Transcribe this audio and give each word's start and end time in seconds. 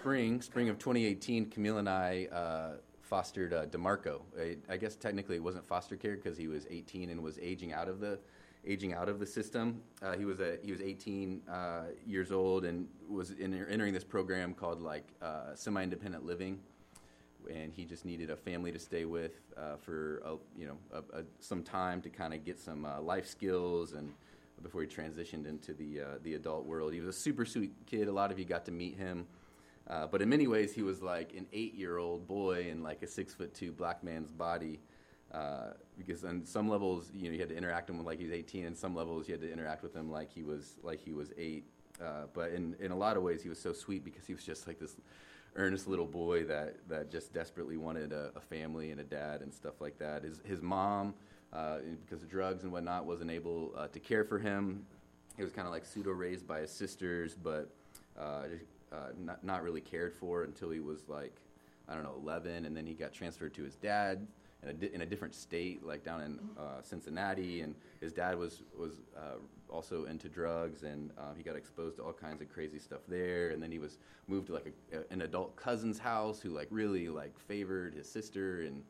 spring, 0.00 0.40
spring 0.40 0.70
of 0.70 0.78
2018, 0.78 1.50
Camille 1.50 1.76
and 1.76 1.88
I 1.88 2.26
uh, 2.32 2.78
fostered 3.02 3.52
uh, 3.52 3.66
Demarco. 3.66 4.22
I, 4.38 4.56
I, 4.70 4.78
guess 4.78 4.96
technically 4.96 5.36
it 5.36 5.42
wasn't 5.42 5.66
foster 5.66 5.94
care 5.94 6.16
because 6.16 6.38
he 6.38 6.48
was 6.48 6.66
18 6.70 7.10
and 7.10 7.22
was 7.22 7.38
aging 7.38 7.74
out 7.74 7.86
of 7.86 8.00
the 8.00 8.18
aging 8.66 8.94
out 8.94 9.10
of 9.10 9.18
the 9.18 9.26
system. 9.26 9.82
Uh, 10.02 10.16
he 10.16 10.24
was 10.24 10.40
a, 10.40 10.56
he 10.62 10.72
was 10.72 10.80
18 10.80 11.42
uh, 11.50 11.82
years 12.06 12.32
old 12.32 12.64
and 12.64 12.88
was 13.10 13.32
in, 13.32 13.52
entering 13.68 13.92
this 13.92 14.04
program 14.04 14.54
called 14.54 14.80
like 14.80 15.06
uh, 15.20 15.54
semi-independent 15.54 16.24
living, 16.24 16.58
and 17.52 17.70
he 17.70 17.84
just 17.84 18.06
needed 18.06 18.30
a 18.30 18.36
family 18.36 18.72
to 18.72 18.78
stay 18.78 19.04
with 19.04 19.32
uh, 19.58 19.76
for 19.76 20.22
a, 20.24 20.36
you 20.58 20.66
know 20.66 20.78
a, 20.94 21.18
a, 21.18 21.24
some 21.40 21.62
time 21.62 22.00
to 22.00 22.08
kind 22.08 22.32
of 22.32 22.42
get 22.42 22.58
some 22.58 22.86
life 23.02 23.26
skills 23.26 23.92
and 23.92 24.14
before 24.62 24.80
he 24.80 24.86
transitioned 24.86 25.46
into 25.46 25.74
the 25.74 26.00
the 26.22 26.34
adult 26.34 26.64
world. 26.64 26.94
He 26.94 27.00
was 27.00 27.08
a 27.08 27.18
super 27.18 27.44
sweet 27.44 27.72
kid. 27.84 28.08
A 28.08 28.12
lot 28.12 28.32
of 28.32 28.38
you 28.38 28.46
got 28.46 28.64
to 28.64 28.72
meet 28.72 28.96
him. 28.96 29.26
Uh, 29.90 30.06
but 30.06 30.22
in 30.22 30.28
many 30.28 30.46
ways, 30.46 30.72
he 30.72 30.82
was 30.82 31.02
like 31.02 31.34
an 31.34 31.46
eight-year-old 31.52 32.26
boy 32.28 32.68
in 32.70 32.82
like 32.82 33.02
a 33.02 33.06
six-foot-two 33.08 33.72
black 33.72 34.04
man's 34.04 34.30
body. 34.30 34.78
Uh, 35.32 35.72
because 35.98 36.24
on 36.24 36.44
some 36.44 36.68
levels, 36.68 37.10
you 37.12 37.28
know, 37.28 37.32
you 37.32 37.40
had 37.40 37.48
to 37.48 37.56
interact 37.56 37.88
with 37.88 37.98
him 37.98 38.04
like 38.04 38.18
he 38.18 38.24
was 38.24 38.32
18, 38.32 38.66
and 38.66 38.76
some 38.76 38.94
levels 38.94 39.28
you 39.28 39.34
had 39.34 39.40
to 39.40 39.52
interact 39.52 39.82
with 39.82 39.94
him 39.94 40.10
like 40.10 40.30
he 40.30 40.42
was 40.42 40.78
like 40.82 41.00
he 41.00 41.12
was 41.12 41.32
eight. 41.36 41.64
Uh, 42.00 42.26
but 42.32 42.52
in, 42.52 42.76
in 42.80 42.92
a 42.92 42.96
lot 42.96 43.16
of 43.16 43.22
ways, 43.22 43.42
he 43.42 43.48
was 43.48 43.60
so 43.60 43.72
sweet 43.72 44.04
because 44.04 44.26
he 44.26 44.32
was 44.32 44.44
just 44.44 44.66
like 44.66 44.78
this 44.78 44.96
earnest 45.56 45.88
little 45.88 46.06
boy 46.06 46.44
that, 46.44 46.76
that 46.88 47.10
just 47.10 47.32
desperately 47.32 47.76
wanted 47.76 48.12
a, 48.12 48.30
a 48.36 48.40
family 48.40 48.92
and 48.92 49.00
a 49.00 49.04
dad 49.04 49.40
and 49.40 49.52
stuff 49.52 49.80
like 49.80 49.98
that. 49.98 50.22
His, 50.22 50.40
his 50.44 50.62
mom, 50.62 51.14
uh, 51.52 51.78
because 52.04 52.22
of 52.22 52.30
drugs 52.30 52.62
and 52.62 52.72
whatnot, 52.72 53.04
wasn't 53.04 53.30
able 53.30 53.72
uh, 53.76 53.88
to 53.88 53.98
care 53.98 54.24
for 54.24 54.38
him. 54.38 54.84
He 55.36 55.42
was 55.42 55.52
kind 55.52 55.66
of 55.66 55.72
like 55.72 55.84
pseudo 55.84 56.10
raised 56.10 56.46
by 56.46 56.60
his 56.60 56.70
sisters, 56.70 57.34
but 57.34 57.70
uh, 58.18 58.44
uh, 58.92 59.12
not, 59.18 59.42
not 59.44 59.62
really 59.62 59.80
cared 59.80 60.14
for 60.14 60.44
until 60.44 60.70
he 60.70 60.80
was 60.80 61.08
like, 61.08 61.36
I 61.88 61.94
don't 61.94 62.04
know, 62.04 62.14
11, 62.22 62.64
and 62.64 62.76
then 62.76 62.86
he 62.86 62.94
got 62.94 63.12
transferred 63.12 63.54
to 63.54 63.62
his 63.62 63.76
dad 63.76 64.26
in 64.62 64.68
a, 64.68 64.72
di- 64.72 64.94
in 64.94 65.00
a 65.00 65.06
different 65.06 65.34
state, 65.34 65.84
like 65.84 66.04
down 66.04 66.22
in 66.22 66.38
uh, 66.58 66.82
Cincinnati, 66.82 67.62
and 67.62 67.74
his 68.00 68.12
dad 68.12 68.38
was 68.38 68.62
was 68.78 69.00
uh, 69.16 69.38
also 69.68 70.04
into 70.04 70.28
drugs, 70.28 70.82
and 70.82 71.10
um, 71.18 71.34
he 71.36 71.42
got 71.42 71.56
exposed 71.56 71.96
to 71.96 72.02
all 72.02 72.12
kinds 72.12 72.42
of 72.42 72.52
crazy 72.52 72.78
stuff 72.78 73.00
there. 73.08 73.50
And 73.50 73.62
then 73.62 73.70
he 73.70 73.78
was 73.78 73.98
moved 74.28 74.48
to 74.48 74.54
like 74.54 74.72
a, 74.92 74.98
a, 74.98 75.02
an 75.10 75.22
adult 75.22 75.56
cousin's 75.56 75.98
house 75.98 76.40
who 76.40 76.50
like 76.50 76.68
really 76.70 77.08
like 77.08 77.38
favored 77.38 77.94
his 77.94 78.08
sister 78.08 78.62
and 78.62 78.82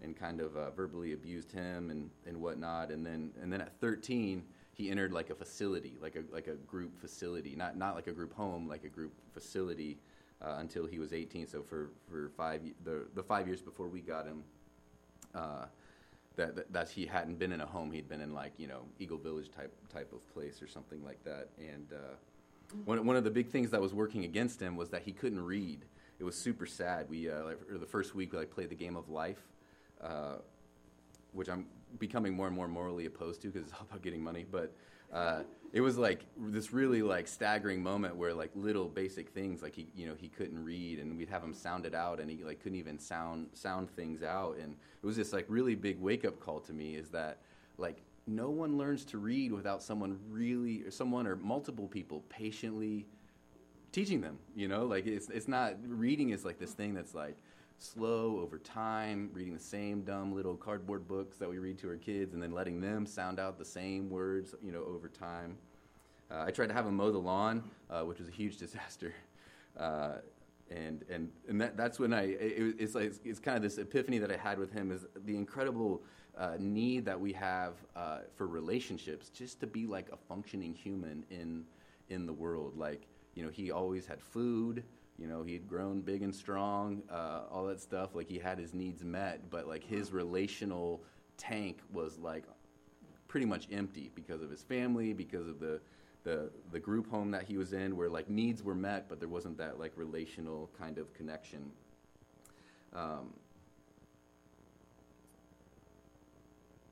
and 0.00 0.16
kind 0.16 0.40
of 0.40 0.56
uh, 0.56 0.70
verbally 0.70 1.12
abused 1.12 1.52
him 1.52 1.90
and 1.90 2.10
and 2.26 2.40
whatnot. 2.40 2.90
And 2.90 3.04
then 3.04 3.30
and 3.42 3.52
then 3.52 3.60
at 3.60 3.78
13 3.80 4.42
he 4.78 4.90
entered 4.90 5.12
like 5.12 5.28
a 5.28 5.34
facility, 5.34 5.98
like 6.00 6.14
a 6.14 6.22
like 6.32 6.46
a 6.46 6.54
group 6.54 6.98
facility, 7.00 7.54
not 7.56 7.76
not 7.76 7.96
like 7.96 8.06
a 8.06 8.12
group 8.12 8.32
home, 8.32 8.68
like 8.68 8.84
a 8.84 8.88
group 8.88 9.12
facility, 9.34 9.98
uh, 10.40 10.56
until 10.58 10.86
he 10.86 11.00
was 11.00 11.12
18. 11.12 11.48
So 11.48 11.62
for 11.62 11.90
for 12.08 12.30
five 12.36 12.62
the 12.84 13.06
the 13.14 13.22
five 13.22 13.48
years 13.48 13.60
before 13.60 13.88
we 13.88 14.00
got 14.00 14.24
him, 14.24 14.44
uh, 15.34 15.64
that, 16.36 16.54
that, 16.54 16.72
that 16.72 16.88
he 16.88 17.04
hadn't 17.04 17.40
been 17.40 17.50
in 17.50 17.60
a 17.60 17.66
home, 17.66 17.90
he'd 17.90 18.08
been 18.08 18.20
in 18.20 18.32
like 18.32 18.52
you 18.56 18.68
know 18.68 18.82
Eagle 19.00 19.18
Village 19.18 19.50
type 19.50 19.74
type 19.92 20.12
of 20.12 20.26
place 20.32 20.62
or 20.62 20.68
something 20.68 21.04
like 21.04 21.22
that. 21.24 21.48
And 21.58 21.92
uh, 21.92 22.14
one 22.84 23.04
one 23.04 23.16
of 23.16 23.24
the 23.24 23.30
big 23.30 23.48
things 23.48 23.70
that 23.70 23.80
was 23.80 23.92
working 23.92 24.24
against 24.24 24.62
him 24.62 24.76
was 24.76 24.90
that 24.90 25.02
he 25.02 25.12
couldn't 25.12 25.44
read. 25.44 25.84
It 26.20 26.24
was 26.24 26.36
super 26.36 26.66
sad. 26.66 27.08
We 27.10 27.28
uh, 27.28 27.42
like, 27.44 27.58
the 27.68 27.86
first 27.86 28.14
week 28.14 28.32
we 28.32 28.38
like 28.38 28.52
played 28.52 28.70
the 28.70 28.76
game 28.76 28.96
of 28.96 29.08
life. 29.08 29.42
Uh, 30.00 30.36
which 31.32 31.48
I'm 31.48 31.66
becoming 31.98 32.34
more 32.34 32.46
and 32.46 32.54
more 32.54 32.68
morally 32.68 33.06
opposed 33.06 33.42
to 33.42 33.48
because 33.48 33.62
it's 33.62 33.72
all 33.72 33.86
about 33.88 34.02
getting 34.02 34.22
money. 34.22 34.44
But 34.50 34.72
uh, 35.12 35.42
it 35.72 35.80
was 35.80 35.98
like 35.98 36.24
this 36.36 36.72
really 36.72 37.02
like 37.02 37.28
staggering 37.28 37.82
moment 37.82 38.16
where 38.16 38.32
like 38.32 38.50
little 38.54 38.88
basic 38.88 39.28
things 39.30 39.62
like 39.62 39.74
he 39.74 39.86
you 39.94 40.06
know 40.06 40.14
he 40.16 40.28
couldn't 40.28 40.62
read 40.64 40.98
and 40.98 41.16
we'd 41.16 41.28
have 41.28 41.42
him 41.42 41.52
sound 41.52 41.84
it 41.84 41.94
out 41.94 42.20
and 42.20 42.30
he 42.30 42.42
like 42.42 42.60
couldn't 42.62 42.78
even 42.78 42.98
sound 42.98 43.48
sound 43.52 43.90
things 43.90 44.22
out 44.22 44.56
and 44.56 44.72
it 45.02 45.06
was 45.06 45.16
this 45.16 45.32
like 45.32 45.44
really 45.48 45.74
big 45.74 46.00
wake 46.00 46.24
up 46.24 46.40
call 46.40 46.60
to 46.60 46.72
me 46.72 46.94
is 46.94 47.08
that 47.10 47.38
like 47.76 48.02
no 48.26 48.50
one 48.50 48.76
learns 48.76 49.04
to 49.04 49.18
read 49.18 49.52
without 49.52 49.82
someone 49.82 50.18
really 50.28 50.82
or 50.82 50.90
someone 50.90 51.26
or 51.26 51.36
multiple 51.36 51.86
people 51.86 52.22
patiently 52.28 53.06
teaching 53.92 54.20
them 54.20 54.38
you 54.54 54.68
know 54.68 54.84
like 54.84 55.06
it's 55.06 55.28
it's 55.28 55.48
not 55.48 55.74
reading 55.86 56.30
is 56.30 56.44
like 56.44 56.58
this 56.58 56.72
thing 56.72 56.94
that's 56.94 57.14
like 57.14 57.36
slow 57.78 58.40
over 58.40 58.58
time, 58.58 59.30
reading 59.32 59.54
the 59.54 59.60
same 59.60 60.02
dumb 60.02 60.34
little 60.34 60.56
cardboard 60.56 61.06
books 61.06 61.36
that 61.38 61.48
we 61.48 61.58
read 61.58 61.78
to 61.78 61.88
our 61.88 61.96
kids, 61.96 62.34
and 62.34 62.42
then 62.42 62.52
letting 62.52 62.80
them 62.80 63.06
sound 63.06 63.38
out 63.38 63.58
the 63.58 63.64
same 63.64 64.10
words, 64.10 64.54
you 64.62 64.72
know, 64.72 64.84
over 64.84 65.08
time. 65.08 65.56
Uh, 66.30 66.44
I 66.46 66.50
tried 66.50 66.66
to 66.66 66.74
have 66.74 66.84
them 66.84 66.96
mow 66.96 67.10
the 67.10 67.18
lawn, 67.18 67.62
uh, 67.88 68.02
which 68.02 68.18
was 68.18 68.28
a 68.28 68.32
huge 68.32 68.56
disaster. 68.58 69.14
Uh, 69.78 70.14
and 70.70 71.04
and 71.08 71.30
and 71.48 71.60
that, 71.60 71.76
that's 71.76 71.98
when 71.98 72.12
I 72.12 72.24
it, 72.24 72.76
it's 72.78 72.94
like 72.94 73.04
it's, 73.04 73.20
it's, 73.24 73.38
kind 73.38 73.56
of 73.56 73.62
this 73.62 73.78
epiphany 73.78 74.18
that 74.18 74.30
I 74.30 74.36
had 74.36 74.58
with 74.58 74.70
him 74.70 74.90
is 74.90 75.06
the 75.24 75.34
incredible 75.34 76.02
uh, 76.36 76.56
need 76.58 77.06
that 77.06 77.18
we 77.18 77.32
have 77.32 77.74
uh, 77.96 78.18
for 78.36 78.46
relationships, 78.46 79.30
just 79.30 79.60
to 79.60 79.66
be 79.66 79.86
like 79.86 80.10
a 80.12 80.16
functioning 80.16 80.74
human 80.74 81.24
in 81.30 81.64
in 82.10 82.26
the 82.26 82.32
world. 82.32 82.76
Like 82.76 83.06
you 83.34 83.44
know, 83.44 83.50
he 83.50 83.70
always 83.70 84.04
had 84.04 84.20
food 84.20 84.82
you 85.18 85.26
know 85.26 85.42
he 85.42 85.52
had 85.52 85.68
grown 85.68 86.00
big 86.00 86.22
and 86.22 86.34
strong 86.34 87.02
uh, 87.10 87.42
all 87.50 87.66
that 87.66 87.80
stuff 87.80 88.14
like 88.14 88.28
he 88.28 88.38
had 88.38 88.58
his 88.58 88.72
needs 88.72 89.04
met 89.04 89.50
but 89.50 89.66
like 89.66 89.84
his 89.84 90.12
relational 90.12 91.02
tank 91.36 91.78
was 91.92 92.18
like 92.18 92.44
pretty 93.26 93.46
much 93.46 93.68
empty 93.70 94.10
because 94.14 94.42
of 94.42 94.50
his 94.50 94.62
family 94.62 95.12
because 95.12 95.46
of 95.46 95.60
the 95.60 95.80
the 96.24 96.50
the 96.72 96.80
group 96.80 97.08
home 97.10 97.30
that 97.30 97.44
he 97.44 97.56
was 97.56 97.72
in 97.72 97.96
where 97.96 98.08
like 98.08 98.28
needs 98.28 98.62
were 98.62 98.74
met 98.74 99.08
but 99.08 99.20
there 99.20 99.28
wasn't 99.28 99.56
that 99.56 99.78
like 99.78 99.92
relational 99.96 100.68
kind 100.78 100.98
of 100.98 101.12
connection. 101.14 101.70
Um, 102.94 103.32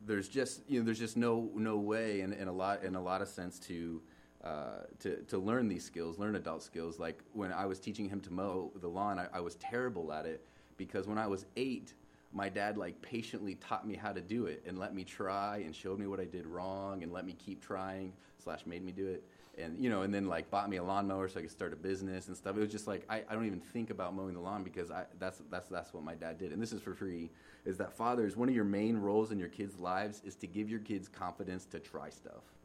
there's 0.05 0.29
just 0.29 0.61
you 0.69 0.79
know 0.79 0.85
there's 0.85 0.99
just 0.99 1.17
no 1.17 1.51
no 1.55 1.77
way 1.77 2.21
in, 2.21 2.33
in 2.33 2.49
a 2.49 2.53
lot 2.53 2.85
in 2.85 2.95
a 2.95 3.03
lot 3.03 3.23
of 3.23 3.29
sense 3.29 3.59
to 3.59 4.01
uh, 4.47 4.83
to, 5.01 5.17
to 5.23 5.39
learn 5.39 5.69
these 5.69 5.85
skills, 5.85 6.19
learn 6.19 6.37
adult 6.37 6.63
skills. 6.63 6.99
Like 6.99 7.19
when 7.33 7.53
I 7.53 7.67
was 7.67 7.81
teaching 7.81 8.09
him 8.09 8.21
to 8.21 8.33
mow 8.33 8.71
the 8.81 8.89
lawn, 8.89 9.19
I, 9.19 9.27
I, 9.33 9.41
was 9.41 9.57
terrible 9.57 10.13
at 10.13 10.25
it 10.25 10.45
because 10.77 11.09
when 11.09 11.19
I 11.19 11.27
was 11.27 11.47
eight, 11.57 11.95
my 12.33 12.49
dad 12.49 12.77
like 12.77 13.01
patiently 13.03 13.57
taught 13.57 13.87
me 13.87 13.95
how 13.95 14.13
to 14.13 14.21
do 14.21 14.47
it 14.47 14.63
and 14.67 14.79
let 14.79 14.95
me 14.95 15.03
try 15.03 15.63
and 15.65 15.75
showed 15.75 15.99
me 15.99 16.07
what 16.07 16.21
I 16.21 16.25
did 16.25 16.47
wrong 16.47 17.03
and 17.03 17.13
let 17.13 17.27
me 17.27 17.35
keep 17.45 17.61
trying 17.61 18.13
slash 18.39 18.67
made 18.67 18.85
me 18.85 18.93
do 18.93 19.07
it 19.09 19.25
and 19.59 19.83
you 19.83 19.89
know 19.89 20.03
and 20.03 20.13
then 20.13 20.27
like 20.27 20.49
bought 20.51 20.69
me 20.69 20.77
a 20.77 20.85
lawnmower 20.85 21.29
so 21.29 21.39
I 21.39 21.43
could 21.43 21.51
start 21.51 21.73
a 21.73 21.77
business 21.77 22.29
and 22.29 22.37
stuff. 22.37 22.57
It 22.57 22.61
was 22.61 22.71
just 22.71 22.87
like 22.87 23.05
I, 23.09 23.25
I 23.29 23.35
don't 23.35 23.47
even 23.47 23.61
think 23.61 23.91
about 23.91 24.15
mowing 24.15 24.35
the 24.35 24.41
lawn 24.41 24.63
because 24.63 24.91
I 24.91 25.07
that's 25.19 25.41
that's 25.51 25.69
that's 25.69 25.93
what 25.95 26.05
my 26.05 26.15
dad 26.15 26.39
did 26.39 26.53
and 26.53 26.63
this 26.63 26.73
is 26.73 26.81
for 26.81 26.95
free. 26.95 27.31
Is 27.65 27.79
that 27.79 27.93
fathers 27.93 28.37
one 28.37 28.49
of 28.49 28.55
your 28.55 28.65
main 28.65 28.97
roles 28.97 29.33
in 29.33 29.39
your 29.39 29.49
kids' 29.49 29.79
lives 29.81 30.23
is 30.25 30.37
to 30.37 30.47
give 30.47 30.69
your 30.69 30.81
kids 30.81 31.09
confidence 31.09 31.65
to 31.67 31.81
try 31.81 32.11
stuff 32.11 32.56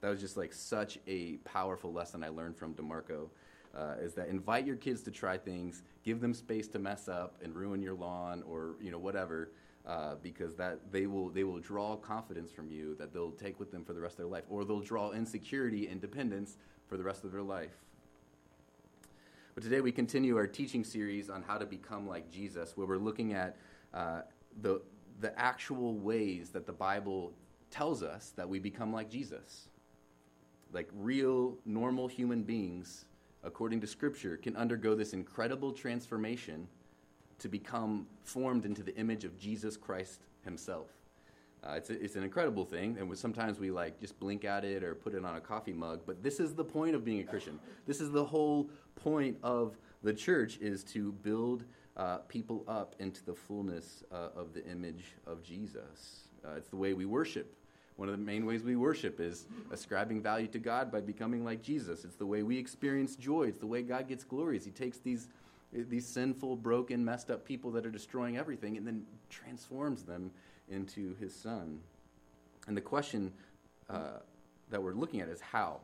that 0.00 0.08
was 0.08 0.20
just 0.20 0.36
like 0.36 0.52
such 0.52 0.98
a 1.06 1.36
powerful 1.38 1.92
lesson 1.92 2.24
I 2.24 2.28
learned 2.28 2.56
from 2.56 2.74
Demarco. 2.74 3.28
Uh, 3.72 3.94
is 4.00 4.14
that 4.14 4.28
invite 4.28 4.66
your 4.66 4.74
kids 4.74 5.00
to 5.02 5.12
try 5.12 5.38
things, 5.38 5.82
give 6.02 6.20
them 6.20 6.34
space 6.34 6.66
to 6.66 6.78
mess 6.80 7.08
up 7.08 7.36
and 7.40 7.54
ruin 7.54 7.80
your 7.80 7.94
lawn 7.94 8.42
or 8.42 8.74
you 8.80 8.90
know 8.90 8.98
whatever, 8.98 9.52
uh, 9.86 10.16
because 10.22 10.56
that 10.56 10.80
they 10.90 11.06
will 11.06 11.28
they 11.28 11.44
will 11.44 11.60
draw 11.60 11.94
confidence 11.94 12.50
from 12.50 12.68
you 12.68 12.96
that 12.96 13.12
they'll 13.12 13.30
take 13.30 13.60
with 13.60 13.70
them 13.70 13.84
for 13.84 13.92
the 13.92 14.00
rest 14.00 14.14
of 14.14 14.18
their 14.18 14.26
life, 14.26 14.44
or 14.50 14.64
they'll 14.64 14.80
draw 14.80 15.12
insecurity 15.12 15.86
and 15.86 16.00
dependence 16.00 16.56
for 16.88 16.96
the 16.96 17.04
rest 17.04 17.24
of 17.24 17.30
their 17.30 17.42
life. 17.42 17.76
But 19.54 19.62
today 19.62 19.80
we 19.80 19.92
continue 19.92 20.36
our 20.36 20.48
teaching 20.48 20.82
series 20.82 21.30
on 21.30 21.42
how 21.42 21.56
to 21.56 21.66
become 21.66 22.08
like 22.08 22.28
Jesus, 22.28 22.76
where 22.76 22.88
we're 22.88 22.96
looking 22.96 23.34
at 23.34 23.56
uh, 23.94 24.22
the 24.62 24.82
the 25.20 25.38
actual 25.38 25.94
ways 25.94 26.50
that 26.50 26.66
the 26.66 26.72
Bible 26.72 27.34
tells 27.70 28.02
us 28.02 28.32
that 28.34 28.48
we 28.48 28.58
become 28.58 28.92
like 28.92 29.08
Jesus 29.08 29.68
like 30.72 30.88
real, 30.94 31.56
normal 31.64 32.08
human 32.08 32.42
beings, 32.42 33.04
according 33.42 33.80
to 33.80 33.86
Scripture, 33.86 34.36
can 34.36 34.56
undergo 34.56 34.94
this 34.94 35.12
incredible 35.12 35.72
transformation 35.72 36.68
to 37.38 37.48
become 37.48 38.06
formed 38.22 38.64
into 38.64 38.82
the 38.82 38.94
image 38.96 39.24
of 39.24 39.38
Jesus 39.38 39.76
Christ 39.76 40.20
Himself. 40.44 40.88
Uh, 41.62 41.72
it's, 41.72 41.90
a, 41.90 42.02
it's 42.02 42.16
an 42.16 42.22
incredible 42.22 42.64
thing, 42.64 42.96
and 42.98 43.18
sometimes 43.18 43.58
we 43.58 43.70
like 43.70 44.00
just 44.00 44.18
blink 44.18 44.44
at 44.44 44.64
it 44.64 44.82
or 44.82 44.94
put 44.94 45.14
it 45.14 45.24
on 45.24 45.36
a 45.36 45.40
coffee 45.40 45.72
mug. 45.72 46.00
But 46.06 46.22
this 46.22 46.40
is 46.40 46.54
the 46.54 46.64
point 46.64 46.94
of 46.94 47.04
being 47.04 47.20
a 47.20 47.24
Christian. 47.24 47.58
This 47.86 48.00
is 48.00 48.10
the 48.10 48.24
whole 48.24 48.70
point 48.94 49.36
of 49.42 49.76
the 50.02 50.14
church 50.14 50.58
is 50.58 50.82
to 50.84 51.12
build 51.12 51.64
uh, 51.96 52.18
people 52.28 52.64
up 52.66 52.94
into 52.98 53.22
the 53.24 53.34
fullness 53.34 54.02
uh, 54.10 54.28
of 54.34 54.54
the 54.54 54.64
image 54.66 55.16
of 55.26 55.42
Jesus. 55.42 56.28
Uh, 56.44 56.52
it's 56.56 56.68
the 56.68 56.76
way 56.76 56.94
we 56.94 57.04
worship. 57.04 57.54
One 58.00 58.08
of 58.08 58.18
the 58.18 58.24
main 58.24 58.46
ways 58.46 58.62
we 58.62 58.76
worship 58.76 59.20
is 59.20 59.44
ascribing 59.70 60.22
value 60.22 60.46
to 60.46 60.58
God 60.58 60.90
by 60.90 61.02
becoming 61.02 61.44
like 61.44 61.60
Jesus. 61.60 62.02
It's 62.06 62.16
the 62.16 62.24
way 62.24 62.42
we 62.42 62.56
experience 62.56 63.14
joy. 63.14 63.48
It's 63.48 63.58
the 63.58 63.66
way 63.66 63.82
God 63.82 64.08
gets 64.08 64.24
glory. 64.24 64.58
He 64.58 64.70
takes 64.70 64.96
these, 65.00 65.28
these 65.70 66.06
sinful, 66.06 66.56
broken, 66.56 67.04
messed 67.04 67.30
up 67.30 67.44
people 67.44 67.70
that 67.72 67.84
are 67.84 67.90
destroying 67.90 68.38
everything 68.38 68.78
and 68.78 68.86
then 68.86 69.04
transforms 69.28 70.02
them 70.02 70.30
into 70.70 71.14
His 71.16 71.34
Son. 71.34 71.78
And 72.68 72.74
the 72.74 72.80
question 72.80 73.34
uh, 73.90 74.20
that 74.70 74.82
we're 74.82 74.94
looking 74.94 75.20
at 75.20 75.28
is 75.28 75.42
how. 75.42 75.80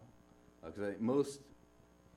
Because 0.65 0.81
uh, 0.81 0.93
most 0.99 1.41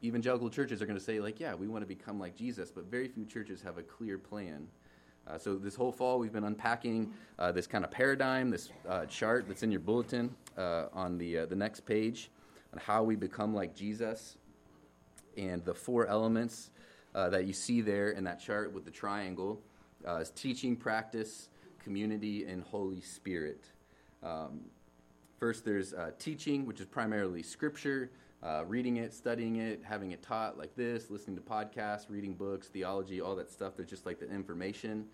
evangelical 0.02 0.50
churches 0.50 0.82
are 0.82 0.86
going 0.86 0.98
to 0.98 1.04
say, 1.04 1.20
like, 1.20 1.42
yeah, 1.42 1.56
we 1.56 1.68
want 1.68 1.82
to 1.82 1.86
become 1.86 2.22
like 2.22 2.38
Jesus, 2.38 2.72
but 2.72 2.86
very 2.86 3.10
few 3.10 3.26
churches 3.26 3.62
have 3.64 3.78
a 3.78 3.84
clear 3.84 4.18
plan. 4.18 4.66
Uh, 5.30 5.38
so 5.38 5.56
this 5.56 5.76
whole 5.76 5.92
fall, 5.92 6.18
we've 6.18 6.34
been 6.34 6.46
unpacking 6.46 7.14
uh, 7.38 7.52
this 7.52 7.68
kind 7.68 7.86
of 7.86 7.92
paradigm, 7.92 8.50
this 8.50 8.70
uh, 8.88 9.06
chart 9.06 9.46
that's 9.48 9.62
in 9.62 9.72
your 9.72 9.80
bulletin 9.80 10.34
uh, 10.58 10.86
on 10.92 11.18
the 11.18 11.40
uh, 11.40 11.46
the 11.46 11.56
next 11.56 11.82
page, 11.82 12.32
on 12.74 12.80
how 12.80 13.04
we 13.04 13.16
become 13.16 13.54
like 13.54 13.76
Jesus, 13.76 14.38
and 15.38 15.64
the 15.66 15.74
four 15.74 16.08
elements 16.08 16.72
uh, 17.14 17.30
that 17.30 17.46
you 17.46 17.54
see 17.54 17.82
there 17.82 18.10
in 18.10 18.24
that 18.24 18.40
chart 18.40 18.74
with 18.74 18.86
the 18.86 18.92
triangle 18.92 19.62
is 20.20 20.32
teaching, 20.32 20.76
practice, 20.76 21.50
community, 21.84 22.46
and 22.46 22.64
Holy 22.64 23.02
Spirit. 23.02 23.66
Um, 24.24 24.62
first, 25.38 25.66
there's 25.66 25.94
teaching, 26.18 26.66
which 26.66 26.80
is 26.80 26.88
primarily 26.88 27.44
Scripture 27.44 28.10
uh, 28.42 28.64
reading 28.68 28.98
it, 28.98 29.14
studying 29.14 29.58
it, 29.58 29.82
having 29.84 30.12
it 30.12 30.22
taught 30.22 30.58
like 30.58 30.76
this, 30.76 31.10
listening 31.10 31.36
to 31.36 31.42
podcasts, 31.42 32.10
reading 32.10 32.34
books, 32.34 32.68
theology, 32.68 33.20
all 33.20 33.36
that 33.36 33.50
stuff. 33.50 33.74
There's 33.76 33.90
just 33.90 34.06
like 34.06 34.20
the 34.20 34.30
information. 34.30 35.06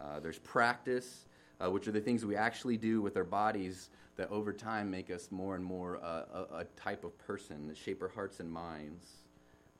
Uh, 0.00 0.20
there's 0.20 0.38
practice, 0.38 1.26
uh, 1.60 1.70
which 1.70 1.86
are 1.86 1.92
the 1.92 2.00
things 2.00 2.24
we 2.24 2.34
actually 2.34 2.76
do 2.76 3.00
with 3.00 3.16
our 3.16 3.24
bodies 3.24 3.90
that 4.16 4.28
over 4.30 4.52
time 4.52 4.90
make 4.90 5.10
us 5.10 5.30
more 5.30 5.54
and 5.54 5.64
more 5.64 5.98
uh, 6.02 6.24
a, 6.34 6.56
a, 6.58 6.64
type 6.76 7.04
of 7.04 7.16
person 7.18 7.66
that 7.68 7.76
shape 7.76 8.02
our 8.02 8.08
hearts 8.08 8.40
and 8.40 8.50
minds. 8.50 9.06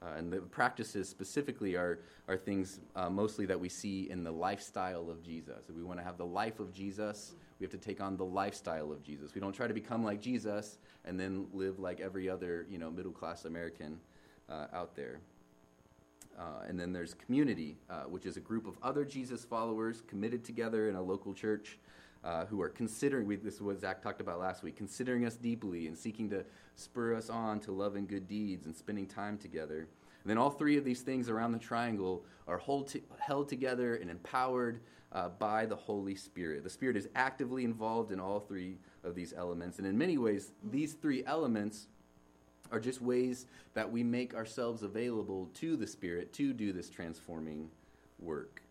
Uh, 0.01 0.15
and 0.17 0.33
the 0.33 0.39
practices 0.39 1.09
specifically 1.09 1.77
are, 1.77 2.01
are 2.29 2.37
things 2.37 2.81
uh, 2.97 3.11
mostly 3.11 3.47
that 3.47 3.59
we 3.59 3.69
see 3.69 4.11
in 4.11 4.25
the 4.25 4.31
lifestyle 4.33 5.11
of 5.11 5.23
Jesus. 5.23 5.69
If 5.69 5.77
we 5.77 5.83
want 5.83 5.99
to 5.99 6.05
have 6.05 6.19
the 6.19 6.27
life 6.27 6.61
of 6.61 6.73
Jesus, 6.73 7.35
we 7.63 7.65
have 7.65 7.71
to 7.71 7.79
take 7.79 8.01
on 8.01 8.17
the 8.17 8.25
lifestyle 8.25 8.91
of 8.91 9.05
Jesus. 9.05 9.37
We 9.37 9.41
don't 9.41 9.53
try 9.53 9.69
to 9.69 9.73
become 9.73 10.03
like 10.03 10.21
Jesus 10.21 10.79
and 11.05 11.19
then 11.19 11.47
live 11.53 11.79
like 11.79 12.01
every 12.01 12.29
other, 12.29 12.67
you 12.69 12.77
know, 12.77 12.91
middle 12.91 13.13
class 13.13 13.45
American 13.45 14.01
uh, 14.51 14.67
out 14.73 14.97
there. 14.97 15.21
Uh, 16.37 16.67
and 16.67 16.81
then 16.81 16.93
there's 16.93 17.15
community, 17.15 17.77
uh, 17.89 18.01
which 18.01 18.27
is 18.27 18.37
a 18.37 18.41
group 18.41 18.67
of 18.67 18.75
other 18.83 19.05
Jesus 19.05 19.45
followers 19.45 20.03
committed 20.09 20.43
together 20.43 20.89
in 20.89 20.97
a 20.97 21.01
local 21.01 21.33
church 21.33 21.79
uh, 22.25 22.47
who 22.47 22.61
are 22.61 22.69
considering, 22.69 23.29
we, 23.29 23.37
this 23.37 23.55
is 23.55 23.63
what 23.63 23.81
Zach 23.81 24.03
talked 24.03 24.21
about 24.21 24.41
last 24.41 24.65
week, 24.65 24.75
considering 24.75 25.25
us 25.25 25.37
deeply 25.37 25.87
and 25.87 25.97
seeking 25.97 26.29
to 26.31 26.45
spur 26.75 27.15
us 27.15 27.31
on 27.31 27.61
to 27.61 27.71
love 27.71 27.95
and 27.95 28.09
good 28.09 28.27
deeds 28.27 28.67
and 28.67 28.75
spending 28.75 29.07
time 29.07 29.39
together. 29.39 29.79
And 29.79 30.31
then 30.31 30.37
all 30.37 30.51
three 30.51 30.77
of 30.79 30.85
these 30.85 31.03
things 31.03 31.29
around 31.29 31.53
the 31.53 31.61
triangle 31.61 32.25
are 32.49 32.59
to, 32.59 33.01
held 33.21 33.49
together 33.49 33.95
and 33.95 34.11
empowered 34.11 34.81
uh, 35.13 35.29
by 35.39 35.67
the 35.67 35.77
Holy 35.77 36.15
Spirit. 36.15 36.65
The 36.65 36.71
Spirit 36.71 36.97
is 36.97 37.09
actively 37.15 37.65
involved 37.65 38.13
in 38.13 38.21
all 38.21 38.41
three 38.41 38.79
of 39.05 39.15
these 39.15 39.35
elements. 39.37 39.79
And 39.79 39.87
in 39.87 39.97
many 39.97 40.19
ways, 40.19 40.53
these 40.71 40.95
three 40.95 41.25
elements 41.27 41.87
are 42.71 42.81
just 42.81 43.03
ways 43.03 43.47
that 43.75 43.91
we 43.91 44.03
make 44.03 44.35
ourselves 44.35 44.83
available 44.83 45.51
to 45.55 45.77
the 45.77 45.87
Spirit 45.87 46.33
to 46.35 46.53
do 46.53 46.73
this 46.73 46.89
transforming 46.89 47.69
work. 48.19 48.63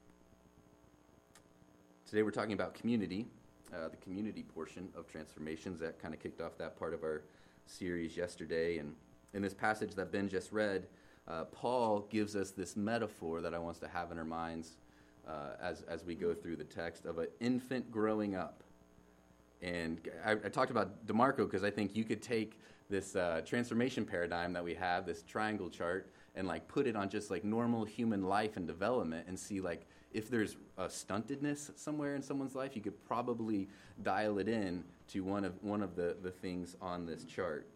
Today 2.07 2.23
we're 2.23 2.31
talking 2.31 2.53
about 2.53 2.73
community, 2.73 3.27
uh, 3.73 3.89
the 3.89 3.97
community 3.97 4.43
portion 4.43 4.89
of 4.97 5.07
transformations 5.07 5.79
that 5.79 6.01
kind 6.01 6.13
of 6.13 6.19
kicked 6.19 6.41
off 6.41 6.57
that 6.57 6.77
part 6.77 6.93
of 6.93 7.03
our 7.03 7.21
series 7.67 8.17
yesterday. 8.17 8.79
And 8.79 8.95
in 9.33 9.41
this 9.41 9.53
passage 9.53 9.93
that 9.95 10.11
Ben 10.11 10.27
just 10.27 10.51
read, 10.51 10.87
uh, 11.27 11.45
Paul 11.45 12.07
gives 12.09 12.35
us 12.35 12.51
this 12.51 12.75
metaphor 12.75 13.41
that 13.41 13.53
I 13.53 13.59
want 13.59 13.75
us 13.75 13.79
to 13.81 13.87
have 13.87 14.11
in 14.11 14.17
our 14.17 14.25
minds 14.25 14.77
uh, 15.27 15.55
as, 15.61 15.83
as 15.83 16.03
we 16.03 16.15
go 16.15 16.33
through 16.33 16.55
the 16.55 16.63
text 16.63 17.05
of 17.05 17.17
an 17.17 17.27
infant 17.39 17.91
growing 17.91 18.35
up. 18.35 18.63
And 19.61 19.99
I, 20.25 20.31
I 20.31 20.49
talked 20.49 20.71
about 20.71 21.05
DeMarco 21.05 21.37
because 21.37 21.63
I 21.63 21.69
think 21.69 21.95
you 21.95 22.03
could 22.03 22.21
take 22.21 22.59
this 22.89 23.15
uh, 23.15 23.41
transformation 23.45 24.05
paradigm 24.05 24.53
that 24.53 24.63
we 24.63 24.73
have, 24.73 25.05
this 25.05 25.23
triangle 25.23 25.69
chart, 25.69 26.11
and 26.35 26.47
like 26.47 26.67
put 26.67 26.87
it 26.87 26.95
on 26.95 27.09
just 27.09 27.29
like 27.29 27.43
normal 27.43 27.85
human 27.85 28.23
life 28.23 28.57
and 28.57 28.67
development 28.67 29.27
and 29.27 29.37
see 29.37 29.61
like 29.61 29.85
if 30.13 30.29
there's 30.29 30.57
a 30.77 30.85
stuntedness 30.85 31.77
somewhere 31.77 32.15
in 32.15 32.21
someone's 32.21 32.55
life, 32.55 32.75
you 32.75 32.81
could 32.81 33.01
probably 33.05 33.67
dial 34.03 34.39
it 34.39 34.47
in 34.47 34.83
to 35.09 35.23
one 35.23 35.45
of 35.45 35.53
one 35.61 35.81
of 35.81 35.95
the, 35.95 36.15
the 36.21 36.31
things 36.31 36.75
on 36.81 37.05
this 37.05 37.23
chart. 37.23 37.67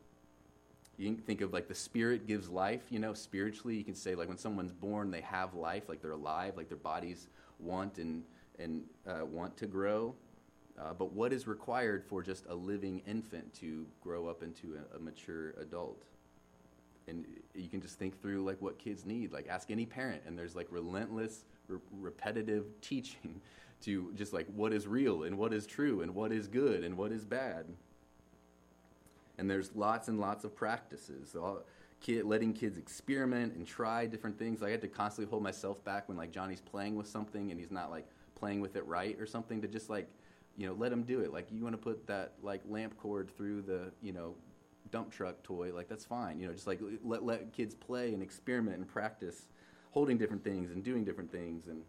You 0.98 1.14
can 1.14 1.18
think 1.18 1.42
of 1.42 1.52
like 1.52 1.68
the 1.68 1.76
spirit 1.76 2.26
gives 2.26 2.50
life, 2.50 2.84
you 2.90 3.00
know, 3.00 3.14
spiritually. 3.14 3.76
You 3.76 3.84
can 3.84 3.96
say 3.96 4.16
like 4.16 4.28
when 4.28 4.38
someone's 4.38 4.72
born, 4.72 5.12
they 5.12 5.22
have 5.22 5.54
life, 5.54 5.90
like 5.90 6.02
they're 6.02 6.12
alive, 6.12 6.54
like 6.56 6.70
their 6.70 6.78
bodies 6.78 7.28
want 7.60 7.98
and 7.98 8.24
and 8.60 8.84
uh, 9.08 9.26
want 9.26 9.58
to 9.58 9.68
grow. 9.68 10.16
Uh, 10.80 10.94
but 10.94 11.14
what 11.14 11.32
is 11.32 11.48
required 11.48 12.04
for 12.04 12.22
just 12.22 12.46
a 12.48 12.56
living 12.56 13.02
infant 13.08 13.54
to 13.54 13.86
grow 14.02 14.28
up 14.28 14.44
into 14.44 14.78
a, 14.94 14.98
a 14.98 15.00
mature 15.00 15.52
adult? 15.62 16.04
And 17.08 17.26
you 17.54 17.70
can 17.70 17.82
just 17.82 18.00
think 18.00 18.20
through 18.22 18.44
like 18.44 18.62
what 18.62 18.80
kids 18.80 19.06
need. 19.06 19.32
Like 19.32 19.48
ask 19.48 19.72
any 19.72 19.86
parent, 19.86 20.24
and 20.26 20.38
there's 20.38 20.56
like 20.56 20.68
relentless, 20.70 21.44
re- 21.68 21.80
repetitive 22.00 22.66
teaching 22.82 23.42
to 23.82 24.14
just 24.16 24.32
like 24.32 24.48
what 24.56 24.72
is 24.72 24.88
real 24.88 25.24
and 25.24 25.38
what 25.38 25.54
is 25.54 25.68
true 25.68 26.02
and 26.02 26.16
what 26.16 26.32
is 26.32 26.48
good 26.48 26.84
and 26.84 26.98
what 26.98 27.12
is 27.12 27.26
bad. 27.26 27.66
And 29.38 29.50
there's 29.50 29.76
lots 29.76 30.08
and 30.08 30.20
lots 30.20 30.44
of 30.44 30.56
practices. 30.56 31.36
All, 31.36 31.64
kid, 32.02 32.26
letting 32.26 32.54
kids 32.54 32.78
experiment 32.78 33.56
and 33.56 33.66
try 33.66 34.06
different 34.06 34.38
things. 34.38 34.62
I 34.62 34.70
had 34.70 34.82
to 34.82 34.88
constantly 34.88 35.30
hold 35.30 35.44
myself 35.44 35.84
back 35.84 36.08
when 36.08 36.18
like 36.18 36.32
Johnny's 36.32 36.62
playing 36.62 36.96
with 36.96 37.08
something 37.08 37.52
and 37.52 37.60
he's 37.60 37.72
not 37.72 37.90
like 37.90 38.08
playing 38.36 38.62
with 38.62 38.76
it 38.76 38.86
right 38.86 39.20
or 39.20 39.26
something 39.26 39.62
to 39.62 39.68
just 39.68 39.90
like 39.90 40.08
you 40.58 40.68
know 40.68 40.74
let 40.74 40.92
him 40.92 41.04
do 41.04 41.22
it. 41.22 41.34
Like 41.34 41.48
you 41.52 41.64
want 41.64 41.74
to 41.74 41.82
put 41.82 42.06
that 42.08 42.34
like 42.42 42.62
lamp 42.68 42.98
cord 42.98 43.30
through 43.36 43.64
the 43.64 43.92
you 44.02 44.14
know 44.14 44.36
dump 44.92 45.12
truck 45.12 45.42
toy, 45.44 45.74
like 45.74 45.90
that's 45.90 46.06
fine. 46.06 46.40
You 46.40 46.48
know, 46.48 46.54
just 46.54 46.68
like 46.68 46.80
let 47.04 47.24
let 47.24 47.52
kids 47.52 47.76
play 47.76 48.14
and 48.14 48.22
experiment 48.22 48.78
and 48.78 48.88
practice 48.88 49.48
holding 49.92 50.18
different 50.18 50.44
things 50.44 50.72
and 50.72 50.84
doing 50.84 51.04
different 51.06 51.32
things 51.32 51.68
and 51.68 51.82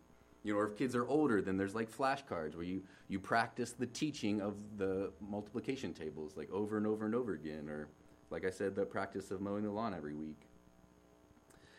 you 0.46 0.52
know, 0.52 0.60
or 0.60 0.68
if 0.68 0.76
kids 0.76 0.94
are 0.94 1.06
older, 1.08 1.42
then 1.42 1.56
there's 1.56 1.74
like 1.74 1.90
flashcards 1.90 2.54
where 2.54 2.64
you, 2.64 2.80
you 3.08 3.18
practice 3.18 3.72
the 3.72 3.86
teaching 3.86 4.40
of 4.40 4.54
the 4.78 5.10
multiplication 5.20 5.92
tables 5.92 6.36
like 6.36 6.48
over 6.52 6.76
and 6.76 6.86
over 6.86 7.04
and 7.04 7.16
over 7.16 7.34
again, 7.34 7.68
or 7.68 7.88
like 8.30 8.46
I 8.46 8.50
said, 8.50 8.76
the 8.76 8.84
practice 8.84 9.32
of 9.32 9.40
mowing 9.40 9.64
the 9.64 9.70
lawn 9.70 9.92
every 9.92 10.14
week. 10.14 10.40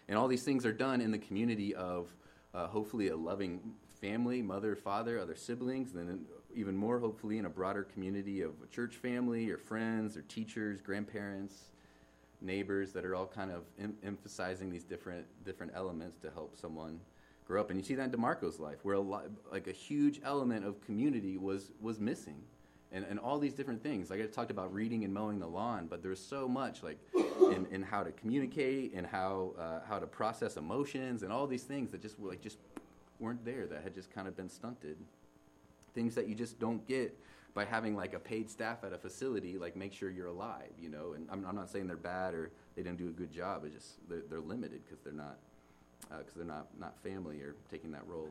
And 0.10 0.18
all 0.18 0.28
these 0.28 0.44
things 0.44 0.66
are 0.66 0.74
done 0.74 1.00
in 1.00 1.12
the 1.12 1.18
community 1.18 1.74
of 1.76 2.14
uh, 2.54 2.68
hopefully 2.68 3.08
a 3.08 3.16
loving 3.16 3.62
family, 4.02 4.42
mother, 4.42 4.76
father, 4.76 5.18
other 5.18 5.36
siblings, 5.36 5.94
then 5.94 6.26
even 6.54 6.76
more 6.76 7.00
hopefully 7.00 7.38
in 7.38 7.46
a 7.46 7.50
broader 7.50 7.84
community 7.84 8.42
of 8.42 8.52
a 8.62 8.68
church 8.68 8.96
family 8.96 9.50
or 9.50 9.58
friends 9.58 10.18
or 10.18 10.24
teachers, 10.24 10.82
grandparents, 10.82 11.72
neighbors 12.42 12.92
that 12.92 13.06
are 13.06 13.16
all 13.16 13.28
kind 13.28 13.50
of 13.50 13.64
em- 13.82 13.98
emphasizing 14.04 14.70
these 14.70 14.84
different 14.84 15.26
different 15.44 15.72
elements 15.74 16.18
to 16.18 16.30
help 16.30 16.56
someone 16.56 17.00
grow 17.48 17.62
up. 17.62 17.70
And 17.70 17.80
you 17.80 17.86
see 17.86 17.96
that 17.96 18.04
in 18.04 18.12
DeMarco's 18.12 18.60
life, 18.60 18.78
where 18.84 18.96
a 18.96 19.00
lot, 19.00 19.26
like 19.52 19.68
a 19.68 19.72
huge 19.72 20.20
element 20.24 20.66
of 20.66 20.82
community 20.82 21.38
was 21.38 21.72
was 21.82 22.00
missing 22.00 22.42
and, 22.92 23.06
and 23.10 23.20
all 23.20 23.38
these 23.40 23.54
different 23.54 23.84
things. 23.84 24.10
Like 24.10 24.22
I 24.22 24.26
talked 24.26 24.52
about 24.52 24.74
reading 24.74 25.04
and 25.04 25.14
mowing 25.14 25.40
the 25.40 25.48
lawn, 25.48 25.88
but 25.90 26.02
there's 26.02 26.20
so 26.20 26.48
much 26.48 26.84
like 26.84 26.98
in, 27.16 27.68
in 27.72 27.82
how 27.84 28.04
to 28.04 28.12
communicate 28.12 28.94
and 28.94 29.06
how 29.06 29.54
uh, 29.58 29.80
how 29.88 30.00
to 30.00 30.08
process 30.08 30.58
emotions 30.58 31.24
and 31.24 31.32
all 31.32 31.48
these 31.48 31.64
things 31.64 31.92
that 31.92 32.02
just 32.02 32.20
like 32.20 32.42
just 32.42 32.58
weren't 33.20 33.44
there 33.44 33.66
that 33.66 33.84
had 33.84 33.94
just 33.94 34.14
kind 34.14 34.28
of 34.28 34.36
been 34.36 34.50
stunted. 34.50 34.98
Things 35.94 36.16
that 36.16 36.28
you 36.28 36.36
just 36.36 36.60
don't 36.60 36.86
get 36.88 37.18
by 37.54 37.66
having 37.66 37.96
like 37.96 38.14
a 38.14 38.20
paid 38.20 38.50
staff 38.50 38.84
at 38.84 38.94
a 38.94 38.98
facility, 38.98 39.58
like 39.58 39.76
make 39.76 39.92
sure 39.92 40.12
you're 40.12 40.28
alive, 40.28 40.72
you 40.80 40.90
know. 40.90 41.14
And 41.14 41.28
I'm, 41.32 41.44
I'm 41.46 41.56
not 41.56 41.70
saying 41.70 41.88
they're 41.88 41.98
bad 41.98 42.36
or 42.36 42.52
they 42.76 42.84
didn't 42.84 43.00
do 43.00 43.08
a 43.08 43.12
good 43.12 43.32
job. 43.32 43.64
It's 43.66 43.74
just 43.74 44.10
they're, 44.10 44.22
they're 44.30 44.40
limited 44.40 44.82
because 44.86 45.00
they're 45.04 45.14
not 45.14 45.38
because 46.10 46.36
uh, 46.36 46.38
they're 46.38 46.46
not 46.46 46.68
not 46.80 46.98
family 47.04 47.42
or 47.42 47.56
taking 47.70 47.92
that 47.92 48.08
role. 48.08 48.30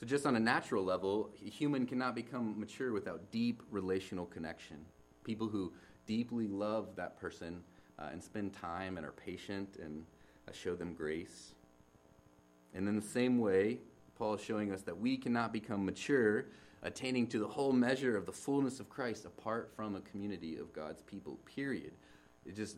So, 0.00 0.06
just 0.06 0.26
on 0.26 0.36
a 0.36 0.40
natural 0.40 0.84
level, 0.84 1.30
a 1.44 1.50
human 1.50 1.84
cannot 1.84 2.14
become 2.14 2.58
mature 2.58 2.92
without 2.92 3.32
deep 3.32 3.62
relational 3.70 4.26
connection. 4.26 4.76
People 5.24 5.48
who 5.48 5.72
deeply 6.06 6.46
love 6.46 6.94
that 6.96 7.18
person 7.20 7.62
uh, 7.98 8.08
and 8.12 8.22
spend 8.22 8.54
time 8.54 8.96
and 8.96 9.04
are 9.04 9.12
patient 9.12 9.76
and 9.82 10.04
uh, 10.46 10.52
show 10.52 10.76
them 10.76 10.94
grace. 10.94 11.54
And 12.74 12.88
in 12.88 12.94
the 12.94 13.02
same 13.02 13.38
way, 13.38 13.78
Paul 14.16 14.34
is 14.34 14.40
showing 14.40 14.72
us 14.72 14.82
that 14.82 14.96
we 14.96 15.16
cannot 15.16 15.52
become 15.52 15.84
mature, 15.84 16.46
attaining 16.82 17.26
to 17.28 17.40
the 17.40 17.48
whole 17.48 17.72
measure 17.72 18.16
of 18.16 18.24
the 18.24 18.32
fullness 18.32 18.78
of 18.78 18.88
Christ 18.88 19.24
apart 19.24 19.72
from 19.74 19.96
a 19.96 20.00
community 20.00 20.58
of 20.58 20.72
God's 20.72 21.02
people, 21.02 21.38
period. 21.44 21.92
It 22.46 22.54
just, 22.54 22.76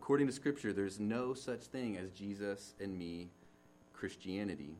according 0.00 0.26
to 0.26 0.32
Scripture, 0.32 0.72
there's 0.72 0.98
no 0.98 1.34
such 1.34 1.62
thing 1.62 1.96
as 1.96 2.10
Jesus 2.10 2.74
and 2.80 2.98
me 2.98 3.28
Christianity 3.92 4.76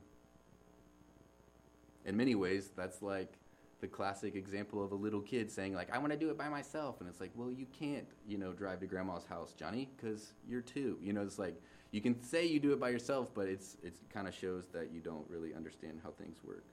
in 2.04 2.16
many 2.16 2.34
ways, 2.34 2.70
that's 2.76 3.02
like 3.02 3.32
the 3.80 3.86
classic 3.86 4.34
example 4.34 4.84
of 4.84 4.92
a 4.92 4.94
little 4.94 5.20
kid 5.20 5.50
saying 5.50 5.74
like, 5.74 5.90
"I 5.90 5.98
want 5.98 6.12
to 6.12 6.18
do 6.18 6.30
it 6.30 6.36
by 6.36 6.48
myself," 6.48 7.00
and 7.00 7.08
it's 7.08 7.20
like, 7.20 7.30
well, 7.34 7.50
you 7.50 7.66
can't, 7.78 8.06
you 8.26 8.38
know, 8.38 8.52
drive 8.52 8.80
to 8.80 8.86
grandma's 8.86 9.24
house, 9.24 9.52
Johnny, 9.52 9.88
because 9.96 10.32
you're 10.48 10.60
two. 10.60 10.98
You 11.02 11.12
know, 11.12 11.22
it's 11.22 11.38
like 11.38 11.60
you 11.90 12.00
can 12.00 12.20
say 12.22 12.46
you 12.46 12.60
do 12.60 12.72
it 12.72 12.80
by 12.80 12.90
yourself, 12.90 13.32
but 13.34 13.48
it's 13.48 13.76
it 13.82 13.94
kind 14.12 14.28
of 14.28 14.34
shows 14.34 14.64
that 14.72 14.90
you 14.92 15.00
don't 15.00 15.28
really 15.28 15.54
understand 15.54 16.00
how 16.02 16.10
things 16.10 16.38
work. 16.44 16.64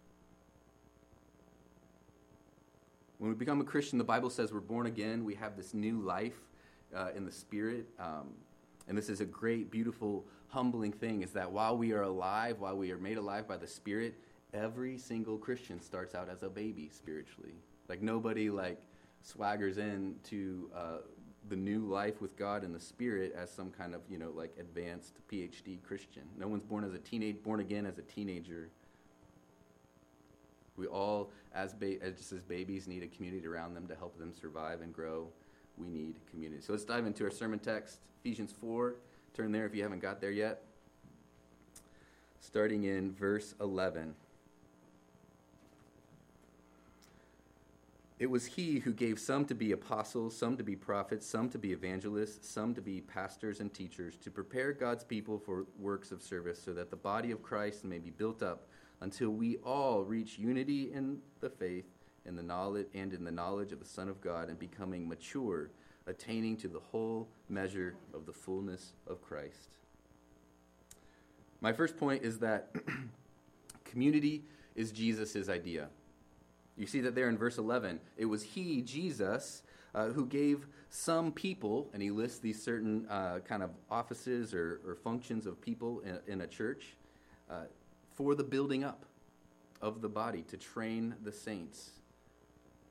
When 3.19 3.29
we 3.29 3.35
become 3.35 3.61
a 3.61 3.65
Christian, 3.65 3.97
the 3.97 4.03
Bible 4.03 4.29
says 4.29 4.53
we're 4.53 4.59
born 4.59 4.85
again. 4.85 5.25
We 5.25 5.35
have 5.35 5.57
this 5.57 5.73
new 5.73 5.99
life 5.99 6.39
uh, 6.96 7.10
in 7.15 7.25
the 7.25 7.32
Spirit. 7.32 7.88
Um, 8.00 8.29
and 8.88 8.98
this 8.98 9.10
is 9.10 9.22
a 9.22 9.25
great, 9.25 9.70
beautiful, 9.70 10.25
humbling 10.48 10.94
thing 10.94 11.22
is 11.22 11.32
that 11.32 11.51
while 11.51 11.77
we 11.77 11.91
are 11.91 12.03
alive, 12.03 12.60
while 12.60 12.77
we 12.77 12.91
are 12.91 12.98
made 12.98 13.17
alive 13.17 13.48
by 13.48 13.58
the 13.58 13.67
Spirit, 13.67 14.15
every 14.53 14.98
single 14.98 15.38
Christian 15.38 15.82
starts 15.82 16.15
out 16.15 16.29
as 16.29 16.44
a 16.44 16.50
baby 16.50 16.89
spiritually. 16.91 17.56
Like 17.89 18.01
nobody 18.01 18.50
like 18.50 18.82
swaggers 19.25 19.77
into 19.77 20.70
uh, 20.75 20.98
the 21.50 21.56
new 21.56 21.79
life 21.79 22.22
with 22.22 22.38
God 22.38 22.63
and 22.63 22.74
the 22.74 22.79
Spirit 22.79 23.34
as 23.38 23.51
some 23.51 23.72
kind 23.72 23.94
of 23.94 24.01
you 24.10 24.17
know 24.17 24.32
like 24.36 24.53
advanced 24.60 25.13
PhD 25.32 25.82
Christian. 25.84 26.24
No 26.38 26.48
one's 26.48 26.63
born 26.63 26.84
as 26.84 26.94
a 26.94 27.00
teenage 27.00 27.41
born 27.44 27.60
again 27.60 27.86
as 27.86 27.98
a 27.98 28.03
teenager. 28.03 28.70
We 30.77 30.86
all, 30.86 31.32
as, 31.56 31.74
ba- 31.74 31.98
just 32.15 32.32
as 32.32 32.44
babies, 32.44 32.88
need 32.88 33.01
a 33.01 33.08
community 33.08 33.48
around 33.48 33.74
them 33.74 33.88
to 33.88 33.96
help 33.96 34.17
them 34.20 34.32
survive 34.32 34.82
and 34.82 34.94
grow. 34.94 35.27
We 35.77 35.89
need 35.89 36.15
community. 36.31 36.62
So 36.62 36.74
let's 36.74 36.86
dive 36.86 37.05
into 37.05 37.24
our 37.24 37.31
sermon 37.31 37.60
text, 37.60 38.00
Ephesians 38.24 38.53
4. 38.60 38.96
Turn 39.34 39.51
there 39.51 39.65
if 39.65 39.75
you 39.75 39.84
haven't 39.84 40.01
got 40.01 40.19
there 40.19 40.31
yet. 40.31 40.63
Starting 42.39 42.84
in 42.86 43.13
verse 43.13 43.53
11. 43.62 44.15
It 48.19 48.31
was 48.31 48.48
he 48.48 48.79
who 48.79 48.93
gave 48.93 49.19
some 49.19 49.46
to 49.46 49.53
be 49.53 49.74
apostles, 49.74 50.36
some 50.36 50.57
to 50.57 50.63
be 50.63 50.75
prophets, 50.75 51.27
some 51.27 51.50
to 51.50 51.60
be 51.60 51.72
evangelists, 51.72 52.50
some 52.50 52.74
to 52.74 52.81
be 52.81 53.01
pastors 53.01 53.60
and 53.60 53.72
teachers, 53.72 54.15
to 54.24 54.31
prepare 54.31 54.74
God's 54.74 55.03
people 55.03 55.38
for 55.38 55.65
works 55.77 56.12
of 56.12 56.24
service, 56.24 56.60
so 56.60 56.74
that 56.74 56.89
the 56.89 56.96
body 56.96 57.29
of 57.29 57.43
Christ 57.43 57.86
may 57.86 58.00
be 58.00 58.10
built 58.10 58.41
up 58.41 58.67
until 59.01 59.29
we 59.29 59.57
all 59.57 60.03
reach 60.03 60.39
unity 60.39 60.91
in 60.91 61.19
the 61.41 61.50
faith 61.50 61.86
in 62.27 62.36
the 62.36 62.43
knowledge 62.43 62.88
and 62.93 63.13
in 63.13 63.24
the 63.24 63.31
knowledge 63.31 63.72
of 63.72 63.79
the 63.79 63.86
Son 63.86 64.10
of 64.10 64.22
God 64.22 64.50
and 64.50 64.60
becoming 64.60 65.07
mature, 65.07 65.69
attaining 66.05 66.57
to 66.57 66.67
the 66.67 66.79
whole 66.79 67.27
measure 67.50 67.96
of 68.13 68.25
the 68.25 68.34
fullness 68.34 68.93
of 69.07 69.22
Christ. 69.22 69.77
My 71.62 71.74
first 71.74 71.98
point 71.98 72.24
is 72.24 72.39
that 72.39 72.69
community 73.86 74.43
is 74.75 74.91
Jesus' 74.91 75.50
idea. 75.50 75.88
You 76.77 76.86
see 76.86 77.01
that 77.01 77.15
there 77.15 77.29
in 77.29 77.38
verse 77.38 77.57
11. 77.57 78.00
It 78.17 78.25
was 78.25 78.43
He, 78.43 78.81
Jesus, 78.84 79.63
uh, 79.96 80.10
who 80.10 80.27
gave 80.27 80.67
some 80.89 81.31
people, 81.31 81.89
and 81.93 82.01
he 82.01 82.12
lists 82.12 82.39
these 82.39 82.62
certain 82.62 83.07
uh, 83.10 83.39
kind 83.39 83.63
of 83.63 83.72
offices 83.89 84.53
or, 84.53 84.79
or, 84.86 84.96
functions 84.96 85.46
of 85.46 85.60
people 85.60 86.01
in, 86.01 86.19
in 86.31 86.41
a 86.41 86.48
church, 86.48 86.96
uh, 87.50 87.63
for 88.15 88.36
the 88.36 88.43
building 88.43 88.84
up 88.84 89.05
of 89.81 90.01
the 90.01 90.10
body, 90.10 90.43
to 90.43 90.57
train 90.57 91.15
the 91.24 91.31
saints. 91.31 91.91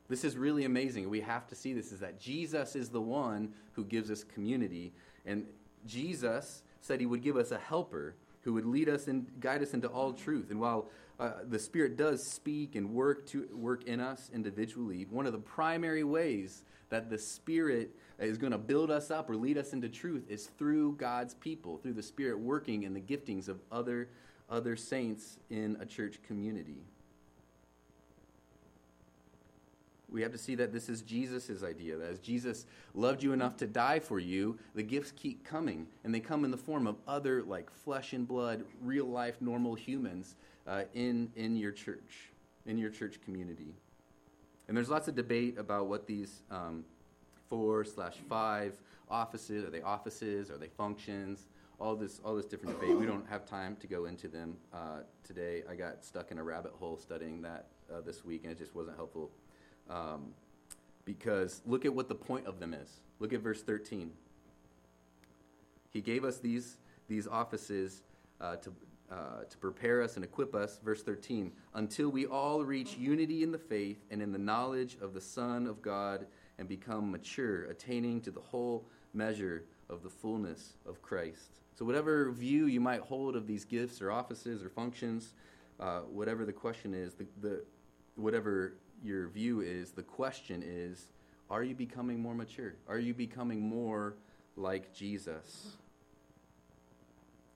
This 0.09 0.25
is 0.25 0.37
really 0.37 0.65
amazing. 0.65 1.09
We 1.09 1.21
have 1.21 1.47
to 1.49 1.55
see 1.55 1.73
this 1.73 1.93
is 1.93 2.01
that 2.01 2.21
Jesus 2.21 2.77
is 2.77 2.89
the 2.89 3.01
one 3.01 3.53
who 3.73 3.85
gives 3.85 4.11
us 4.11 4.23
community. 4.25 4.93
And 5.25 5.47
Jesus 5.87 6.63
said 6.81 7.01
he 7.01 7.07
would 7.07 7.23
give 7.23 7.37
us 7.37 7.51
a 7.51 7.59
helper 7.59 8.15
who 8.43 8.53
would 8.53 8.67
lead 8.67 8.89
us 8.89 9.09
and 9.09 9.27
guide 9.41 9.63
us 9.63 9.75
into 9.75 9.89
all 9.89 10.13
truth. 10.13 10.51
And 10.51 10.61
while 10.61 10.89
uh, 11.19 11.33
the 11.49 11.59
Spirit 11.59 11.97
does 11.97 12.25
speak 12.25 12.77
and 12.77 12.93
work 12.95 13.27
to 13.27 13.49
work 13.53 13.85
in 13.85 14.01
us 14.01 14.31
individually, 14.33 15.07
one 15.11 15.27
of 15.27 15.33
the 15.33 15.39
primary 15.39 16.05
ways 16.05 16.63
that 16.89 17.11
the 17.11 17.19
Spirit 17.19 17.91
is 18.21 18.39
going 18.39 18.53
to 18.53 18.59
build 18.59 18.91
us 18.91 19.11
up 19.11 19.29
or 19.29 19.37
lead 19.37 19.59
us 19.59 19.73
into 19.73 19.89
truth 19.89 20.25
is 20.29 20.47
through 20.59 20.93
God's 20.93 21.35
people, 21.35 21.79
through 21.79 21.95
the 21.95 22.03
Spirit 22.03 22.39
working 22.39 22.85
in 22.85 22.95
the 22.95 23.01
giftings 23.01 23.49
of 23.49 23.61
other 23.73 24.09
other 24.49 24.77
saints 24.77 25.39
in 25.51 25.77
a 25.81 25.85
church 25.85 26.19
community. 26.27 26.85
We 30.17 30.23
have 30.23 30.33
to 30.33 30.39
see 30.39 30.55
that 30.55 30.73
this 30.73 30.89
is 30.89 31.03
Jesus' 31.03 31.63
idea. 31.63 31.99
That 31.99 32.11
as 32.11 32.19
Jesus 32.21 32.65
loved 32.95 33.23
you 33.23 33.35
enough 33.35 33.59
to 33.59 33.67
die 33.67 33.99
for 33.99 34.19
you, 34.19 34.59
the 34.75 34.83
gifts 34.83 35.13
keep 35.15 35.45
coming. 35.45 35.87
And 36.05 36.15
they 36.15 36.21
come 36.21 36.43
in 36.43 36.51
the 36.51 36.57
form 36.57 36.87
of 36.87 36.97
other, 37.07 37.43
like 37.43 37.71
flesh 37.71 38.15
and 38.15 38.27
blood, 38.27 38.65
real 38.81 39.05
life, 39.05 39.43
normal 39.43 39.75
humans 39.75 40.37
uh, 40.67 40.85
in, 40.95 41.31
in 41.37 41.55
your 41.55 41.71
church, 41.71 42.31
in 42.65 42.79
your 42.79 42.89
church 42.89 43.21
community. 43.27 43.75
And 44.69 44.75
there's 44.75 44.89
lots 44.89 45.07
of 45.07 45.17
debate 45.17 45.59
about 45.59 45.87
what 45.87 46.07
these 46.07 46.41
um, 46.51 46.87
four 47.51 47.85
slash 47.85 48.15
five 48.27 48.73
offices 49.11 49.65
are 49.67 49.71
they 49.71 49.83
offices? 49.83 50.51
Are 50.51 50.57
they 50.57 50.69
functions? 50.69 51.47
all 51.79 51.95
this 51.95 52.23
all 52.25 52.35
this 52.35 52.47
different 52.47 52.81
debate. 52.81 52.97
We 52.97 53.05
don't 53.05 53.29
have 53.29 53.45
time 53.45 53.77
to 53.81 53.87
go 53.87 54.07
into 54.07 54.29
them 54.29 54.57
uh, 54.73 55.01
today. 55.25 55.63
I 55.71 55.75
got 55.75 56.03
stuck 56.07 56.31
in 56.31 56.39
a 56.39 56.43
rabbit 56.43 56.73
hole 56.73 56.97
studying 56.97 57.43
that 57.43 57.67
uh, 57.95 58.01
this 58.01 58.25
week, 58.25 58.45
and 58.45 58.51
it 58.53 58.57
just 58.57 58.75
wasn't 58.75 58.97
helpful. 58.97 59.31
Um, 59.91 60.35
because 61.05 61.63
look 61.67 61.85
at 61.85 61.95
what 61.95 62.09
the 62.09 62.15
point 62.15 62.47
of 62.47 62.59
them 62.59 62.75
is. 62.75 62.89
Look 63.21 63.33
at 63.33 63.41
verse 63.41 63.63
13. 63.63 64.11
He 65.91 66.01
gave 66.01 66.25
us 66.25 66.39
these 66.39 66.77
these 67.09 67.27
offices 67.27 68.03
uh, 68.41 68.57
to 68.57 68.73
uh, 69.11 69.45
to 69.49 69.57
prepare 69.59 70.03
us 70.03 70.17
and 70.17 70.25
equip 70.25 70.55
us. 70.55 70.81
Verse 70.85 71.03
13. 71.03 71.53
Until 71.75 72.09
we 72.09 72.27
all 72.27 72.65
reach 72.65 72.97
unity 72.97 73.43
in 73.43 73.53
the 73.53 73.59
faith 73.59 74.05
and 74.11 74.21
in 74.21 74.33
the 74.33 74.39
knowledge 74.39 74.97
of 75.01 75.15
the 75.15 75.21
Son 75.21 75.67
of 75.67 75.81
God 75.81 76.27
and 76.59 76.69
become 76.69 77.11
mature, 77.11 77.67
attaining 77.67 78.21
to 78.23 78.31
the 78.31 78.41
whole 78.41 78.85
measure 79.15 79.65
of 79.89 80.03
the 80.03 80.11
fullness 80.11 80.75
of 80.87 81.01
Christ. 81.03 81.61
So, 81.79 81.85
whatever 81.85 82.31
view 82.31 82.67
you 82.67 82.81
might 82.81 83.01
hold 83.01 83.37
of 83.37 83.47
these 83.47 83.65
gifts 83.65 84.01
or 84.01 84.11
offices 84.11 84.65
or 84.65 84.71
functions, 84.71 85.35
uh, 85.79 86.01
whatever 86.01 86.45
the 86.45 86.53
question 86.53 86.95
is, 86.95 87.15
the, 87.15 87.27
the, 87.41 87.63
whatever 88.17 88.75
your 89.05 89.29
view 89.29 89.61
is, 89.61 89.93
the 89.93 90.03
question 90.03 90.63
is 90.65 91.09
are 91.49 91.63
you 91.63 91.75
becoming 91.75 92.21
more 92.21 92.35
mature? 92.35 92.75
Are 92.89 92.99
you 92.99 93.15
becoming 93.15 93.61
more 93.61 94.15
like 94.57 94.93
Jesus? 94.93 95.77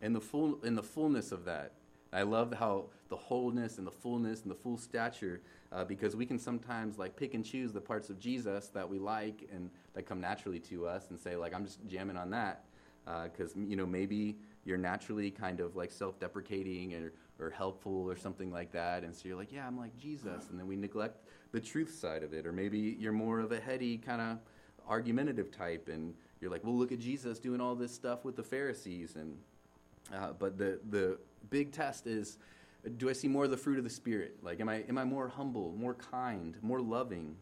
In 0.01 0.13
the, 0.13 0.21
full, 0.21 0.61
in 0.63 0.77
the 0.77 0.83
fullness 0.83 1.33
of 1.33 1.45
that, 1.47 1.73
I 2.13 2.23
love 2.23 2.53
how 2.53 2.87
the 3.09 3.17
wholeness 3.17 3.79
and 3.79 3.87
the 3.87 3.93
fullness 3.93 4.43
and 4.43 4.51
the 4.51 4.55
full 4.55 4.77
stature, 4.77 5.41
uh, 5.73 5.85
because 5.85 6.17
we 6.17 6.27
can 6.27 6.39
sometimes 6.39 6.99
like 6.99 7.17
pick 7.17 7.35
and 7.35 7.45
choose 7.45 7.73
the 7.73 7.81
parts 7.81 8.11
of 8.11 8.19
Jesus 8.19 8.69
that 8.69 8.89
we 8.89 8.99
like 8.99 9.49
and 9.53 9.71
that 9.95 10.07
come 10.07 10.21
naturally 10.21 10.61
to 10.61 10.87
us, 10.87 11.11
and 11.11 11.19
say 11.19 11.37
like 11.37 11.55
I'm 11.55 11.65
just 11.65 11.79
jamming 11.87 12.17
on 12.17 12.31
that, 12.31 12.65
because 13.05 13.57
uh, 13.57 13.61
you 13.67 13.77
know 13.77 13.87
maybe 13.87 14.37
you're 14.65 14.79
naturally 14.79 15.31
kind 15.31 15.61
of 15.61 15.77
like 15.77 15.91
self-deprecating 15.91 16.95
or, 16.95 17.13
or 17.39 17.51
helpful 17.51 18.05
or 18.09 18.17
something 18.17 18.51
like 18.51 18.73
that, 18.73 19.03
and 19.05 19.15
so 19.15 19.29
you're 19.29 19.37
like 19.37 19.53
yeah 19.53 19.67
I'm 19.67 19.79
like 19.79 19.97
Jesus, 19.97 20.49
and 20.51 20.59
then 20.59 20.67
we 20.67 20.77
neglect 20.77 21.25
the 21.53 21.61
truth 21.61 21.95
side 21.95 22.23
of 22.23 22.33
it, 22.33 22.47
or 22.47 22.53
maybe 22.53 22.97
you're 22.99 23.13
more 23.13 23.41
of 23.41 23.53
a 23.53 23.61
heady 23.61 23.99
kind 23.99 24.21
of 24.21 24.39
argumentative 24.89 25.51
type, 25.51 25.89
and 25.89 26.15
you're 26.41 26.51
like 26.51 26.65
well 26.65 26.77
look 26.77 26.93
at 26.93 26.99
Jesus 26.99 27.39
doing 27.39 27.61
all 27.61 27.75
this 27.75 27.93
stuff 27.93 28.25
with 28.25 28.37
the 28.37 28.45
Pharisees 28.45 29.17
and 29.17 29.37
uh, 30.15 30.33
but 30.39 30.59
the, 30.59 30.81
the 30.91 31.19
big 31.51 31.73
test 31.73 32.07
is 32.07 32.39
do 32.97 33.11
I 33.11 33.13
see 33.13 33.29
more 33.29 33.45
of 33.45 33.51
the 33.51 33.57
fruit 33.57 33.79
of 33.79 33.85
the 33.85 33.91
Spirit? 33.91 34.37
Like, 34.43 34.61
am 34.61 34.69
I, 34.69 34.77
am 34.89 34.97
I 34.97 35.05
more 35.05 35.29
humble, 35.29 35.73
more 35.77 35.95
kind, 35.95 36.57
more 36.63 36.81
loving? 36.81 37.37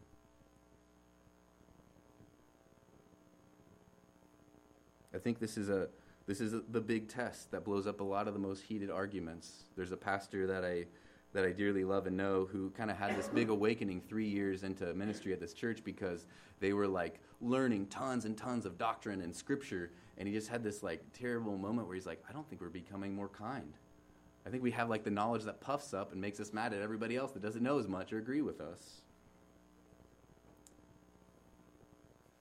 I 5.13 5.17
think 5.17 5.39
this 5.39 5.57
is 5.57 5.69
a 5.69 5.87
this 6.29 6.41
is 6.41 6.53
the 6.69 6.79
big 6.79 7.07
test 7.07 7.49
that 7.49 7.65
blows 7.65 7.87
up 7.87 8.01
a 8.01 8.03
lot 8.03 8.27
of 8.27 8.35
the 8.35 8.39
most 8.39 8.61
heated 8.61 8.91
arguments. 8.91 9.63
There's 9.75 9.91
a 9.91 9.97
pastor 9.97 10.45
that 10.45 10.63
I 10.63 10.85
that 11.33 11.43
I 11.43 11.51
dearly 11.51 11.83
love 11.83 12.05
and 12.05 12.15
know 12.15 12.47
who 12.51 12.69
kind 12.69 12.91
of 12.91 12.97
had 12.97 13.17
this 13.17 13.27
big 13.29 13.49
awakening 13.49 14.01
three 14.07 14.27
years 14.27 14.61
into 14.61 14.93
ministry 14.93 15.33
at 15.33 15.39
this 15.39 15.53
church 15.53 15.83
because 15.83 16.27
they 16.59 16.73
were 16.73 16.87
like 16.87 17.19
learning 17.41 17.87
tons 17.87 18.25
and 18.25 18.37
tons 18.37 18.67
of 18.67 18.77
doctrine 18.77 19.21
and 19.21 19.35
scripture 19.35 19.91
and 20.19 20.27
he 20.27 20.33
just 20.33 20.49
had 20.49 20.63
this 20.63 20.83
like 20.83 21.01
terrible 21.13 21.57
moment 21.57 21.87
where 21.87 21.95
he's 21.95 22.05
like, 22.05 22.23
I 22.29 22.31
don't 22.31 22.47
think 22.47 22.61
we're 22.61 22.69
becoming 22.69 23.15
more 23.15 23.29
kind. 23.29 23.73
I 24.45 24.51
think 24.51 24.61
we 24.61 24.71
have 24.71 24.87
like 24.87 25.03
the 25.03 25.09
knowledge 25.09 25.45
that 25.45 25.61
puffs 25.61 25.95
up 25.95 26.11
and 26.11 26.21
makes 26.21 26.39
us 26.39 26.53
mad 26.53 26.73
at 26.73 26.81
everybody 26.81 27.15
else 27.15 27.31
that 27.31 27.41
doesn't 27.41 27.63
know 27.63 27.79
as 27.79 27.87
much 27.87 28.13
or 28.13 28.19
agree 28.19 28.43
with 28.43 28.61
us. 28.61 29.01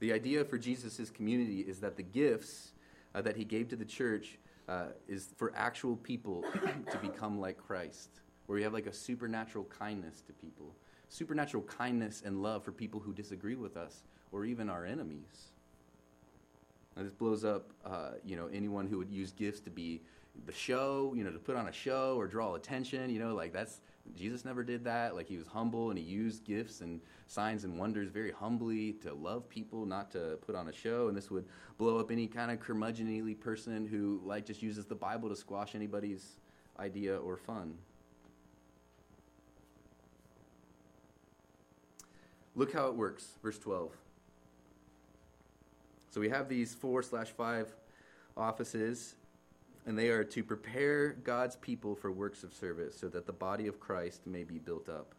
The 0.01 0.13
idea 0.13 0.45
for 0.45 0.59
Jesus' 0.59 1.09
community 1.09 1.61
is 1.61 1.81
that 1.81 1.97
the 1.97 2.03
gifts 2.03 2.73
uh, 3.15 3.23
that 3.23 3.37
he 3.37 3.45
gave 3.45 3.69
to 3.69 3.77
the 3.77 3.85
church 3.85 4.39
uh, 4.69 4.87
is 5.09 5.31
for 5.37 5.53
actual 5.57 5.97
people 5.97 6.45
to 6.91 6.99
become 6.99 7.41
like 7.41 7.57
Christ, 7.57 8.11
where 8.47 8.57
we 8.57 8.63
have 8.63 8.73
like 8.73 8.87
a 8.87 8.93
supernatural 8.93 9.65
kindness 9.65 10.21
to 10.27 10.33
people, 10.33 10.75
supernatural 11.09 11.63
kindness 11.65 12.23
and 12.25 12.43
love 12.43 12.65
for 12.65 12.73
people 12.73 13.01
who 13.01 13.13
disagree 13.13 13.55
with 13.55 13.77
us 13.77 14.03
or 14.33 14.45
even 14.45 14.69
our 14.69 14.85
enemies. 14.85 15.53
Now, 16.97 17.05
this 17.05 17.13
blows 17.13 17.45
up, 17.45 17.71
uh, 17.85 18.11
you 18.25 18.37
know, 18.37 18.49
anyone 18.53 18.87
who 18.87 18.99
would 18.99 19.11
use 19.11 19.33
gifts 19.33 19.61
to 19.61 19.71
be 19.71 20.03
the 20.47 20.53
show, 20.53 21.13
you 21.17 21.25
know, 21.25 21.31
to 21.31 21.39
put 21.39 21.57
on 21.57 21.69
a 21.69 21.73
show 21.73 22.17
or 22.17 22.27
draw 22.27 22.55
attention. 22.55 23.09
You 23.11 23.21
know, 23.21 23.35
like 23.35 23.53
that's 23.53 23.81
Jesus 24.17 24.45
never 24.45 24.63
did 24.63 24.85
that. 24.85 25.15
Like 25.15 25.29
he 25.29 25.37
was 25.37 25.47
humble 25.47 25.91
and 25.91 25.99
he 25.99 26.05
used 26.05 26.45
gifts 26.45 26.81
and 26.81 27.01
signs 27.27 27.65
and 27.65 27.79
wonders 27.79 28.09
very 28.11 28.31
humbly 28.31 28.93
to 29.03 29.13
love 29.15 29.49
people, 29.49 29.87
not 29.87 30.11
to 30.13 30.39
put 30.47 30.55
on 30.55 30.69
a 30.69 30.73
show. 30.73 31.09
And 31.09 31.17
this 31.17 31.31
would 31.31 31.47
blow 31.77 31.99
up 31.99 32.11
any 32.11 32.27
kind 32.27 32.51
of 32.51 32.61
curmudgeonly 32.61 33.39
person 33.39 33.87
who 33.87 34.21
like 34.25 34.47
just 34.47 34.63
uses 34.63 34.87
the 34.87 34.95
Bible 34.95 35.29
to 35.29 35.37
squash 35.37 35.75
anybody's 35.75 36.37
idea 36.79 37.17
or 37.17 37.37
fun. 37.37 37.75
Look 42.55 42.73
how 42.73 42.89
it 42.89 42.95
works. 42.95 43.33
Verse 43.43 43.59
12. 43.59 43.93
So 46.11 46.21
we 46.21 46.29
have 46.29 46.49
these 46.49 46.75
four 46.75 47.03
slash 47.03 47.29
five 47.29 47.73
offices, 48.37 49.15
and 49.89 49.99
they 49.99 50.11
are 50.11 50.23
to 50.23 50.45
prepare 50.45 51.15
God's 51.25 51.57
people 51.57 51.95
for 51.95 52.13
works 52.13 52.45
of 52.45 52.53
service 52.53 52.95
so 52.95 53.09
that 53.09 53.25
the 53.25 53.33
body 53.33 53.67
of 53.67 53.81
Christ 53.81 54.27
may 54.27 54.45
be 54.45 54.59
built 54.59 54.87
up. 54.87 55.15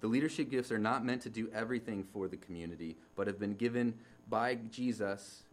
The 0.00 0.08
leadership 0.08 0.50
gifts 0.50 0.72
are 0.72 0.78
not 0.78 1.04
meant 1.04 1.22
to 1.22 1.30
do 1.30 1.48
everything 1.54 2.02
for 2.02 2.26
the 2.26 2.36
community, 2.36 2.96
but 3.14 3.28
have 3.28 3.38
been 3.38 3.54
given 3.54 3.94
by 4.28 4.56
Jesus 4.72 5.44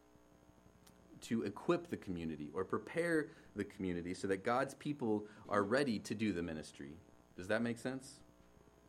to 1.22 1.44
equip 1.44 1.92
the 1.92 1.98
community 1.98 2.50
or 2.56 2.66
prepare 2.66 3.28
the 3.56 3.66
community 3.66 4.16
so 4.16 4.28
that 4.28 4.44
God's 4.44 4.74
people 4.74 5.26
are 5.48 5.62
ready 5.62 6.00
to 6.00 6.16
do 6.16 6.34
the 6.34 6.42
ministry. 6.42 6.94
Does 7.38 7.50
that 7.50 7.62
make 7.62 7.78
sense? 7.78 8.16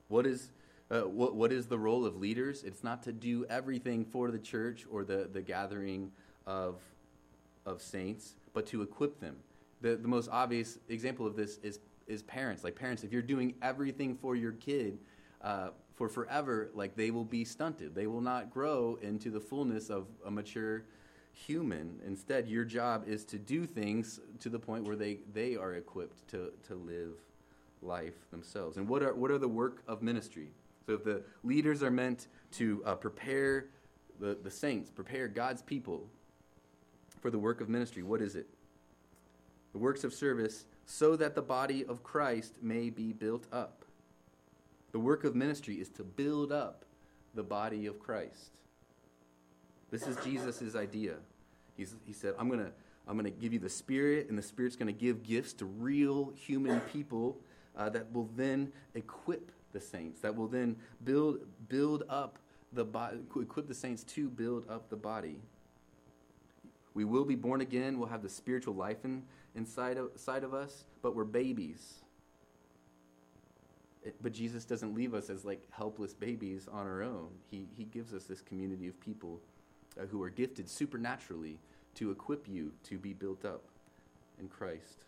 What 0.09 0.27
is, 0.27 0.53
uh, 0.91 1.03
what, 1.03 1.35
what 1.35 1.53
is 1.53 1.67
the 1.67 1.79
role 1.79 2.07
of 2.07 2.17
leaders? 2.17 2.65
It's 2.65 2.83
not 2.83 3.03
to 3.03 3.13
do 3.13 3.45
everything 3.51 4.07
for 4.07 4.31
the 4.31 4.39
church 4.39 4.87
or 4.91 5.05
the, 5.05 5.29
the 5.31 5.43
gathering 5.43 6.13
of, 6.47 6.77
of 7.71 7.83
saints, 7.83 8.35
but 8.53 8.67
to 8.67 8.83
equip 8.83 9.21
them. 9.21 9.37
The, 9.81 9.97
the 9.97 10.09
most 10.09 10.29
obvious 10.31 10.79
example 10.89 11.27
of 11.27 11.37
this 11.37 11.59
is, 11.63 11.81
is 12.07 12.23
parents. 12.23 12.65
Like, 12.65 12.77
parents, 12.77 13.05
if 13.05 13.13
you're 13.13 13.23
doing 13.23 13.55
everything 13.63 14.17
for 14.17 14.37
your 14.37 14.53
kid, 14.53 14.99
uh, 15.43 15.71
for 15.95 16.09
forever, 16.09 16.71
like 16.75 16.97
they 16.97 17.11
will 17.11 17.25
be 17.25 17.45
stunted. 17.45 17.95
They 17.95 18.07
will 18.07 18.21
not 18.23 18.51
grow 18.51 18.99
into 19.03 19.31
the 19.31 19.41
fullness 19.41 19.91
of 19.91 20.07
a 20.25 20.31
mature 20.31 20.85
human. 21.33 22.01
Instead, 22.07 22.49
your 22.49 22.65
job 22.65 23.05
is 23.07 23.25
to 23.27 23.39
do 23.39 23.67
things 23.67 24.19
to 24.41 24.49
the 24.49 24.59
point 24.59 24.85
where 24.85 24.97
they, 24.97 25.19
they 25.35 25.57
are 25.57 25.75
equipped 25.75 26.27
to, 26.29 26.53
to 26.69 26.75
live 26.75 27.15
life 27.83 28.15
themselves. 28.31 28.77
And 28.77 28.89
what 28.89 29.03
are, 29.03 29.15
what 29.15 29.31
are 29.31 29.39
the 29.39 29.49
work 29.49 29.83
of 29.87 30.03
ministry? 30.03 30.53
So 30.87 30.95
if 30.95 31.05
the 31.05 31.23
leaders 31.45 31.83
are 31.83 31.91
meant 31.91 32.29
to 32.53 32.83
uh, 32.85 32.95
prepare 32.95 33.67
the, 34.19 34.39
the 34.43 34.51
saints, 34.51 34.91
prepare 34.91 35.29
God's 35.29 35.63
people 35.63 36.09
for 37.21 37.31
the 37.31 37.39
work 37.39 37.61
of 37.61 37.69
ministry, 37.69 38.03
what 38.03 38.21
is 38.21 38.35
it? 38.35 38.47
The 39.73 39.79
works 39.79 40.05
of 40.05 40.13
service 40.13 40.65
so 40.87 41.17
that 41.17 41.35
the 41.35 41.43
body 41.43 41.85
of 41.85 42.03
Christ 42.03 42.55
may 42.61 42.91
be 42.91 43.13
built 43.13 43.47
up. 43.53 43.85
The 44.93 44.99
work 44.99 45.23
of 45.25 45.37
ministry 45.37 45.77
is 45.77 45.89
to 45.91 46.03
build 46.03 46.51
up 46.51 46.85
the 47.35 47.45
body 47.45 47.87
of 47.87 48.01
Christ. 48.01 48.51
This 49.91 50.07
is 50.07 50.17
Jesus' 50.25 50.75
idea. 50.75 51.17
He's, 51.77 51.95
he 52.07 52.13
said, 52.13 52.35
I'm 52.39 52.49
going 52.49 52.61
to 52.61 52.73
I'm 53.11 53.23
to 53.25 53.31
give 53.31 53.53
you 53.53 53.59
the 53.59 53.69
Spirit, 53.69 54.29
and 54.29 54.39
the 54.39 54.43
Spirit's 54.43 54.77
going 54.77 54.87
to 54.87 54.93
give 54.93 55.25
gifts 55.25 55.53
to 55.55 55.65
real 55.65 56.33
human 56.37 56.79
people 56.81 57.37
uh, 57.77 57.89
that 57.91 58.13
will 58.13 58.29
then 58.37 58.73
equip 58.95 59.51
the 59.73 59.81
saints, 59.81 60.21
that 60.21 60.37
will 60.37 60.47
then 60.47 60.77
build, 61.03 61.41
build 61.69 62.05
up 62.09 62.39
the 62.73 62.85
body, 62.85 63.19
equip 63.41 63.67
the 63.67 63.75
saints 63.75 64.05
to 64.05 64.29
build 64.29 64.65
up 64.71 64.89
the 64.91 64.97
body. 64.97 65.41
We 67.01 67.07
will 67.07 67.25
be 67.25 67.35
born 67.35 67.63
again. 67.63 67.99
We'll 67.99 68.11
have 68.11 68.23
the 68.23 68.29
spiritual 68.29 68.75
life 68.75 69.07
in, 69.07 69.23
inside 69.55 69.97
of, 69.97 70.11
of 70.29 70.53
us, 70.53 70.85
but 71.01 71.17
we're 71.17 71.25
babies. 71.25 71.95
It, 74.05 74.17
but 74.21 74.33
Jesus 74.33 74.67
doesn't 74.67 74.95
leave 74.95 75.15
us 75.15 75.31
as 75.31 75.47
like 75.47 75.63
helpless 75.71 76.13
babies 76.13 76.69
on 76.71 76.87
our 76.87 77.03
own. 77.03 77.29
He, 77.51 77.69
he 77.75 77.85
gives 77.85 78.13
us 78.13 78.25
this 78.25 78.43
community 78.43 78.87
of 78.87 79.01
people 79.01 79.41
uh, 79.99 80.05
who 80.09 80.23
are 80.23 80.29
gifted 80.29 80.69
supernaturally 80.69 81.59
to 81.95 82.11
equip 82.11 82.47
you 82.47 82.71
to 82.85 82.99
be 82.99 83.15
built 83.15 83.47
up 83.47 83.63
in 84.39 84.47
Christ. 84.49 85.07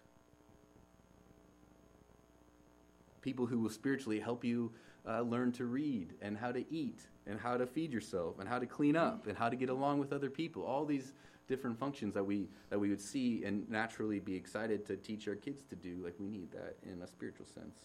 People 3.21 3.45
who 3.45 3.59
will 3.59 3.69
spiritually 3.69 4.19
help 4.19 4.47
you 4.47 4.73
uh, 5.07 5.21
learn 5.21 5.53
to 5.53 5.67
read 5.67 6.15
and 6.23 6.39
how 6.39 6.53
to 6.53 6.65
eat 6.73 7.01
and 7.27 7.39
how 7.39 7.59
to 7.59 7.67
feed 7.67 7.93
yourself 7.93 8.39
and 8.39 8.49
how 8.49 8.59
to 8.59 8.65
clean 8.65 8.97
up 8.97 9.27
and 9.27 9.37
how 9.37 9.51
to 9.51 9.57
get 9.57 9.69
along 9.69 9.99
with 9.99 10.11
other 10.11 10.31
people. 10.31 10.65
All 10.65 10.87
these 10.87 11.13
different 11.53 11.79
functions 11.79 12.15
that 12.15 12.25
we 12.25 12.49
that 12.71 12.79
we 12.79 12.89
would 12.89 13.01
see 13.01 13.45
and 13.45 13.69
naturally 13.69 14.19
be 14.19 14.35
excited 14.35 14.87
to 14.87 14.97
teach 14.97 15.29
our 15.29 15.35
kids 15.35 15.63
to 15.65 15.77
do. 15.77 16.01
Like 16.03 16.15
we 16.19 16.27
need 16.27 16.51
that 16.53 16.77
in 16.91 17.03
a 17.03 17.07
spiritual 17.07 17.45
sense. 17.45 17.77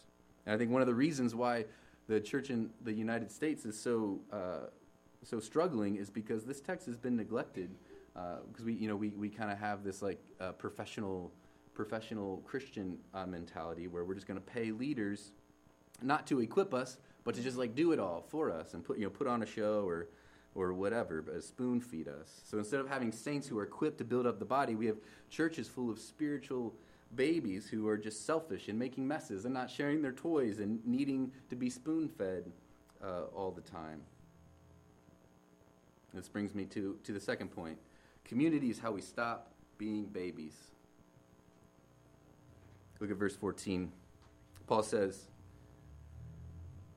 And 0.45 0.55
I 0.55 0.57
think 0.57 0.71
one 0.71 0.81
of 0.81 0.87
the 0.87 0.95
reasons 0.95 1.35
why 1.35 1.65
the 2.07 2.21
church 2.21 2.49
in 2.49 2.69
the 2.85 2.93
United 2.93 3.29
States 3.29 3.65
is 3.65 3.77
so 3.77 4.19
uh, 4.31 4.67
so 5.23 5.41
struggling 5.41 5.97
is 5.97 6.09
because 6.09 6.45
this 6.45 6.61
text 6.61 6.87
has 6.87 6.95
been 6.95 7.17
neglected 7.17 7.69
because 8.13 8.63
uh, 8.63 8.65
we 8.65 8.73
you 8.73 8.87
know 8.87 8.95
we, 8.95 9.09
we 9.09 9.27
kind 9.27 9.51
of 9.51 9.57
have 9.57 9.83
this 9.83 10.01
like 10.01 10.23
uh, 10.39 10.53
professional 10.53 11.33
professional 11.73 12.37
Christian 12.45 12.97
uh, 13.13 13.25
mentality 13.25 13.87
where 13.87 14.05
we're 14.05 14.15
just 14.15 14.27
going 14.27 14.39
to 14.39 14.45
pay 14.45 14.71
leaders 14.71 15.31
not 16.01 16.25
to 16.27 16.39
equip 16.39 16.73
us 16.73 16.97
but 17.25 17.35
to 17.35 17.41
just 17.41 17.57
like 17.57 17.75
do 17.75 17.91
it 17.91 17.99
all 17.99 18.23
for 18.29 18.49
us 18.49 18.73
and 18.73 18.85
put 18.85 18.97
you 18.97 19.03
know 19.03 19.09
put 19.09 19.27
on 19.27 19.43
a 19.43 19.45
show 19.45 19.83
or 19.85 20.07
or 20.57 20.73
whatever 20.73 21.21
but 21.21 21.41
spoon 21.43 21.79
feed 21.79 22.07
us 22.07 22.41
so 22.43 22.57
instead 22.57 22.79
of 22.79 22.89
having 22.89 23.11
saints 23.11 23.47
who 23.47 23.57
are 23.57 23.63
equipped 23.63 23.97
to 23.97 24.03
build 24.03 24.25
up 24.25 24.39
the 24.39 24.45
body 24.45 24.75
we 24.75 24.85
have 24.85 24.97
churches 25.29 25.67
full 25.67 25.89
of 25.89 25.99
spiritual 25.99 26.73
babies 27.15 27.67
who 27.69 27.87
are 27.87 27.97
just 27.97 28.25
selfish 28.25 28.67
and 28.67 28.77
making 28.77 29.07
messes 29.07 29.45
and 29.45 29.53
not 29.53 29.69
sharing 29.69 30.01
their 30.01 30.11
toys 30.11 30.59
and 30.59 30.85
needing 30.85 31.31
to 31.49 31.55
be 31.55 31.69
spoon 31.69 32.09
fed 32.09 32.51
uh, 33.01 33.23
all 33.33 33.51
the 33.51 33.61
time 33.61 34.01
this 36.17 36.27
brings 36.27 36.55
me 36.55 36.65
to, 36.65 36.97
to 37.03 37.11
the 37.11 37.19
second 37.19 37.49
point. 37.49 37.77
Community 38.25 38.69
is 38.69 38.79
how 38.79 38.91
we 38.91 39.01
stop 39.01 39.51
being 39.77 40.05
babies. 40.05 40.55
Look 42.99 43.11
at 43.11 43.17
verse 43.17 43.35
14. 43.35 43.91
Paul 44.65 44.83
says, 44.83 45.25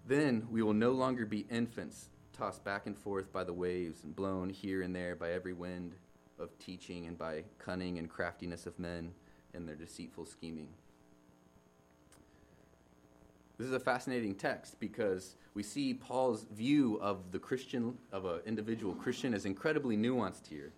Then 0.07 0.49
we 0.51 0.63
will 0.63 0.73
no 0.73 0.93
longer 0.93 1.27
be 1.27 1.47
infants, 1.51 2.09
tossed 2.41 2.65
back 2.65 2.87
and 2.87 2.97
forth 2.97 3.31
by 3.35 3.45
the 3.45 3.53
waves 3.53 4.03
and 4.03 4.17
blown 4.17 4.49
here 4.49 4.81
and 4.81 4.97
there 4.97 5.15
by 5.15 5.31
every 5.31 5.53
wind 5.53 5.93
of 6.39 6.49
teaching 6.59 7.07
and 7.07 7.19
by 7.19 7.45
cunning 7.59 7.99
and 7.99 8.09
craftiness 8.09 8.67
of 8.67 8.79
men 8.79 9.13
and 9.53 9.69
their 9.69 9.75
deceitful 9.75 10.25
scheming. 10.25 10.69
This 13.59 13.67
is 13.67 13.75
a 13.75 13.81
fascinating 13.81 14.35
text 14.35 14.81
because 14.81 15.37
we 15.53 15.63
see 15.63 15.93
Paul's 15.93 16.47
view 16.51 16.99
of 17.03 17.31
the 17.31 17.39
Christian, 17.39 17.99
of 18.11 18.25
an 18.25 18.41
individual 18.47 18.95
Christian, 18.95 19.35
is 19.35 19.45
incredibly 19.45 19.99
nuanced 19.99 20.47
here. 20.49 20.73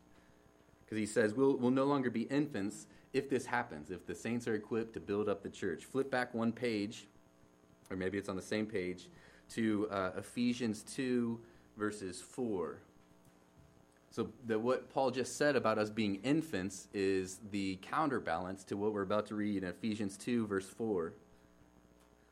Because 0.84 0.98
he 0.98 1.06
says, 1.06 1.32
we'll, 1.32 1.56
we'll 1.56 1.70
no 1.70 1.84
longer 1.84 2.10
be 2.10 2.22
infants 2.22 2.88
if 3.12 3.30
this 3.30 3.46
happens, 3.46 3.92
if 3.92 4.04
the 4.04 4.16
saints 4.16 4.48
are 4.48 4.54
equipped 4.54 4.94
to 4.94 5.00
build 5.00 5.28
up 5.28 5.44
the 5.44 5.48
church. 5.48 5.84
Flip 5.84 6.10
back 6.10 6.34
one 6.34 6.50
page, 6.50 7.06
or 7.88 7.96
maybe 7.96 8.18
it's 8.18 8.28
on 8.28 8.34
the 8.34 8.42
same 8.42 8.66
page, 8.66 9.06
to 9.50 9.86
uh, 9.92 10.10
Ephesians 10.16 10.82
2, 10.82 11.38
verses 11.76 12.20
4. 12.20 12.78
So, 14.10 14.28
the, 14.46 14.58
what 14.58 14.92
Paul 14.92 15.10
just 15.10 15.38
said 15.38 15.56
about 15.56 15.78
us 15.78 15.88
being 15.88 16.16
infants 16.16 16.86
is 16.92 17.40
the 17.50 17.78
counterbalance 17.80 18.62
to 18.64 18.76
what 18.76 18.92
we're 18.92 19.02
about 19.02 19.26
to 19.28 19.34
read 19.34 19.62
in 19.62 19.68
Ephesians 19.68 20.18
2, 20.18 20.46
verse 20.46 20.66
4. 20.66 21.14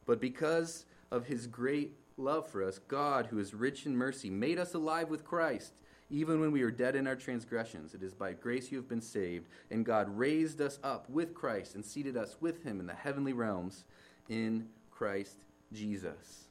But 0.05 0.21
because 0.21 0.85
of 1.11 1.27
his 1.27 1.47
great 1.47 1.93
love 2.19 2.47
for 2.47 2.63
us, 2.63 2.79
God, 2.79 3.27
who 3.27 3.39
is 3.39 3.55
rich 3.55 3.87
in 3.87 3.97
mercy, 3.97 4.29
made 4.29 4.59
us 4.59 4.75
alive 4.75 5.09
with 5.09 5.25
Christ, 5.25 5.73
even 6.11 6.39
when 6.39 6.53
we 6.53 6.63
were 6.63 6.71
dead 6.71 6.97
in 6.97 7.07
our 7.07 7.17
transgressions. 7.17 7.95
It 7.95 8.03
is 8.03 8.13
by 8.13 8.35
grace 8.35 8.71
you 8.71 8.77
have 8.77 8.89
been 8.89 9.01
saved, 9.01 9.49
and 9.71 9.87
God 9.87 10.07
raised 10.15 10.61
us 10.61 10.79
up 10.83 11.09
with 11.09 11.33
Christ 11.33 11.75
and 11.75 11.85
seated 11.85 12.17
us 12.17 12.37
with 12.41 12.63
him 12.63 12.79
in 12.79 12.87
the 12.87 12.95
heavenly 12.95 13.33
realms 13.33 13.85
in 14.29 14.69
Christ 14.91 15.39
Jesus. 15.73 16.50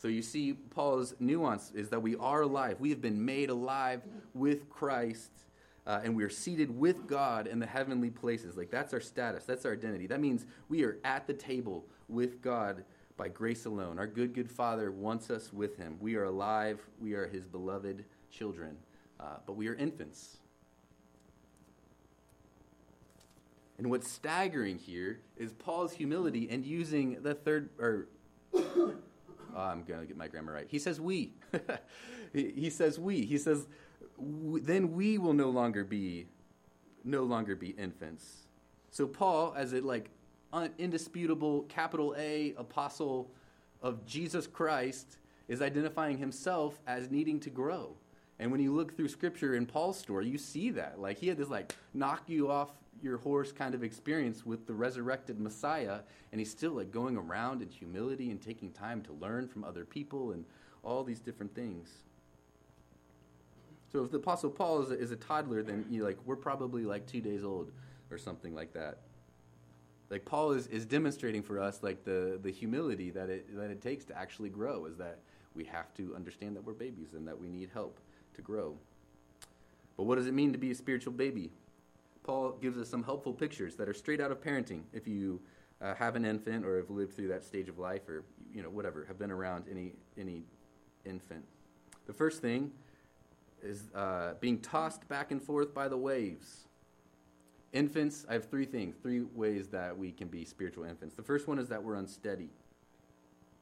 So 0.00 0.08
you 0.08 0.22
see, 0.22 0.54
Paul's 0.54 1.14
nuance 1.20 1.72
is 1.74 1.90
that 1.90 2.00
we 2.00 2.16
are 2.16 2.40
alive. 2.40 2.76
We 2.80 2.88
have 2.88 3.02
been 3.02 3.22
made 3.22 3.50
alive 3.50 4.00
with 4.32 4.70
Christ, 4.70 5.30
uh, 5.86 6.00
and 6.02 6.16
we 6.16 6.24
are 6.24 6.30
seated 6.30 6.70
with 6.70 7.06
God 7.06 7.46
in 7.46 7.58
the 7.58 7.66
heavenly 7.66 8.08
places. 8.08 8.56
Like 8.56 8.70
that's 8.70 8.94
our 8.94 9.00
status, 9.00 9.44
that's 9.44 9.66
our 9.66 9.74
identity. 9.74 10.06
That 10.06 10.20
means 10.20 10.46
we 10.70 10.84
are 10.84 10.96
at 11.04 11.26
the 11.26 11.34
table 11.34 11.84
with 12.08 12.40
God 12.40 12.82
by 13.18 13.28
grace 13.28 13.66
alone. 13.66 13.98
Our 13.98 14.06
good, 14.06 14.32
good 14.32 14.50
Father 14.50 14.90
wants 14.90 15.28
us 15.28 15.52
with 15.52 15.76
Him. 15.76 15.98
We 16.00 16.16
are 16.16 16.24
alive, 16.24 16.80
we 16.98 17.12
are 17.12 17.26
His 17.26 17.46
beloved 17.46 18.02
children, 18.30 18.78
uh, 19.20 19.36
but 19.44 19.52
we 19.52 19.68
are 19.68 19.74
infants. 19.74 20.38
And 23.76 23.90
what's 23.90 24.10
staggering 24.10 24.78
here 24.78 25.20
is 25.36 25.52
Paul's 25.52 25.92
humility 25.92 26.48
and 26.50 26.64
using 26.64 27.22
the 27.22 27.34
third, 27.34 27.68
or 27.78 28.08
Oh, 29.56 29.60
I'm 29.60 29.84
going 29.84 30.00
to 30.00 30.06
get 30.06 30.16
my 30.16 30.28
grammar 30.28 30.52
right. 30.52 30.66
He 30.68 30.78
says 30.78 31.00
we. 31.00 31.32
he 32.32 32.70
says 32.70 32.98
we. 32.98 33.24
He 33.24 33.38
says, 33.38 33.66
then 34.18 34.92
we 34.92 35.18
will 35.18 35.32
no 35.32 35.50
longer 35.50 35.84
be, 35.84 36.26
no 37.04 37.24
longer 37.24 37.56
be 37.56 37.70
infants. 37.70 38.46
So 38.90 39.06
Paul, 39.06 39.54
as 39.56 39.72
a 39.72 39.80
like 39.80 40.10
indisputable 40.78 41.62
capital 41.62 42.14
A 42.18 42.54
apostle 42.56 43.30
of 43.82 44.04
Jesus 44.04 44.46
Christ 44.46 45.18
is 45.48 45.62
identifying 45.62 46.18
himself 46.18 46.80
as 46.86 47.10
needing 47.10 47.40
to 47.40 47.50
grow. 47.50 47.96
And 48.38 48.50
when 48.50 48.60
you 48.60 48.74
look 48.74 48.96
through 48.96 49.08
scripture 49.08 49.54
in 49.54 49.66
Paul's 49.66 49.98
story, 49.98 50.26
you 50.26 50.38
see 50.38 50.70
that. 50.70 51.00
Like 51.00 51.18
he 51.18 51.28
had 51.28 51.36
this 51.36 51.48
like 51.48 51.74
knock 51.92 52.22
you 52.26 52.50
off 52.50 52.72
your 53.02 53.18
horse 53.18 53.52
kind 53.52 53.74
of 53.74 53.82
experience 53.82 54.44
with 54.44 54.66
the 54.66 54.74
resurrected 54.74 55.40
Messiah, 55.40 56.00
and 56.32 56.40
he's 56.40 56.50
still 56.50 56.72
like 56.72 56.90
going 56.90 57.16
around 57.16 57.62
in 57.62 57.68
humility 57.68 58.30
and 58.30 58.40
taking 58.40 58.70
time 58.70 59.02
to 59.02 59.12
learn 59.14 59.48
from 59.48 59.64
other 59.64 59.84
people 59.84 60.32
and 60.32 60.44
all 60.82 61.04
these 61.04 61.20
different 61.20 61.54
things. 61.54 61.90
So 63.92 64.04
if 64.04 64.10
the 64.10 64.18
Apostle 64.18 64.50
Paul 64.50 64.82
is 64.82 64.90
a, 64.90 64.98
is 64.98 65.10
a 65.10 65.16
toddler, 65.16 65.62
then 65.62 65.84
you 65.90 66.04
like 66.04 66.18
we're 66.24 66.36
probably 66.36 66.84
like 66.84 67.06
two 67.06 67.20
days 67.20 67.44
old 67.44 67.72
or 68.10 68.18
something 68.18 68.54
like 68.54 68.72
that. 68.74 68.98
Like 70.10 70.24
Paul 70.24 70.52
is, 70.52 70.66
is 70.68 70.84
demonstrating 70.84 71.42
for 71.42 71.60
us 71.60 71.82
like 71.82 72.04
the, 72.04 72.38
the 72.42 72.50
humility 72.50 73.10
that 73.10 73.30
it 73.30 73.56
that 73.56 73.70
it 73.70 73.80
takes 73.80 74.04
to 74.06 74.18
actually 74.18 74.48
grow 74.48 74.86
is 74.86 74.96
that 74.98 75.18
we 75.54 75.64
have 75.64 75.92
to 75.94 76.14
understand 76.14 76.56
that 76.56 76.64
we're 76.64 76.72
babies 76.72 77.14
and 77.14 77.26
that 77.26 77.38
we 77.38 77.48
need 77.48 77.70
help 77.72 77.98
to 78.34 78.42
grow. 78.42 78.76
But 79.96 80.04
what 80.04 80.16
does 80.16 80.26
it 80.26 80.34
mean 80.34 80.52
to 80.52 80.58
be 80.58 80.70
a 80.70 80.74
spiritual 80.74 81.12
baby? 81.12 81.50
Paul 82.30 82.52
gives 82.62 82.78
us 82.78 82.88
some 82.88 83.02
helpful 83.02 83.32
pictures 83.32 83.74
that 83.74 83.88
are 83.88 83.92
straight 83.92 84.20
out 84.20 84.30
of 84.30 84.40
parenting. 84.40 84.82
If 84.92 85.08
you 85.08 85.40
uh, 85.82 85.96
have 85.96 86.14
an 86.14 86.24
infant 86.24 86.64
or 86.64 86.76
have 86.76 86.88
lived 86.88 87.12
through 87.16 87.26
that 87.26 87.42
stage 87.42 87.68
of 87.68 87.80
life 87.80 88.08
or 88.08 88.22
you 88.54 88.62
know 88.62 88.70
whatever, 88.70 89.04
have 89.06 89.18
been 89.18 89.32
around 89.32 89.64
any 89.68 89.94
any 90.16 90.44
infant. 91.04 91.44
The 92.06 92.12
first 92.12 92.40
thing 92.40 92.70
is 93.64 93.90
uh, 93.96 94.34
being 94.38 94.60
tossed 94.60 95.08
back 95.08 95.32
and 95.32 95.42
forth 95.42 95.74
by 95.74 95.88
the 95.88 95.96
waves. 95.96 96.68
Infants, 97.72 98.24
I 98.28 98.34
have 98.34 98.48
three 98.48 98.64
things, 98.64 98.94
three 99.02 99.22
ways 99.34 99.66
that 99.70 99.98
we 99.98 100.12
can 100.12 100.28
be 100.28 100.44
spiritual 100.44 100.84
infants. 100.84 101.16
The 101.16 101.24
first 101.24 101.48
one 101.48 101.58
is 101.58 101.68
that 101.70 101.82
we're 101.82 101.96
unsteady. 101.96 102.50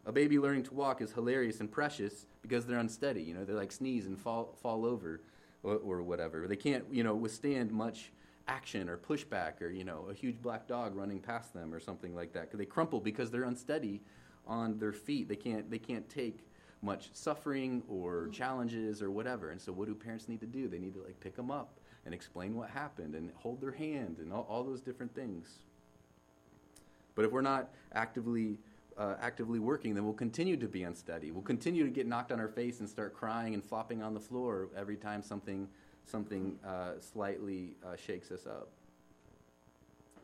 A 0.05 0.13
baby 0.13 0.39
learning 0.39 0.65
to 0.65 0.75
walk 0.75 1.01
is 1.01 1.11
hilarious 1.13 1.61
and 1.61 1.73
precious 1.73 2.27
because 2.43 2.67
they're 2.67 2.79
unsteady. 2.81 3.23
You 3.23 3.33
know, 3.33 3.47
they 3.47 3.55
like 3.55 3.73
sneeze 3.73 4.05
and 4.05 4.21
fall 4.21 4.59
fall 4.63 4.85
over, 4.85 5.23
or, 5.63 5.77
or 5.77 6.03
whatever. 6.03 6.47
They 6.47 6.57
can't, 6.57 6.85
you 6.93 7.03
know, 7.03 7.15
withstand 7.15 7.73
much 7.73 8.11
action 8.49 8.89
or 8.89 8.97
pushback 8.97 9.61
or 9.61 9.69
you 9.69 9.85
know 9.85 10.09
a 10.11 10.15
huge 10.15 10.41
black 10.43 10.67
dog 10.67 10.97
running 10.97 11.21
past 11.21 11.55
them 11.55 11.73
or 11.73 11.79
something 11.79 12.15
like 12.15 12.33
that. 12.33 12.43
Because 12.43 12.59
They 12.59 12.67
crumple 12.67 13.01
because 13.01 13.31
they're 13.31 13.45
unsteady 13.45 14.01
on 14.47 14.79
their 14.79 14.93
feet. 14.93 15.29
They 15.29 15.37
can't 15.37 15.71
they 15.71 15.79
can't 15.79 16.09
take 16.09 16.41
much 16.83 17.11
suffering 17.13 17.83
or 17.89 18.29
challenges 18.29 19.03
or 19.03 19.11
whatever. 19.11 19.51
And 19.51 19.61
so, 19.61 19.73
what 19.73 19.87
do 19.87 19.95
parents 19.95 20.29
need 20.29 20.41
to 20.41 20.47
do? 20.47 20.69
They 20.69 20.79
need 20.79 20.95
to 20.95 21.03
like 21.03 21.21
pick 21.21 21.37
them 21.37 21.51
up 21.51 21.79
and 22.05 22.15
explain 22.15 22.55
what 22.55 22.71
happened 22.71 23.15
and 23.15 23.31
hold 23.37 23.61
their 23.61 23.73
hand 23.73 24.17
and 24.19 24.33
all, 24.33 24.47
all 24.49 24.65
those 24.65 24.81
different 24.81 25.15
things. 25.15 25.59
But 27.15 27.25
if 27.25 27.33
we're 27.33 27.43
not 27.43 27.71
actively 27.93 28.59
uh, 28.97 29.15
actively 29.21 29.59
working, 29.61 29.95
then 29.95 30.05
we'll 30.05 30.15
continue 30.15 30.57
to 30.57 30.67
be 30.67 30.83
unsteady. 30.83 31.31
We'll 31.31 31.43
continue 31.43 31.85
to 31.85 31.91
get 31.91 32.07
knocked 32.07 32.33
on 32.33 32.41
our 32.41 32.49
face 32.49 32.81
and 32.81 32.89
start 32.89 33.15
crying 33.15 33.55
and 33.55 33.65
flopping 33.65 34.03
on 34.03 34.13
the 34.13 34.21
floor 34.21 34.69
every 34.77 34.97
time 34.97 35.23
something 35.23 35.69
something 36.09 36.59
uh, 36.66 36.92
slightly 37.01 37.77
uh, 37.85 37.97
shakes 37.97 38.31
us 38.31 38.47
up. 38.47 38.68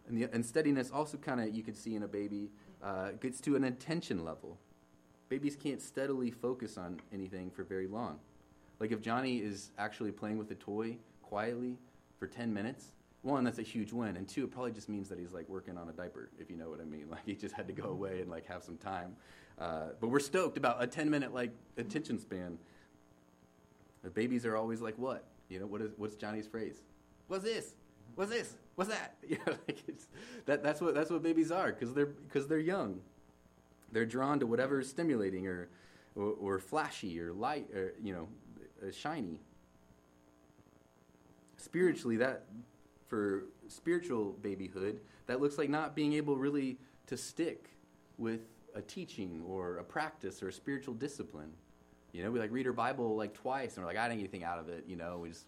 And, 0.08 0.18
the, 0.18 0.28
and 0.32 0.44
steadiness 0.44 0.90
also 0.90 1.16
kind 1.16 1.40
of 1.40 1.54
you 1.54 1.62
could 1.62 1.76
see 1.76 1.94
in 1.94 2.02
a 2.02 2.08
baby 2.08 2.50
uh, 2.82 3.12
gets 3.20 3.40
to 3.42 3.56
an 3.56 3.64
attention 3.64 4.24
level. 4.24 4.58
Babies 5.28 5.56
can't 5.56 5.80
steadily 5.80 6.30
focus 6.30 6.76
on 6.76 7.00
anything 7.12 7.50
for 7.50 7.64
very 7.64 7.86
long. 7.86 8.18
Like 8.80 8.92
if 8.92 9.00
Johnny 9.00 9.38
is 9.38 9.70
actually 9.78 10.12
playing 10.12 10.38
with 10.38 10.50
a 10.50 10.54
toy 10.54 10.96
quietly 11.22 11.78
for 12.18 12.26
10 12.26 12.52
minutes, 12.52 12.92
one, 13.22 13.42
that's 13.42 13.58
a 13.58 13.62
huge 13.62 13.90
win, 13.90 14.18
and 14.18 14.28
two, 14.28 14.44
it 14.44 14.50
probably 14.50 14.72
just 14.72 14.90
means 14.90 15.08
that 15.08 15.18
he's 15.18 15.32
like 15.32 15.48
working 15.48 15.78
on 15.78 15.88
a 15.88 15.92
diaper, 15.92 16.28
if 16.38 16.50
you 16.50 16.58
know 16.58 16.68
what 16.68 16.80
I 16.80 16.84
mean. 16.84 17.06
Like 17.10 17.24
he 17.24 17.34
just 17.34 17.54
had 17.54 17.66
to 17.68 17.72
go 17.72 17.88
away 17.88 18.20
and 18.20 18.30
like 18.30 18.46
have 18.46 18.62
some 18.62 18.76
time. 18.76 19.16
Uh, 19.58 19.88
but 19.98 20.08
we're 20.08 20.20
stoked 20.20 20.58
about 20.58 20.82
a 20.82 20.86
10 20.86 21.08
minute 21.08 21.32
like 21.32 21.50
attention 21.78 22.18
span. 22.18 22.58
The 24.02 24.10
babies 24.10 24.44
are 24.44 24.56
always 24.56 24.82
like, 24.82 24.98
what? 24.98 25.24
You 25.48 25.60
know, 25.60 25.66
what 25.66 25.80
is 25.82 25.92
what's 25.96 26.16
Johnny's 26.16 26.46
phrase? 26.46 26.82
What's 27.28 27.44
this? 27.44 27.74
What's 28.14 28.30
this? 28.30 28.54
What's 28.74 28.90
that? 28.90 29.16
You 29.28 29.38
know, 29.46 29.54
like 29.66 29.82
it's, 29.88 30.06
that 30.46 30.62
that's 30.62 30.80
what 30.80 30.94
that's 30.94 31.10
what 31.10 31.22
babies 31.22 31.50
are 31.50 31.72
because 31.72 31.94
they're 31.94 32.06
because 32.06 32.46
they're 32.46 32.58
young. 32.58 33.00
They're 33.92 34.06
drawn 34.06 34.40
to 34.40 34.46
whatever 34.46 34.80
is 34.80 34.90
stimulating 34.90 35.46
or, 35.46 35.68
or, 36.16 36.34
or 36.40 36.58
flashy 36.58 37.20
or 37.20 37.32
light 37.32 37.68
or 37.74 37.94
you 38.02 38.12
know, 38.12 38.28
uh, 38.82 38.90
shiny. 38.90 39.40
Spiritually, 41.56 42.16
that 42.16 42.44
for 43.06 43.44
spiritual 43.68 44.32
babyhood, 44.42 45.00
that 45.26 45.40
looks 45.40 45.58
like 45.58 45.70
not 45.70 45.94
being 45.94 46.12
able 46.14 46.36
really 46.36 46.78
to 47.06 47.16
stick 47.16 47.70
with 48.18 48.40
a 48.74 48.82
teaching 48.82 49.42
or 49.46 49.78
a 49.78 49.84
practice 49.84 50.42
or 50.42 50.48
a 50.48 50.52
spiritual 50.52 50.94
discipline. 50.94 51.52
You 52.14 52.22
know, 52.22 52.30
we 52.30 52.38
like 52.38 52.52
read 52.52 52.64
our 52.68 52.72
Bible 52.72 53.16
like 53.16 53.34
twice, 53.34 53.74
and 53.74 53.84
we're 53.84 53.90
like, 53.90 53.98
I 53.98 54.06
didn't 54.06 54.20
get 54.20 54.28
anything 54.28 54.44
out 54.44 54.60
of 54.60 54.68
it. 54.68 54.84
You 54.86 54.94
know, 54.94 55.18
we 55.18 55.30
just 55.30 55.46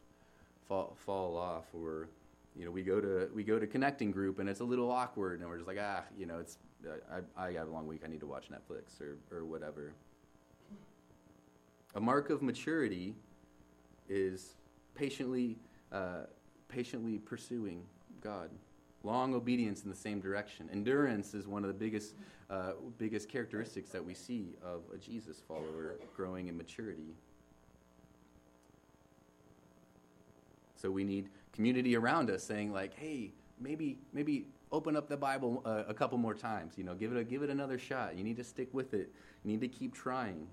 fall 0.66 0.96
fall 1.06 1.36
off, 1.38 1.64
or 1.72 2.08
you 2.56 2.64
know, 2.64 2.72
we 2.72 2.82
go 2.82 3.00
to 3.00 3.30
we 3.32 3.44
go 3.44 3.60
to 3.60 3.68
connecting 3.68 4.10
group, 4.10 4.40
and 4.40 4.48
it's 4.48 4.58
a 4.58 4.64
little 4.64 4.90
awkward, 4.90 5.38
and 5.38 5.48
we're 5.48 5.58
just 5.58 5.68
like, 5.68 5.78
ah, 5.80 6.02
you 6.18 6.26
know, 6.26 6.40
it's 6.40 6.58
I, 7.08 7.46
I 7.46 7.52
have 7.52 7.68
a 7.68 7.70
long 7.70 7.86
week. 7.86 8.02
I 8.04 8.08
need 8.08 8.18
to 8.18 8.26
watch 8.26 8.46
Netflix 8.50 9.00
or 9.00 9.16
or 9.30 9.44
whatever. 9.44 9.92
A 11.94 12.00
mark 12.00 12.30
of 12.30 12.42
maturity 12.42 13.14
is 14.08 14.56
patiently 14.96 15.58
uh, 15.92 16.24
patiently 16.68 17.18
pursuing 17.18 17.84
God 18.20 18.50
long 19.06 19.34
obedience 19.34 19.84
in 19.84 19.88
the 19.88 19.96
same 19.96 20.20
direction. 20.20 20.68
Endurance 20.72 21.32
is 21.32 21.46
one 21.46 21.62
of 21.62 21.68
the 21.68 21.74
biggest, 21.74 22.14
uh, 22.50 22.72
biggest 22.98 23.28
characteristics 23.28 23.90
that 23.90 24.04
we 24.04 24.12
see 24.12 24.56
of 24.62 24.82
a 24.92 24.98
Jesus 24.98 25.40
follower 25.46 25.94
growing 26.14 26.48
in 26.48 26.56
maturity. 26.56 27.14
So 30.74 30.90
we 30.90 31.04
need 31.04 31.30
community 31.52 31.96
around 31.96 32.28
us 32.30 32.42
saying 32.42 32.72
like, 32.72 32.92
"Hey, 32.94 33.32
maybe 33.58 33.98
maybe 34.12 34.46
open 34.72 34.96
up 34.96 35.08
the 35.08 35.16
Bible 35.16 35.62
uh, 35.64 35.84
a 35.88 35.94
couple 35.94 36.18
more 36.18 36.34
times. 36.34 36.74
You 36.76 36.84
know, 36.84 36.94
give 36.94 37.12
it 37.12 37.18
a, 37.18 37.24
give 37.24 37.42
it 37.42 37.48
another 37.48 37.78
shot. 37.78 38.16
You 38.16 38.24
need 38.24 38.36
to 38.36 38.44
stick 38.44 38.68
with 38.74 38.92
it. 38.92 39.10
You 39.44 39.52
need 39.52 39.60
to 39.60 39.68
keep 39.68 39.94
trying." 39.94 40.48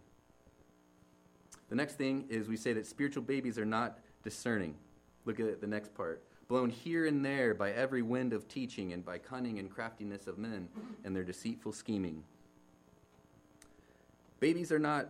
The 1.69 1.75
next 1.75 1.95
thing 1.95 2.25
is 2.29 2.47
we 2.47 2.55
say 2.55 2.73
that 2.73 2.85
spiritual 2.85 3.23
babies 3.23 3.57
are 3.57 3.65
not 3.65 3.99
discerning. 4.23 4.75
Look 5.25 5.39
at 5.39 5.59
the 5.59 5.67
next 5.67 5.93
part 5.95 6.23
blown 6.53 6.69
here 6.69 7.07
and 7.07 7.25
there 7.25 7.55
by 7.55 7.71
every 7.71 8.03
wind 8.03 8.31
of 8.31 8.47
teaching 8.47 8.93
and 8.93 9.03
by 9.03 9.17
cunning 9.17 9.57
and 9.57 9.71
craftiness 9.71 10.27
of 10.27 10.37
men 10.37 10.69
and 11.03 11.15
their 11.15 11.23
deceitful 11.23 11.71
scheming. 11.71 12.23
Babies 14.39 14.71
are 14.71 14.77
not 14.77 15.09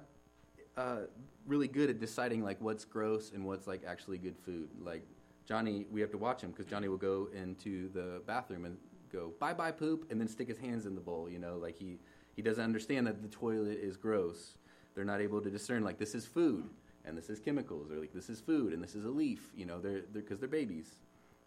uh, 0.77 0.99
really 1.45 1.67
good 1.67 1.89
at 1.89 1.99
deciding 1.99 2.45
like 2.45 2.61
what's 2.61 2.85
gross 2.85 3.33
and 3.35 3.43
what's 3.43 3.67
like 3.67 3.81
actually 3.85 4.19
good 4.19 4.37
food. 4.45 4.69
Like 4.81 5.03
Johnny, 5.45 5.85
we 5.91 5.99
have 5.99 6.11
to 6.11 6.17
watch 6.17 6.41
him 6.41 6.51
because 6.51 6.65
Johnny 6.65 6.87
will 6.87 6.95
go 6.95 7.27
into 7.35 7.89
the 7.89 8.21
bathroom 8.25 8.63
and 8.63 8.77
go 9.11 9.33
bye 9.37 9.53
bye 9.53 9.71
poop 9.71 10.09
and 10.09 10.21
then 10.21 10.29
stick 10.29 10.47
his 10.47 10.57
hands 10.57 10.85
in 10.85 10.95
the 10.95 11.01
bowl. 11.01 11.29
You 11.29 11.39
know, 11.39 11.57
like 11.57 11.75
he 11.75 11.99
he 12.37 12.41
doesn't 12.41 12.63
understand 12.63 13.05
that 13.07 13.21
the 13.21 13.27
toilet 13.27 13.79
is 13.81 13.97
gross. 13.97 14.55
They're 14.95 15.03
not 15.03 15.19
able 15.19 15.41
to 15.41 15.49
discern 15.49 15.83
like 15.83 15.97
this 15.99 16.15
is 16.15 16.25
food 16.25 16.69
and 17.03 17.17
this 17.17 17.29
is 17.29 17.41
chemicals 17.41 17.91
or 17.91 17.97
like 17.97 18.13
this 18.13 18.29
is 18.29 18.39
food 18.39 18.71
and 18.71 18.81
this 18.81 18.95
is 18.95 19.03
a 19.03 19.11
leaf. 19.11 19.51
You 19.57 19.65
know, 19.65 19.81
they're 19.81 20.03
because 20.13 20.39
they're, 20.39 20.47
they're 20.47 20.59
babies. 20.61 20.95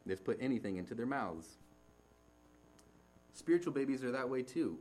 They 0.06 0.14
just 0.14 0.24
put 0.24 0.38
anything 0.40 0.76
into 0.76 0.94
their 0.94 1.06
mouths. 1.06 1.46
Spiritual 3.34 3.72
babies 3.72 4.02
are 4.04 4.12
that 4.12 4.28
way 4.28 4.42
too, 4.42 4.78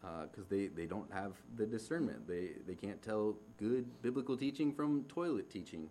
because 0.00 0.44
uh, 0.44 0.48
they, 0.48 0.68
they 0.68 0.86
don't 0.86 1.12
have 1.12 1.32
the 1.56 1.66
discernment. 1.66 2.26
They, 2.26 2.52
they 2.66 2.74
can't 2.74 3.02
tell 3.02 3.36
good 3.58 3.86
biblical 4.00 4.36
teaching 4.36 4.72
from 4.72 5.04
toilet 5.04 5.50
teaching 5.50 5.90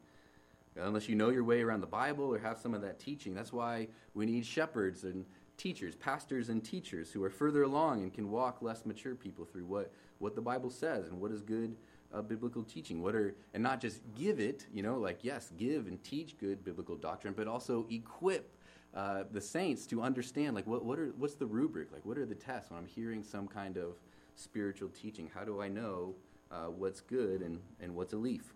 unless 0.75 1.09
you 1.09 1.15
know 1.15 1.29
your 1.29 1.43
way 1.43 1.61
around 1.61 1.81
the 1.81 1.87
Bible 1.87 2.25
or 2.25 2.39
have 2.39 2.57
some 2.57 2.73
of 2.73 2.81
that 2.81 2.99
teaching. 2.99 3.33
That's 3.33 3.53
why 3.53 3.87
we 4.13 4.25
need 4.25 4.45
shepherds 4.45 5.03
and 5.03 5.25
teachers, 5.57 5.95
pastors 5.95 6.49
and 6.49 6.63
teachers 6.63 7.11
who 7.11 7.23
are 7.23 7.29
further 7.29 7.63
along 7.63 8.01
and 8.03 8.13
can 8.13 8.31
walk 8.31 8.61
less 8.61 8.85
mature 8.85 9.13
people 9.13 9.45
through 9.45 9.65
what, 9.65 9.91
what 10.19 10.35
the 10.35 10.41
Bible 10.41 10.69
says 10.69 11.07
and 11.07 11.19
what 11.19 11.31
is 11.31 11.41
good 11.41 11.75
uh, 12.13 12.21
biblical 12.21 12.63
teaching. 12.63 13.01
What 13.01 13.15
are 13.15 13.35
and 13.53 13.61
not 13.61 13.81
just 13.81 14.01
give 14.17 14.39
it, 14.39 14.65
you 14.73 14.81
know, 14.81 14.97
like 14.97 15.19
yes, 15.21 15.51
give 15.57 15.87
and 15.87 16.01
teach 16.03 16.37
good 16.39 16.63
biblical 16.63 16.95
doctrine, 16.95 17.33
but 17.35 17.47
also 17.47 17.85
equip 17.89 18.55
uh, 18.95 19.23
the 19.32 19.41
saints 19.41 19.86
to 19.88 20.02
understand 20.02 20.56
like 20.56 20.65
what, 20.67 20.84
what 20.84 20.99
are 20.99 21.13
what's 21.17 21.36
the 21.36 21.45
rubric? 21.45 21.91
Like 21.91 22.06
what 22.06 22.17
are 22.17 22.25
the 22.25 22.36
tests? 22.36 22.71
When 22.71 22.80
i'm 22.80 22.88
hearing 22.88 23.23
some 23.23 23.47
kind 23.47 23.78
of 23.78 23.95
spiritual 24.36 24.89
teaching 24.89 25.30
how 25.34 25.43
do 25.43 25.62
i 25.62 25.67
know 25.67 26.15
uh, 26.49 26.65
what's 26.65 27.02
good 27.02 27.41
and, 27.41 27.60
and 27.82 27.93
what's 27.93 28.13
a 28.13 28.17
leaf? 28.17 28.54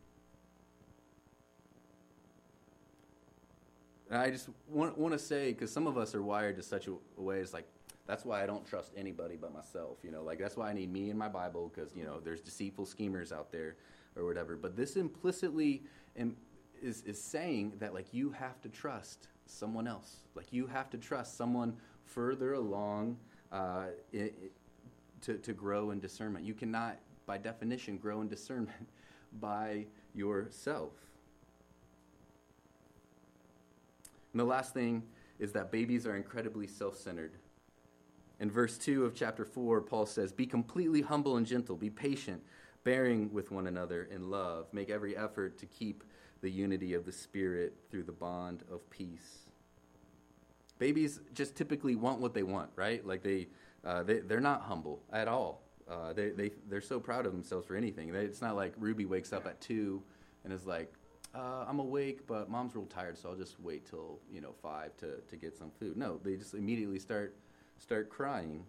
And 4.10 4.20
i 4.20 4.30
just 4.30 4.50
want, 4.70 4.98
want 4.98 5.14
to 5.14 5.20
say 5.20 5.52
because 5.52 5.72
some 5.72 5.88
of 5.88 5.98
us 5.98 6.16
are 6.16 6.24
wired 6.24 6.56
to 6.58 6.64
such 6.64 6.88
a, 6.88 6.94
a 7.18 7.22
way 7.22 7.40
it's 7.40 7.54
like 7.54 7.68
that's 8.06 8.26
why 8.26 8.44
i 8.44 8.46
don't 8.46 8.66
trust 8.66 8.92
anybody 8.98 9.38
but 9.40 9.54
myself 9.54 9.98
you 10.04 10.12
know? 10.12 10.24
Like 10.24 10.40
that's 10.40 10.58
why 10.58 10.70
i 10.70 10.74
need 10.74 10.92
me 10.92 11.10
and 11.10 11.20
my 11.20 11.30
bible 11.30 11.72
because 11.74 11.96
you 11.96 12.04
know 12.04 12.20
there's 12.20 12.42
deceitful 12.42 12.86
schemers 12.86 13.32
out 13.32 13.52
there 13.52 13.76
or 14.16 14.26
whatever. 14.26 14.56
But 14.56 14.76
this 14.76 14.96
implicitly 14.96 15.84
is, 16.82 17.02
is 17.04 17.22
saying 17.22 17.74
that 17.80 17.94
like 17.94 18.14
you 18.14 18.32
have 18.32 18.62
to 18.62 18.70
trust 18.70 19.28
someone 19.46 19.88
else. 19.88 20.18
Like 20.36 20.52
you 20.52 20.68
have 20.68 20.90
to 20.92 20.98
trust 20.98 21.38
someone 21.38 21.76
further 22.06 22.54
along 22.54 23.18
uh, 23.52 23.86
it, 24.12 24.36
it, 24.42 24.52
to, 25.22 25.38
to 25.38 25.54
grow 25.54 25.92
in 25.92 26.00
discernment. 26.00 26.46
You 26.46 26.54
cannot, 26.54 26.98
by 27.26 27.38
definition, 27.38 27.98
grow 27.98 28.22
in 28.22 28.28
discernment 28.28 28.90
by 29.40 29.86
yourself. 30.14 30.92
And 34.32 34.40
the 34.40 34.46
last 34.46 34.74
thing 34.74 35.04
is 35.40 35.52
that 35.54 35.72
babies 35.72 36.06
are 36.08 36.16
incredibly 36.16 36.68
self 36.68 36.98
centered. 36.98 37.34
In 38.40 38.50
verse 38.50 38.78
2 38.78 39.06
of 39.06 39.16
chapter 39.16 39.46
4, 39.46 39.82
Paul 39.82 40.06
says, 40.06 40.32
Be 40.32 40.46
completely 40.46 41.02
humble 41.02 41.38
and 41.38 41.46
gentle, 41.46 41.76
be 41.76 41.90
patient, 41.90 42.42
bearing 42.84 43.32
with 43.32 43.52
one 43.52 43.68
another 43.68 44.10
in 44.12 44.30
love. 44.30 44.68
Make 44.74 44.90
every 44.90 45.16
effort 45.16 45.58
to 45.60 45.66
keep 45.68 46.04
the 46.44 46.52
unity 46.52 46.94
of 46.94 47.06
the 47.06 47.12
Spirit 47.12 47.74
through 47.90 48.04
the 48.04 48.12
bond 48.12 48.64
of 48.70 48.88
peace. 48.92 49.40
Babies 50.78 51.22
just 51.34 51.56
typically 51.56 51.96
want 51.96 52.20
what 52.20 52.34
they 52.34 52.44
want, 52.44 52.70
right? 52.76 53.04
Like 53.08 53.24
they, 53.24 53.48
uh, 53.86 54.04
they 54.04 54.20
they're 54.20 54.42
not 54.42 54.62
humble 54.62 55.02
at 55.12 55.30
all. 55.30 55.62
Uh, 55.90 56.12
they, 56.12 56.30
they, 56.30 56.52
they're 56.70 56.82
so 56.82 57.00
proud 57.00 57.26
of 57.26 57.32
themselves 57.32 57.66
for 57.66 57.76
anything. 57.76 58.14
It's 58.14 58.42
not 58.42 58.56
like 58.56 58.74
Ruby 58.78 59.06
wakes 59.06 59.34
up 59.34 59.46
at 59.46 59.60
2 59.62 60.02
and 60.44 60.54
is 60.54 60.66
like, 60.66 60.94
uh, 61.34 61.66
I'm 61.68 61.80
awake, 61.80 62.28
but 62.28 62.50
mom's 62.50 62.76
real 62.76 62.86
tired, 62.86 63.18
so 63.18 63.30
I'll 63.30 63.36
just 63.36 63.60
wait 63.60 63.90
till, 63.90 64.20
you 64.32 64.40
know, 64.40 64.54
5 64.62 64.96
to, 64.98 65.16
to 65.28 65.36
get 65.36 65.58
some 65.58 65.72
food. 65.80 65.98
No, 65.98 66.20
they 66.24 66.36
just 66.36 66.54
immediately 66.54 67.00
start, 67.00 67.36
start 67.80 68.10
crying. 68.10 68.66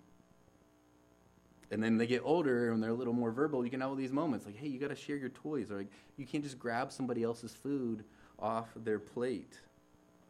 And 1.71 1.83
then 1.83 1.97
they 1.97 2.07
get 2.07 2.23
older 2.25 2.73
and 2.73 2.83
they're 2.83 2.91
a 2.91 2.95
little 2.95 3.13
more 3.13 3.33
verbal. 3.33 3.65
You 3.65 3.71
can 3.71 3.81
have 3.81 3.91
all 3.91 3.97
these 3.97 4.13
moments 4.13 4.47
like, 4.47 4.57
hey, 4.57 4.69
you 4.69 4.79
got 4.79 4.91
to 4.91 4.97
share 4.97 5.17
your 5.17 5.31
toys. 5.31 5.71
Or 5.71 5.79
like, 5.79 5.91
you 6.17 6.27
can't 6.27 6.45
just 6.45 6.59
grab 6.59 6.93
somebody 6.93 7.23
else's 7.23 7.53
food 7.53 8.05
off 8.39 8.69
their 8.77 8.99
plate. 8.99 9.61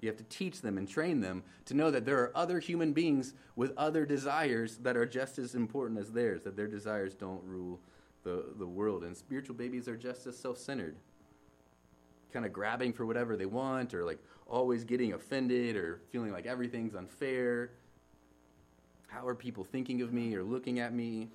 You 0.01 0.09
have 0.09 0.19
to 0.19 0.25
teach 0.25 0.61
them 0.61 0.77
and 0.77 0.87
train 0.87 1.21
them 1.21 1.43
to 1.65 1.75
know 1.75 1.91
that 1.91 2.05
there 2.05 2.19
are 2.19 2.37
other 2.37 2.61
human 2.61 2.93
beings 2.93 3.33
with 3.57 3.73
other 3.79 4.05
desires 4.05 4.77
that 4.83 4.97
are 4.97 5.07
just 5.07 5.39
as 5.39 5.55
important 5.55 5.99
as 5.99 6.13
theirs, 6.13 6.43
that 6.43 6.57
their 6.57 6.67
desires 6.67 7.15
don't 7.15 7.43
rule 7.43 7.81
the, 8.23 8.45
the 8.59 8.67
world. 8.67 9.05
And 9.05 9.17
spiritual 9.17 9.55
babies 9.55 9.89
are 9.89 9.97
just 9.97 10.27
as 10.27 10.37
self 10.37 10.59
centered, 10.59 10.97
kind 12.33 12.45
of 12.45 12.53
grabbing 12.53 12.93
for 12.93 13.07
whatever 13.07 13.35
they 13.37 13.47
want, 13.47 13.95
or 13.95 14.05
like 14.05 14.19
always 14.47 14.85
getting 14.85 15.15
offended, 15.15 15.75
or 15.75 16.01
feeling 16.13 16.33
like 16.33 16.45
everything's 16.45 16.95
unfair. 16.95 17.71
How 19.15 19.29
are 19.29 19.35
people 19.37 19.63
thinking 19.63 20.03
of 20.03 20.13
me 20.13 20.35
or 20.35 20.43
looking 20.43 20.81
at 20.81 20.93
me? 20.93 21.29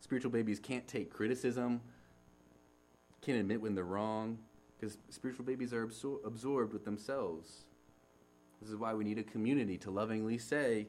Spiritual 0.00 0.30
babies 0.30 0.60
can't 0.60 0.86
take 0.86 1.10
criticism, 1.10 1.80
can't 3.22 3.38
admit 3.38 3.62
when 3.62 3.74
they're 3.74 3.84
wrong, 3.84 4.36
because 4.76 4.98
spiritual 5.08 5.46
babies 5.46 5.72
are 5.72 5.86
absor- 5.86 6.22
absorbed 6.26 6.74
with 6.74 6.84
themselves. 6.84 7.64
This 8.60 8.68
is 8.68 8.76
why 8.76 8.92
we 8.92 9.04
need 9.04 9.18
a 9.18 9.22
community 9.22 9.78
to 9.78 9.90
lovingly 9.90 10.36
say, 10.36 10.88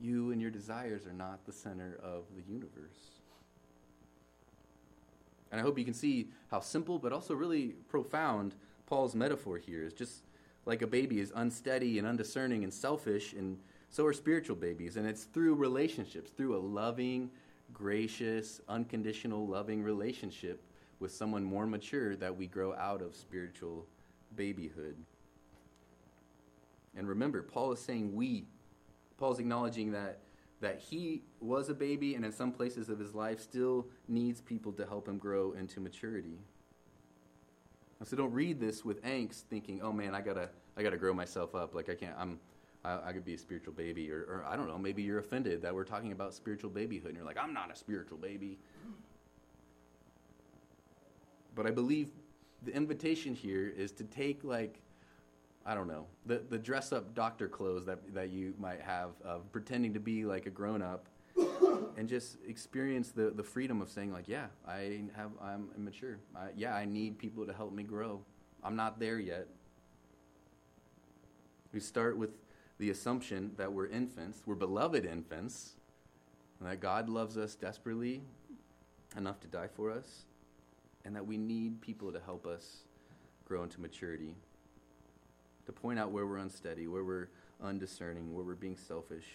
You 0.00 0.30
and 0.30 0.40
your 0.40 0.50
desires 0.50 1.06
are 1.06 1.12
not 1.12 1.44
the 1.44 1.52
center 1.52 2.00
of 2.02 2.24
the 2.34 2.42
universe. 2.50 3.20
And 5.52 5.60
I 5.60 5.62
hope 5.62 5.78
you 5.78 5.84
can 5.84 5.94
see 5.94 6.30
how 6.50 6.60
simple 6.60 6.98
but 6.98 7.12
also 7.12 7.34
really 7.34 7.74
profound 7.88 8.54
Paul's 8.86 9.14
metaphor 9.14 9.58
here 9.58 9.84
is. 9.84 9.92
Just 9.92 10.22
like 10.64 10.80
a 10.80 10.86
baby 10.86 11.20
is 11.20 11.32
unsteady 11.34 11.98
and 11.98 12.06
undiscerning 12.06 12.64
and 12.64 12.72
selfish, 12.72 13.34
and 13.34 13.58
so 13.96 14.04
are 14.04 14.12
spiritual 14.12 14.56
babies. 14.56 14.98
And 14.98 15.06
it's 15.06 15.24
through 15.24 15.54
relationships, 15.54 16.30
through 16.30 16.54
a 16.54 16.60
loving, 16.60 17.30
gracious, 17.72 18.60
unconditional, 18.68 19.46
loving 19.46 19.82
relationship 19.82 20.62
with 21.00 21.12
someone 21.12 21.42
more 21.42 21.66
mature 21.66 22.14
that 22.16 22.36
we 22.36 22.46
grow 22.46 22.74
out 22.74 23.00
of 23.00 23.16
spiritual 23.16 23.86
babyhood. 24.34 24.96
And 26.94 27.08
remember, 27.08 27.40
Paul 27.40 27.72
is 27.72 27.80
saying 27.80 28.14
we. 28.14 28.44
Paul's 29.16 29.38
acknowledging 29.38 29.92
that 29.92 30.18
that 30.60 30.78
he 30.78 31.22
was 31.40 31.70
a 31.70 31.74
baby 31.74 32.14
and 32.16 32.24
in 32.24 32.32
some 32.32 32.52
places 32.52 32.90
of 32.90 32.98
his 32.98 33.14
life 33.14 33.40
still 33.40 33.86
needs 34.08 34.42
people 34.42 34.72
to 34.72 34.86
help 34.86 35.08
him 35.08 35.16
grow 35.16 35.52
into 35.52 35.80
maturity. 35.80 36.38
And 37.98 38.06
so 38.06 38.14
don't 38.16 38.32
read 38.32 38.60
this 38.60 38.84
with 38.84 39.02
angst 39.04 39.44
thinking, 39.48 39.80
oh 39.82 39.92
man, 39.92 40.14
I 40.14 40.20
gotta 40.20 40.50
I 40.76 40.82
gotta 40.82 40.98
grow 40.98 41.14
myself 41.14 41.54
up. 41.54 41.74
Like 41.74 41.88
I 41.88 41.94
can't 41.94 42.14
I'm 42.18 42.38
I, 42.86 43.08
I 43.08 43.12
could 43.12 43.24
be 43.24 43.34
a 43.34 43.38
spiritual 43.38 43.72
baby 43.72 44.10
or, 44.10 44.20
or 44.20 44.44
I 44.48 44.56
don't 44.56 44.68
know, 44.68 44.78
maybe 44.78 45.02
you're 45.02 45.18
offended 45.18 45.62
that 45.62 45.74
we're 45.74 45.84
talking 45.84 46.12
about 46.12 46.34
spiritual 46.34 46.70
babyhood 46.70 47.08
and 47.08 47.16
you're 47.16 47.26
like, 47.26 47.38
I'm 47.38 47.52
not 47.52 47.72
a 47.72 47.76
spiritual 47.76 48.18
baby. 48.18 48.58
But 51.54 51.66
I 51.66 51.70
believe 51.70 52.10
the 52.62 52.74
invitation 52.74 53.34
here 53.34 53.72
is 53.76 53.92
to 53.92 54.04
take 54.04 54.44
like 54.44 54.80
I 55.68 55.74
don't 55.74 55.88
know, 55.88 56.06
the, 56.26 56.42
the 56.48 56.58
dress 56.58 56.92
up 56.92 57.12
doctor 57.12 57.48
clothes 57.48 57.86
that, 57.86 57.98
that 58.14 58.30
you 58.30 58.54
might 58.56 58.80
have 58.80 59.10
of 59.24 59.50
pretending 59.50 59.92
to 59.94 60.00
be 60.00 60.24
like 60.24 60.46
a 60.46 60.50
grown 60.50 60.80
up 60.80 61.08
and 61.96 62.08
just 62.08 62.36
experience 62.46 63.10
the, 63.10 63.30
the 63.30 63.42
freedom 63.42 63.82
of 63.82 63.90
saying 63.90 64.12
like, 64.12 64.28
yeah, 64.28 64.46
I 64.66 65.00
have, 65.16 65.32
I'm 65.42 65.68
immature. 65.76 66.18
I, 66.36 66.50
yeah, 66.56 66.76
I 66.76 66.84
need 66.84 67.18
people 67.18 67.44
to 67.46 67.52
help 67.52 67.72
me 67.72 67.82
grow. 67.82 68.20
I'm 68.62 68.76
not 68.76 69.00
there 69.00 69.18
yet. 69.18 69.48
We 71.72 71.80
start 71.80 72.16
with 72.16 72.30
the 72.78 72.90
assumption 72.90 73.52
that 73.56 73.72
we're 73.72 73.86
infants, 73.86 74.42
we're 74.46 74.54
beloved 74.54 75.04
infants, 75.06 75.72
and 76.60 76.68
that 76.68 76.80
God 76.80 77.08
loves 77.08 77.36
us 77.36 77.54
desperately 77.54 78.22
enough 79.16 79.40
to 79.40 79.46
die 79.46 79.68
for 79.68 79.90
us, 79.90 80.24
and 81.04 81.14
that 81.16 81.26
we 81.26 81.36
need 81.36 81.80
people 81.80 82.12
to 82.12 82.20
help 82.20 82.46
us 82.46 82.82
grow 83.44 83.62
into 83.62 83.80
maturity 83.80 84.34
to 85.66 85.72
point 85.72 85.98
out 85.98 86.10
where 86.10 86.26
we're 86.26 86.38
unsteady, 86.38 86.86
where 86.86 87.04
we're 87.04 87.28
undiscerning, 87.62 88.34
where 88.34 88.44
we're 88.44 88.54
being 88.54 88.76
selfish. 88.76 89.26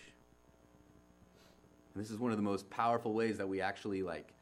And 1.94 2.04
this 2.04 2.10
is 2.10 2.20
one 2.20 2.32
of 2.32 2.38
the 2.38 2.44
most 2.44 2.70
powerful 2.70 3.14
ways 3.14 3.38
that 3.38 3.48
we 3.48 3.60
actually 3.60 4.02
like 4.02 4.34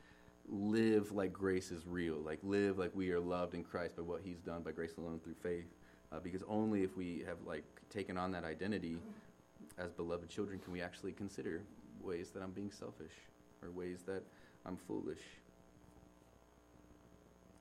live 0.47 1.11
like 1.11 1.33
grace 1.33 1.71
is 1.71 1.85
real, 1.87 2.17
like 2.17 2.39
live 2.43 2.77
like 2.77 2.91
we 2.95 3.11
are 3.11 3.19
loved 3.19 3.53
in 3.53 3.63
Christ 3.63 3.95
by 3.95 4.03
what 4.03 4.21
He's 4.23 4.39
done 4.39 4.61
by 4.61 4.71
grace 4.71 4.97
alone 4.97 5.19
through 5.23 5.35
faith. 5.41 5.67
Uh, 6.11 6.19
because 6.19 6.43
only 6.47 6.83
if 6.83 6.97
we 6.97 7.23
have 7.27 7.37
like 7.45 7.63
taken 7.89 8.17
on 8.17 8.31
that 8.31 8.43
identity 8.43 8.97
as 9.77 9.91
beloved 9.91 10.29
children 10.29 10.59
can 10.59 10.73
we 10.73 10.81
actually 10.81 11.11
consider 11.11 11.61
ways 12.01 12.29
that 12.31 12.41
I'm 12.41 12.51
being 12.51 12.71
selfish 12.71 13.11
or 13.61 13.69
ways 13.71 13.99
that 14.05 14.23
I'm 14.65 14.77
foolish. 14.77 15.21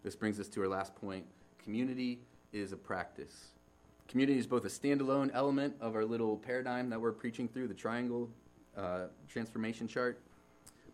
This 0.03 0.17
brings 0.17 0.41
us 0.41 0.49
to 0.49 0.63
our 0.63 0.69
last 0.69 0.95
point. 0.95 1.25
Community 1.63 2.21
is 2.53 2.73
a 2.73 2.77
practice. 2.77 3.49
Community 4.07 4.39
is 4.39 4.47
both 4.47 4.65
a 4.65 4.69
standalone 4.69 5.31
element 5.35 5.75
of 5.81 5.95
our 5.95 6.05
little 6.05 6.37
paradigm 6.37 6.89
that 6.89 7.01
we're 7.01 7.13
preaching 7.13 7.47
through, 7.49 7.69
the 7.69 7.75
triangle 7.75 8.29
uh, 8.77 9.07
transformation 9.29 9.87
chart, 9.87 10.19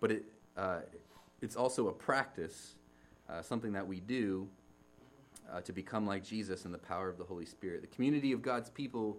but 0.01 0.11
it, 0.11 0.25
uh, 0.57 0.81
it's 1.41 1.55
also 1.55 1.89
a 1.89 1.93
practice, 1.93 2.75
uh, 3.29 3.41
something 3.41 3.73
that 3.73 3.87
we 3.87 4.01
do 4.01 4.49
uh, 5.53 5.61
to 5.63 5.73
become 5.73 6.07
like 6.07 6.25
Jesus 6.25 6.65
in 6.65 6.73
the 6.73 6.79
power 6.79 7.09
of 7.09 7.19
the 7.19 7.25
Holy 7.25 7.47
Spirit. 7.47 7.83
The 7.83 7.89
community 7.89 8.33
of 8.33 8.43
God's 8.43 8.71
people 8.71 9.19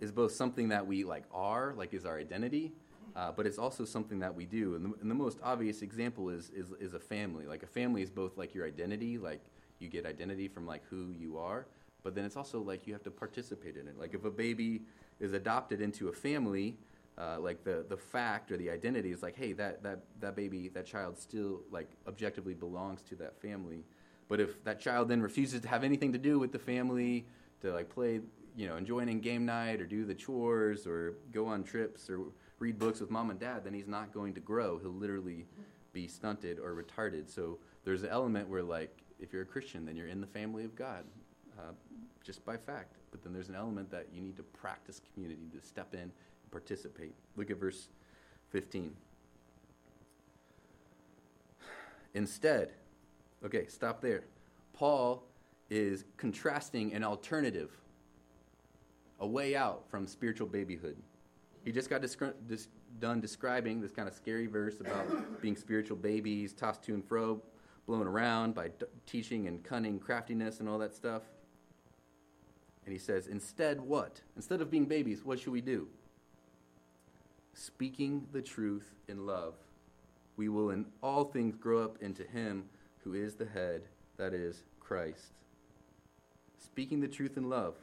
is 0.00 0.12
both 0.12 0.32
something 0.32 0.68
that 0.68 0.86
we 0.86 1.04
like 1.04 1.24
are, 1.32 1.74
like 1.76 1.94
is 1.94 2.04
our 2.06 2.18
identity, 2.18 2.72
uh, 3.16 3.32
but 3.32 3.46
it's 3.46 3.58
also 3.58 3.84
something 3.84 4.18
that 4.20 4.34
we 4.34 4.44
do. 4.44 4.74
And 4.76 4.84
the, 4.84 5.00
and 5.00 5.10
the 5.10 5.14
most 5.14 5.38
obvious 5.42 5.82
example 5.82 6.30
is, 6.30 6.50
is 6.50 6.72
is 6.80 6.94
a 6.94 7.00
family. 7.00 7.46
Like 7.46 7.62
a 7.62 7.66
family 7.66 8.02
is 8.02 8.10
both 8.10 8.36
like 8.36 8.54
your 8.54 8.66
identity, 8.66 9.18
like 9.18 9.40
you 9.78 9.88
get 9.88 10.06
identity 10.06 10.48
from 10.48 10.66
like 10.66 10.82
who 10.88 11.12
you 11.18 11.38
are, 11.38 11.66
but 12.02 12.14
then 12.14 12.24
it's 12.24 12.36
also 12.36 12.60
like 12.60 12.86
you 12.86 12.92
have 12.92 13.02
to 13.04 13.10
participate 13.10 13.76
in 13.76 13.88
it. 13.88 13.98
Like 13.98 14.14
if 14.14 14.24
a 14.24 14.30
baby 14.30 14.82
is 15.20 15.32
adopted 15.32 15.80
into 15.80 16.08
a 16.08 16.12
family, 16.12 16.76
uh, 17.18 17.38
like 17.40 17.64
the, 17.64 17.84
the 17.88 17.96
fact 17.96 18.52
or 18.52 18.56
the 18.56 18.70
identity 18.70 19.10
is 19.10 19.22
like, 19.22 19.36
hey, 19.36 19.52
that, 19.52 19.82
that, 19.82 20.00
that 20.20 20.36
baby, 20.36 20.68
that 20.68 20.86
child 20.86 21.18
still 21.18 21.60
like 21.70 21.90
objectively 22.06 22.54
belongs 22.54 23.02
to 23.02 23.16
that 23.16 23.40
family. 23.40 23.84
But 24.28 24.40
if 24.40 24.62
that 24.64 24.80
child 24.80 25.08
then 25.08 25.22
refuses 25.22 25.60
to 25.62 25.68
have 25.68 25.84
anything 25.84 26.12
to 26.12 26.18
do 26.18 26.38
with 26.38 26.52
the 26.52 26.58
family, 26.58 27.26
to 27.62 27.72
like 27.72 27.88
play, 27.88 28.20
you 28.56 28.68
know, 28.68 28.76
enjoying 28.76 29.20
game 29.20 29.46
night 29.46 29.80
or 29.80 29.86
do 29.86 30.04
the 30.04 30.14
chores 30.14 30.86
or 30.86 31.14
go 31.32 31.46
on 31.46 31.64
trips 31.64 32.10
or 32.10 32.20
read 32.58 32.78
books 32.78 33.00
with 33.00 33.10
mom 33.10 33.30
and 33.30 33.40
dad, 33.40 33.64
then 33.64 33.72
he's 33.72 33.88
not 33.88 34.12
going 34.12 34.34
to 34.34 34.40
grow. 34.40 34.78
He'll 34.78 34.90
literally 34.90 35.46
be 35.92 36.06
stunted 36.06 36.58
or 36.58 36.74
retarded. 36.74 37.28
So 37.28 37.58
there's 37.84 38.02
an 38.02 38.10
element 38.10 38.48
where 38.48 38.62
like 38.62 39.02
if 39.18 39.32
you're 39.32 39.42
a 39.42 39.46
Christian, 39.46 39.86
then 39.86 39.96
you're 39.96 40.08
in 40.08 40.20
the 40.20 40.26
family 40.26 40.64
of 40.64 40.76
God. 40.76 41.04
Uh, 41.58 41.72
just 42.28 42.44
by 42.44 42.58
fact. 42.58 42.96
But 43.10 43.22
then 43.22 43.32
there's 43.32 43.48
an 43.48 43.54
element 43.54 43.90
that 43.90 44.08
you 44.12 44.20
need 44.20 44.36
to 44.36 44.42
practice 44.42 45.00
community, 45.14 45.48
to 45.58 45.66
step 45.66 45.94
in 45.94 46.00
and 46.00 46.12
participate. 46.50 47.14
Look 47.36 47.50
at 47.50 47.58
verse 47.58 47.88
15. 48.50 48.92
Instead, 52.14 52.72
okay, 53.44 53.66
stop 53.66 54.00
there. 54.00 54.24
Paul 54.72 55.24
is 55.70 56.04
contrasting 56.16 56.94
an 56.94 57.04
alternative, 57.04 57.70
a 59.20 59.26
way 59.26 59.56
out 59.56 59.84
from 59.90 60.06
spiritual 60.06 60.46
babyhood. 60.46 60.96
He 61.64 61.72
just 61.72 61.90
got 61.90 62.00
descri- 62.00 62.34
dis- 62.46 62.68
done 63.00 63.20
describing 63.20 63.80
this 63.80 63.92
kind 63.92 64.08
of 64.08 64.14
scary 64.14 64.46
verse 64.46 64.80
about 64.80 65.06
being 65.42 65.56
spiritual 65.56 65.96
babies, 65.96 66.52
tossed 66.52 66.82
to 66.84 66.94
and 66.94 67.04
fro, 67.04 67.42
blown 67.86 68.06
around 68.06 68.54
by 68.54 68.68
d- 68.68 68.86
teaching 69.06 69.48
and 69.48 69.62
cunning 69.62 69.98
craftiness 69.98 70.60
and 70.60 70.68
all 70.68 70.78
that 70.78 70.94
stuff. 70.94 71.22
And 72.84 72.92
he 72.92 72.98
says, 72.98 73.26
instead, 73.26 73.80
what? 73.80 74.22
Instead 74.36 74.62
of 74.62 74.70
being 74.70 74.86
babies, 74.86 75.24
what 75.24 75.38
should 75.38 75.52
we 75.52 75.60
do? 75.60 75.88
Speaking 77.52 78.26
the 78.32 78.40
truth 78.40 78.94
in 79.08 79.26
love, 79.26 79.54
we 80.36 80.48
will 80.48 80.70
in 80.70 80.86
all 81.02 81.24
things 81.24 81.56
grow 81.56 81.84
up 81.84 81.98
into 82.00 82.22
him 82.22 82.64
who 83.04 83.14
is 83.14 83.34
the 83.34 83.46
head, 83.46 83.82
that 84.16 84.34
is, 84.34 84.62
Christ. 84.80 85.32
Speaking 86.58 87.00
the 87.00 87.08
truth 87.08 87.36
in 87.36 87.48
love. 87.48 87.74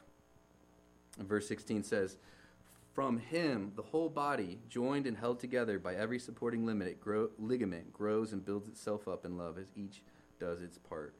Verse 1.19 1.47
16 1.47 1.83
says, 1.83 2.17
From 2.93 3.17
him, 3.17 3.71
the 3.75 3.81
whole 3.81 4.09
body, 4.09 4.59
joined 4.69 5.07
and 5.07 5.17
held 5.17 5.39
together 5.39 5.79
by 5.79 5.95
every 5.95 6.19
supporting 6.19 6.65
grow, 6.99 7.29
ligament, 7.39 7.93
grows 7.93 8.33
and 8.33 8.45
builds 8.45 8.67
itself 8.67 9.07
up 9.07 9.25
in 9.25 9.37
love 9.37 9.57
as 9.57 9.67
each 9.75 10.01
does 10.39 10.61
its 10.61 10.77
part. 10.77 11.13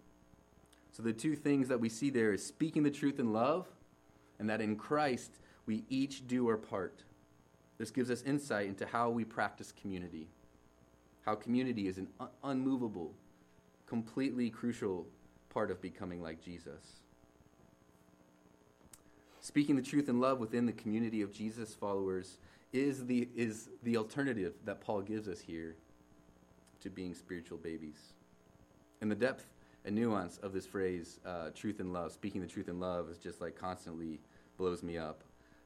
So 0.92 1.04
the 1.04 1.14
two 1.14 1.36
things 1.36 1.68
that 1.68 1.80
we 1.80 1.90
see 1.90 2.10
there 2.10 2.34
is 2.34 2.46
speaking 2.46 2.84
the 2.84 2.92
truth 2.92 3.20
in 3.20 3.34
love, 3.34 3.68
and 4.40 4.50
that 4.50 4.62
in 4.62 4.76
Christ 4.76 5.32
we 5.66 5.84
each 5.90 6.28
do 6.28 6.48
our 6.48 6.58
part. 6.58 7.04
This 7.78 7.92
gives 7.92 8.10
us 8.10 8.22
insight 8.24 8.68
into 8.68 8.86
how 8.86 9.10
we 9.10 9.26
practice 9.26 9.74
community, 9.82 10.28
how 11.26 11.36
community 11.36 11.88
is 11.88 11.98
an 11.98 12.08
un- 12.20 12.30
unmovable, 12.44 13.14
completely 13.88 14.50
crucial 14.50 15.08
part 15.50 15.72
of 15.72 15.82
becoming 15.82 16.22
like 16.22 16.42
Jesus. 16.44 17.02
Speaking 19.42 19.76
the 19.76 19.82
truth 19.82 20.10
in 20.10 20.20
love 20.20 20.40
within 20.40 20.66
the 20.66 20.74
community 20.74 21.22
of 21.22 21.32
Jesus 21.32 21.76
followers 21.76 22.38
is 22.74 23.06
the, 23.06 23.30
is 23.36 23.70
the 23.84 23.96
alternative 23.98 24.54
that 24.66 24.82
Paul 24.82 25.02
gives 25.02 25.28
us 25.28 25.40
here 25.40 25.76
to 26.82 26.90
being 26.90 27.14
spiritual 27.14 27.58
babies. 27.58 28.14
And 29.02 29.10
the 29.10 29.16
depth 29.16 29.46
and 29.86 29.96
nuance 29.96 30.40
of 30.40 30.52
this 30.52 30.66
phrase, 30.66 31.20
uh, 31.26 31.52
truth 31.54 31.80
in 31.80 31.94
love, 31.94 32.12
speaking 32.12 32.42
the 32.42 32.48
truth 32.48 32.68
in 32.68 32.80
love, 32.80 33.10
is 33.10 33.18
just 33.18 33.40
like 33.40 33.56
constantly 33.56 34.20
blows 34.58 34.82
me 34.82 34.98
up. 34.98 35.24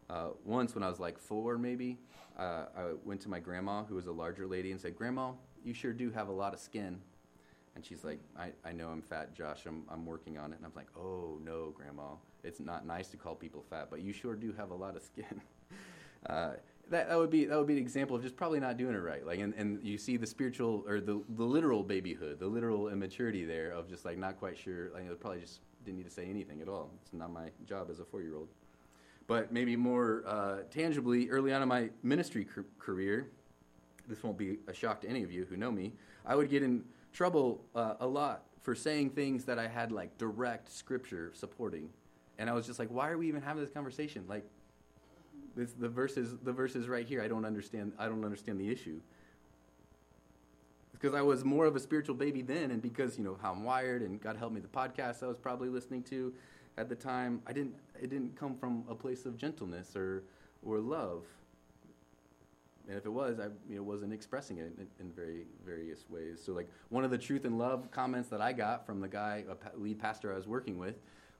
Uh, 0.09 0.29
once 0.43 0.75
when 0.75 0.83
I 0.83 0.89
was 0.89 0.99
like 0.99 1.17
four, 1.17 1.57
maybe, 1.57 1.97
uh, 2.37 2.65
I 2.75 2.83
went 3.05 3.21
to 3.21 3.29
my 3.29 3.39
grandma, 3.39 3.83
who 3.83 3.95
was 3.95 4.07
a 4.07 4.11
larger 4.11 4.47
lady, 4.47 4.71
and 4.71 4.81
said, 4.81 4.95
Grandma, 4.95 5.31
you 5.63 5.73
sure 5.73 5.93
do 5.93 6.11
have 6.11 6.27
a 6.27 6.31
lot 6.31 6.53
of 6.53 6.59
skin. 6.59 6.99
And 7.79 7.85
she's 7.85 8.03
like, 8.03 8.19
I, 8.37 8.51
I 8.65 8.73
know 8.73 8.89
I'm 8.89 9.01
fat, 9.01 9.33
Josh. 9.33 9.61
I'm, 9.65 9.83
I'm 9.89 10.05
working 10.05 10.37
on 10.37 10.51
it. 10.51 10.57
And 10.57 10.65
I'm 10.65 10.73
like, 10.75 10.89
oh, 10.97 11.39
no, 11.41 11.73
Grandma. 11.73 12.15
It's 12.43 12.59
not 12.59 12.85
nice 12.85 13.07
to 13.11 13.15
call 13.15 13.35
people 13.35 13.63
fat, 13.69 13.87
but 13.89 14.01
you 14.01 14.11
sure 14.11 14.35
do 14.35 14.51
have 14.51 14.71
a 14.71 14.75
lot 14.75 14.97
of 14.97 15.01
skin. 15.01 15.41
uh, 16.25 16.55
that, 16.89 17.07
that 17.07 17.17
would 17.17 17.29
be 17.29 17.45
that 17.45 17.57
would 17.57 17.67
be 17.67 17.77
an 17.77 17.79
example 17.79 18.17
of 18.17 18.21
just 18.21 18.35
probably 18.35 18.59
not 18.59 18.75
doing 18.75 18.95
it 18.95 18.97
right. 18.97 19.25
Like, 19.25 19.39
and, 19.39 19.53
and 19.53 19.81
you 19.81 19.97
see 19.97 20.17
the 20.17 20.27
spiritual 20.27 20.83
or 20.89 20.99
the, 20.99 21.23
the 21.37 21.43
literal 21.45 21.81
babyhood, 21.81 22.37
the 22.37 22.47
literal 22.47 22.89
immaturity 22.89 23.45
there 23.45 23.71
of 23.71 23.87
just 23.87 24.03
like 24.03 24.17
not 24.17 24.37
quite 24.39 24.57
sure. 24.57 24.89
Like, 24.93 25.09
I 25.09 25.13
probably 25.13 25.39
just 25.39 25.61
didn't 25.85 25.99
need 25.99 26.07
to 26.07 26.13
say 26.13 26.25
anything 26.25 26.59
at 26.61 26.67
all. 26.67 26.91
It's 27.01 27.13
not 27.13 27.31
my 27.31 27.47
job 27.65 27.87
as 27.89 28.01
a 28.01 28.03
four 28.03 28.21
year 28.21 28.35
old. 28.35 28.49
But 29.25 29.53
maybe 29.53 29.77
more 29.77 30.23
uh, 30.27 30.57
tangibly, 30.69 31.29
early 31.29 31.53
on 31.53 31.61
in 31.61 31.69
my 31.69 31.91
ministry 32.03 32.45
career, 32.77 33.29
this 34.09 34.21
won't 34.21 34.37
be 34.37 34.57
a 34.67 34.73
shock 34.73 34.99
to 35.01 35.07
any 35.07 35.23
of 35.23 35.31
you 35.31 35.45
who 35.49 35.55
know 35.55 35.71
me. 35.71 35.93
I 36.25 36.35
would 36.35 36.49
get 36.49 36.61
in 36.61 36.83
trouble 37.13 37.61
uh, 37.75 37.95
a 37.99 38.07
lot 38.07 38.43
for 38.61 38.75
saying 38.75 39.11
things 39.11 39.45
that 39.45 39.57
I 39.57 39.67
had 39.67 39.91
like 39.91 40.17
direct 40.17 40.71
scripture 40.71 41.31
supporting, 41.33 41.89
and 42.37 42.49
I 42.49 42.53
was 42.53 42.65
just 42.65 42.79
like, 42.79 42.89
why 42.89 43.09
are 43.09 43.17
we 43.17 43.27
even 43.27 43.41
having 43.41 43.63
this 43.63 43.71
conversation? 43.71 44.25
Like, 44.27 44.45
this, 45.55 45.73
the 45.73 45.89
verses, 45.89 46.35
the 46.43 46.53
verses 46.53 46.87
right 46.87 47.05
here. 47.05 47.21
I 47.21 47.27
don't 47.27 47.45
understand. 47.45 47.93
I 47.97 48.05
don't 48.05 48.23
understand 48.23 48.59
the 48.59 48.69
issue. 48.69 48.99
Because 50.91 51.13
I 51.13 51.21
was 51.21 51.45
more 51.45 51.65
of 51.65 51.75
a 51.75 51.79
spiritual 51.79 52.15
baby 52.15 52.41
then, 52.41 52.71
and 52.71 52.81
because 52.81 53.17
you 53.17 53.23
know 53.23 53.37
how 53.41 53.53
I'm 53.53 53.63
wired, 53.63 54.01
and 54.01 54.19
God 54.21 54.35
help 54.35 54.51
me, 54.51 54.59
the 54.59 54.67
podcast 54.67 55.23
I 55.23 55.27
was 55.27 55.37
probably 55.37 55.69
listening 55.69 56.03
to 56.03 56.33
at 56.77 56.89
the 56.89 56.95
time, 56.95 57.41
I 57.45 57.53
didn't. 57.53 57.75
It 58.01 58.09
didn't 58.09 58.37
come 58.37 58.55
from 58.55 58.85
a 58.89 58.95
place 58.95 59.25
of 59.25 59.37
gentleness 59.37 59.95
or 59.95 60.23
or 60.63 60.79
love. 60.79 61.25
And 62.89 62.97
if 62.97 63.05
it 63.05 63.09
was, 63.09 63.39
I 63.39 63.45
you 63.69 63.75
know, 63.75 63.83
wasn't 63.83 64.13
expressing 64.13 64.57
it 64.57 64.73
in, 64.79 64.87
in, 64.99 65.11
very 65.11 65.45
various 65.63 66.09
ways. 66.09 66.41
So, 66.43 66.53
like 66.53 66.67
one 66.89 67.05
of 67.05 67.11
the 67.11 67.19
truth 67.19 67.45
and 67.45 67.59
love 67.59 67.91
comments 67.91 68.29
that 68.29 68.41
I 68.41 68.51
got 68.51 68.83
from 68.83 68.99
the 68.99 69.07
guy, 69.07 69.43
a 69.47 69.77
lead 69.77 69.99
pastor 69.99 70.33
I 70.33 70.35
was 70.35 70.47
working 70.47 70.79
with, 70.79 70.95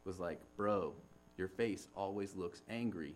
was 0.06 0.20
like, 0.20 0.40
"Bro, 0.56 0.94
your 1.38 1.48
face 1.48 1.88
always 1.96 2.36
looks 2.36 2.62
angry." 2.70 3.16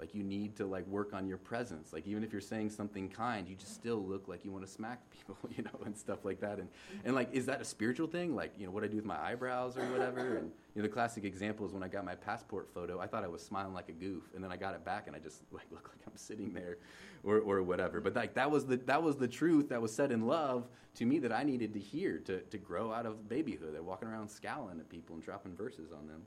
Like 0.00 0.14
you 0.14 0.22
need 0.22 0.56
to 0.56 0.66
like 0.66 0.86
work 0.86 1.12
on 1.12 1.28
your 1.28 1.36
presence. 1.36 1.92
Like 1.92 2.06
even 2.06 2.24
if 2.24 2.32
you're 2.32 2.40
saying 2.40 2.70
something 2.70 3.08
kind 3.08 3.48
you 3.48 3.54
just 3.54 3.74
still 3.74 4.02
look 4.04 4.26
like 4.26 4.44
you 4.44 4.50
want 4.50 4.64
to 4.64 4.70
smack 4.70 4.98
people 5.10 5.36
you 5.56 5.62
know 5.62 5.78
and 5.84 5.96
stuff 5.96 6.24
like 6.24 6.40
that. 6.40 6.58
And 6.58 6.68
and 7.04 7.14
like 7.14 7.32
is 7.32 7.46
that 7.46 7.60
a 7.60 7.64
spiritual 7.64 8.06
thing? 8.06 8.34
Like 8.34 8.52
you 8.58 8.66
know 8.66 8.72
what 8.72 8.82
i 8.82 8.86
do 8.86 8.96
with 8.96 9.04
my 9.04 9.20
eyebrows 9.20 9.76
or 9.76 9.82
whatever? 9.92 10.38
And 10.38 10.50
you 10.74 10.82
know 10.82 10.88
the 10.88 10.92
classic 10.92 11.24
example 11.24 11.66
is 11.66 11.72
when 11.72 11.82
i 11.82 11.88
got 11.88 12.04
my 12.04 12.14
passport 12.14 12.68
photo 12.72 13.00
i 13.00 13.06
thought 13.06 13.24
i 13.24 13.28
was 13.28 13.42
smiling 13.42 13.74
like 13.74 13.88
a 13.88 13.92
goof 13.92 14.22
and 14.34 14.44
then 14.44 14.52
i 14.52 14.56
got 14.56 14.74
it 14.74 14.84
back 14.84 15.08
and 15.08 15.16
i 15.16 15.18
just 15.18 15.42
like 15.50 15.66
look 15.72 15.90
like 15.92 15.98
i'm 16.06 16.16
sitting 16.16 16.52
there 16.52 16.78
or 17.22 17.38
or 17.40 17.62
whatever. 17.62 18.00
But 18.00 18.14
like 18.14 18.34
that 18.34 18.50
was 18.50 18.66
the 18.66 18.76
that 18.76 19.02
was 19.02 19.16
the 19.16 19.28
truth 19.28 19.68
that 19.68 19.82
was 19.82 19.92
said 19.94 20.12
in 20.12 20.26
love 20.26 20.68
to 20.94 21.06
me 21.06 21.18
that 21.20 21.32
i 21.32 21.42
needed 21.42 21.72
to 21.72 21.78
hear 21.78 22.18
to 22.18 22.40
to 22.40 22.58
grow 22.58 22.92
out 22.92 23.06
of 23.06 23.28
babyhood 23.28 23.74
they're 23.74 23.82
walking 23.82 24.08
around 24.08 24.28
scowling 24.28 24.80
at 24.80 24.88
people 24.88 25.14
and 25.14 25.24
dropping 25.24 25.54
verses 25.54 25.92
on 25.92 26.06
them 26.06 26.22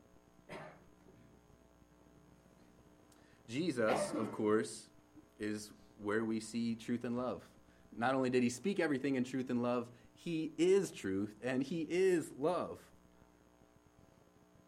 Jesus, 3.50 4.14
of 4.18 4.32
course, 4.32 4.88
is 5.40 5.72
where 6.02 6.24
we 6.24 6.40
see 6.40 6.76
truth 6.76 7.04
and 7.04 7.18
love. 7.18 7.42
Not 7.98 8.16
only 8.16 8.30
did 8.30 8.44
he 8.44 8.50
speak 8.50 8.80
everything 8.80 9.16
in 9.16 9.24
truth 9.24 9.50
and 9.50 9.62
love, 9.62 9.88
he 10.16 10.52
is 10.58 10.92
truth 10.92 11.36
and 11.44 11.62
he 11.62 11.86
is 11.90 12.32
love. 12.40 12.80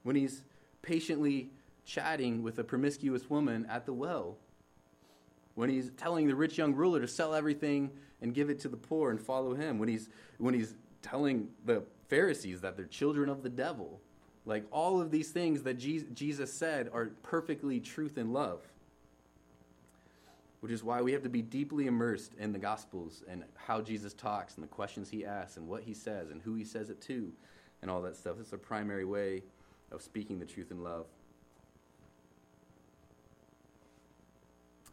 When 0.04 0.16
he's 0.16 0.44
patiently 0.82 1.50
chatting 1.86 2.44
with 2.44 2.60
a 2.60 2.64
promiscuous 2.64 3.30
woman 3.30 3.66
at 3.70 3.86
the 3.86 3.94
well, 3.94 4.38
when 5.56 5.70
he's 5.70 5.92
telling 5.98 6.28
the 6.28 6.36
rich 6.36 6.58
young 6.58 6.76
ruler 6.76 7.00
to 7.00 7.08
sell 7.08 7.34
everything 7.34 7.90
and 8.22 8.34
give 8.34 8.50
it 8.50 8.60
to 8.60 8.68
the 8.68 8.78
poor 8.78 9.12
and 9.12 9.20
follow 9.20 9.54
him, 9.54 9.80
when 9.80 9.88
he's, 9.88 10.10
when 10.38 10.54
he's 10.54 10.76
telling 11.02 11.48
the 11.66 11.84
Pharisees 12.10 12.62
that 12.62 12.76
they're 12.76 12.86
children 12.86 13.30
of 13.30 13.42
the 13.42 13.50
devil. 13.50 14.00
Like 14.46 14.66
all 14.72 15.02
of 15.02 15.12
these 15.12 15.32
things 15.32 15.64
that 15.64 15.76
Jesus 15.76 16.54
said 16.54 16.90
are 16.94 17.08
perfectly 17.24 17.80
truth 17.80 18.18
and 18.18 18.34
love 18.34 18.62
which 20.66 20.74
is 20.74 20.84
why 20.84 21.00
we 21.00 21.12
have 21.12 21.22
to 21.22 21.30
be 21.30 21.44
deeply 21.44 21.86
immersed 21.86 22.34
in 22.40 22.52
the 22.52 22.58
Gospels 22.58 23.22
and 23.30 23.44
how 23.54 23.82
Jesus 23.82 24.16
talks 24.16 24.56
and 24.56 24.64
the 24.64 24.68
questions 24.68 25.12
he 25.12 25.24
asks 25.24 25.58
and 25.58 25.68
what 25.68 25.84
he 25.84 25.94
says 25.94 26.32
and 26.32 26.42
who 26.42 26.56
he 26.56 26.64
says 26.64 26.90
it 26.90 27.00
to 27.02 27.32
and 27.84 27.92
all 27.92 28.02
that 28.02 28.16
stuff. 28.16 28.38
It's 28.40 28.52
a 28.52 28.58
primary 28.58 29.06
way 29.06 29.44
of 29.92 30.02
speaking 30.02 30.40
the 30.40 30.46
truth 30.48 30.72
in 30.72 30.82
love. 30.82 31.06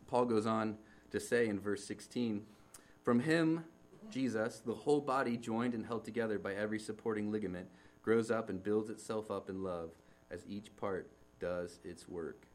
Paul 0.09 0.27
goes 0.27 0.45
on 0.45 0.77
to 1.11 1.19
say 1.19 1.49
in 1.49 1.59
verse 1.59 1.83
16 1.85 2.43
From 3.03 3.21
him, 3.21 3.65
Jesus, 4.11 4.61
the 4.67 4.75
whole 4.75 5.01
body 5.01 5.38
joined 5.38 5.73
and 5.73 5.87
held 5.87 6.05
together 6.05 6.38
by 6.38 6.53
every 6.53 6.81
supporting 6.81 7.33
ligament, 7.33 7.67
grows 8.03 8.31
up 8.31 8.51
and 8.51 8.62
builds 8.62 8.91
itself 8.91 9.31
up 9.31 9.49
in 9.49 9.62
love 9.62 9.91
as 10.31 10.45
each 10.49 10.75
part 10.77 11.11
does 11.38 11.79
its 11.85 12.09
work 12.09 12.47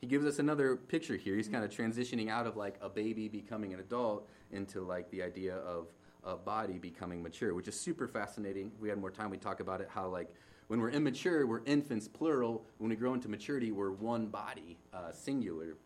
he 0.00 0.06
gives 0.06 0.24
us 0.24 0.38
another 0.38 0.76
picture 0.76 1.16
here. 1.16 1.36
He's 1.36 1.48
kind 1.48 1.64
of 1.64 1.70
transitioning 1.70 2.28
out 2.28 2.46
of 2.46 2.56
like 2.56 2.76
a 2.80 2.88
baby 2.88 3.28
becoming 3.28 3.72
an 3.72 3.80
adult 3.80 4.28
into 4.52 4.80
like 4.80 5.10
the 5.10 5.22
idea 5.22 5.56
of 5.56 5.88
a 6.24 6.36
body 6.36 6.78
becoming 6.78 7.22
mature, 7.22 7.54
which 7.54 7.68
is 7.68 7.78
super 7.78 8.06
fascinating. 8.06 8.72
If 8.74 8.80
we 8.80 8.88
had 8.88 8.98
more 8.98 9.10
time, 9.10 9.30
we'd 9.30 9.40
talk 9.40 9.60
about 9.60 9.80
it. 9.80 9.88
How 9.92 10.08
like 10.08 10.32
when 10.68 10.80
we're 10.80 10.90
immature, 10.90 11.46
we're 11.46 11.64
infants 11.64 12.08
plural. 12.08 12.64
When 12.78 12.90
we 12.90 12.96
grow 12.96 13.14
into 13.14 13.28
maturity, 13.28 13.72
we're 13.72 13.92
one 13.92 14.26
body, 14.26 14.76
uh, 14.92 15.12
singular. 15.12 15.76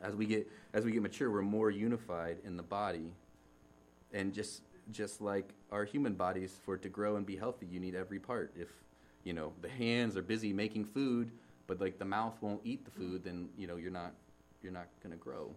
As 0.00 0.14
we 0.14 0.26
get 0.26 0.50
as 0.72 0.84
we 0.84 0.92
get 0.92 1.02
mature, 1.02 1.30
we're 1.30 1.42
more 1.42 1.70
unified 1.70 2.38
in 2.44 2.56
the 2.56 2.62
body, 2.62 3.12
and 4.12 4.32
just 4.32 4.62
just 4.92 5.20
like 5.20 5.54
our 5.70 5.84
human 5.84 6.14
bodies, 6.14 6.58
for 6.64 6.74
it 6.74 6.82
to 6.82 6.88
grow 6.88 7.16
and 7.16 7.26
be 7.26 7.36
healthy, 7.36 7.66
you 7.66 7.80
need 7.80 7.94
every 7.94 8.18
part. 8.18 8.52
If 8.56 8.68
you 9.24 9.32
know 9.32 9.52
the 9.60 9.68
hands 9.68 10.16
are 10.16 10.22
busy 10.22 10.52
making 10.52 10.84
food, 10.84 11.30
but 11.66 11.80
like 11.80 11.98
the 11.98 12.04
mouth 12.04 12.34
won't 12.40 12.60
eat 12.64 12.84
the 12.84 12.90
food, 12.90 13.24
then 13.24 13.48
you 13.56 13.66
know 13.66 13.76
you're 13.76 13.90
not 13.90 14.12
you're 14.62 14.72
not 14.72 14.86
going 15.02 15.12
to 15.12 15.18
grow. 15.18 15.50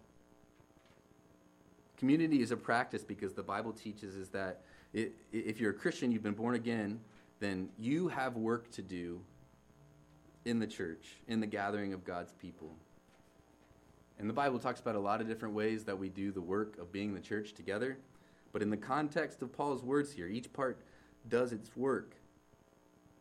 Community 1.96 2.42
is 2.42 2.50
a 2.50 2.56
practice 2.56 3.04
because 3.04 3.32
the 3.32 3.42
Bible 3.42 3.72
teaches 3.72 4.16
is 4.16 4.28
that 4.30 4.62
it, 4.92 5.12
if 5.32 5.60
you're 5.60 5.70
a 5.70 5.74
Christian, 5.74 6.10
you've 6.10 6.22
been 6.22 6.34
born 6.34 6.54
again, 6.54 7.00
then 7.40 7.68
you 7.78 8.08
have 8.08 8.36
work 8.36 8.70
to 8.72 8.82
do 8.82 9.20
in 10.44 10.58
the 10.58 10.66
church, 10.66 11.16
in 11.26 11.40
the 11.40 11.46
gathering 11.46 11.92
of 11.92 12.04
God's 12.04 12.32
people. 12.32 12.70
And 14.18 14.28
the 14.28 14.34
Bible 14.34 14.58
talks 14.58 14.80
about 14.80 14.94
a 14.94 15.00
lot 15.00 15.20
of 15.20 15.28
different 15.28 15.54
ways 15.54 15.84
that 15.84 15.98
we 15.98 16.08
do 16.08 16.32
the 16.32 16.40
work 16.40 16.78
of 16.78 16.92
being 16.92 17.14
the 17.14 17.20
church 17.20 17.52
together. 17.52 17.98
But 18.56 18.62
in 18.62 18.70
the 18.70 18.76
context 18.78 19.42
of 19.42 19.52
Paul's 19.52 19.84
words 19.84 20.10
here, 20.10 20.28
each 20.28 20.50
part 20.50 20.80
does 21.28 21.52
its 21.52 21.76
work. 21.76 22.16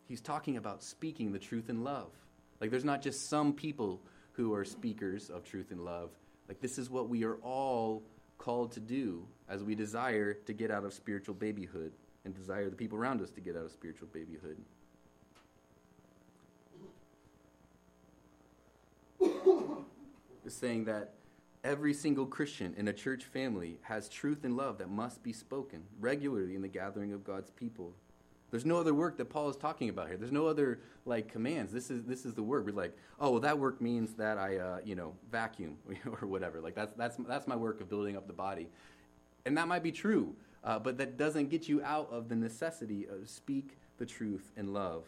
He's 0.08 0.22
talking 0.22 0.56
about 0.56 0.82
speaking 0.82 1.34
the 1.34 1.40
truth 1.40 1.70
in 1.70 1.84
love. 1.84 2.14
Like, 2.62 2.72
there's 2.72 2.86
not 2.86 3.02
just 3.02 3.30
some 3.30 3.52
people 3.52 4.00
who 4.32 4.54
are 4.54 4.64
speakers 4.64 5.30
of 5.30 5.44
truth 5.44 5.72
and 5.72 5.84
love. 5.84 6.12
Like, 6.48 6.62
this 6.62 6.78
is 6.78 6.90
what 6.90 7.10
we 7.10 7.26
are 7.26 7.36
all 7.44 8.02
called 8.38 8.72
to 8.72 8.80
do 8.80 9.28
as 9.50 9.62
we 9.62 9.76
desire 9.76 10.36
to 10.36 10.54
get 10.54 10.72
out 10.72 10.86
of 10.86 10.94
spiritual 10.94 11.36
babyhood 11.36 11.92
and 12.24 12.34
desire 12.34 12.70
the 12.70 12.78
people 12.78 12.98
around 12.98 13.20
us 13.20 13.30
to 13.32 13.42
get 13.42 13.58
out 13.58 13.66
of 13.66 13.74
spiritual 13.74 14.08
babyhood. 14.14 14.56
is 20.46 20.54
saying 20.54 20.86
that 20.86 21.12
every 21.66 21.94
single 21.94 22.28
Christian 22.28 22.76
in 22.78 22.88
a 22.88 22.94
church 22.94 23.24
family 23.24 23.80
has 23.82 24.08
truth 24.08 24.44
and 24.44 24.56
love 24.56 24.78
that 24.78 24.90
must 24.90 25.24
be 25.24 25.34
spoken 25.34 25.82
regularly 26.00 26.56
in 26.56 26.62
the 26.62 26.68
gathering 26.68 27.12
of 27.12 27.24
God's 27.24 27.50
people. 27.50 27.92
There's 28.52 28.66
no 28.66 28.78
other 28.78 28.94
work 28.94 29.18
that 29.18 29.26
Paul 29.26 29.50
is 29.50 29.58
talking 29.58 29.90
about 29.90 30.08
here. 30.08 30.16
There's 30.16 30.32
no 30.32 30.46
other 30.46 30.80
like 31.06 31.28
commands. 31.28 31.74
This 31.74 31.90
is 31.90 32.04
this 32.06 32.24
is 32.24 32.36
the 32.36 32.44
work. 32.44 32.66
We're 32.66 32.76
like, 32.76 32.96
oh, 33.20 33.32
well, 33.32 33.40
that 33.42 33.58
work 33.58 33.82
means 33.82 34.14
that 34.14 34.38
I, 34.38 34.58
uh, 34.58 34.80
you 34.86 34.96
know, 34.96 35.14
vacuum 35.32 35.78
or 36.22 36.28
whatever. 36.28 36.62
Like 36.62 36.76
that's 36.76 36.94
that's 36.94 37.18
that's 37.28 37.48
my 37.48 37.56
work 37.56 37.82
of 37.82 37.90
building 37.90 38.16
up 38.16 38.28
the 38.28 38.34
body, 38.34 38.70
and 39.46 39.58
that 39.58 39.68
might 39.68 39.84
be 39.84 39.92
true, 39.92 40.36
uh, 40.64 40.78
but 40.78 40.98
that 41.00 41.18
doesn't 41.18 41.50
get 41.50 41.68
you 41.68 41.84
out 41.84 42.08
of 42.12 42.30
the 42.30 42.36
necessity 42.36 43.08
of 43.08 43.28
speak 43.28 43.78
the 43.98 44.06
truth 44.06 44.52
in 44.56 44.72
love. 44.72 45.04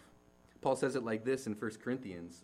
Paul 0.61 0.75
says 0.75 0.95
it 0.95 1.05
like 1.05 1.23
this 1.23 1.45
in 1.45 1.53
1 1.53 1.71
Corinthians. 1.81 2.41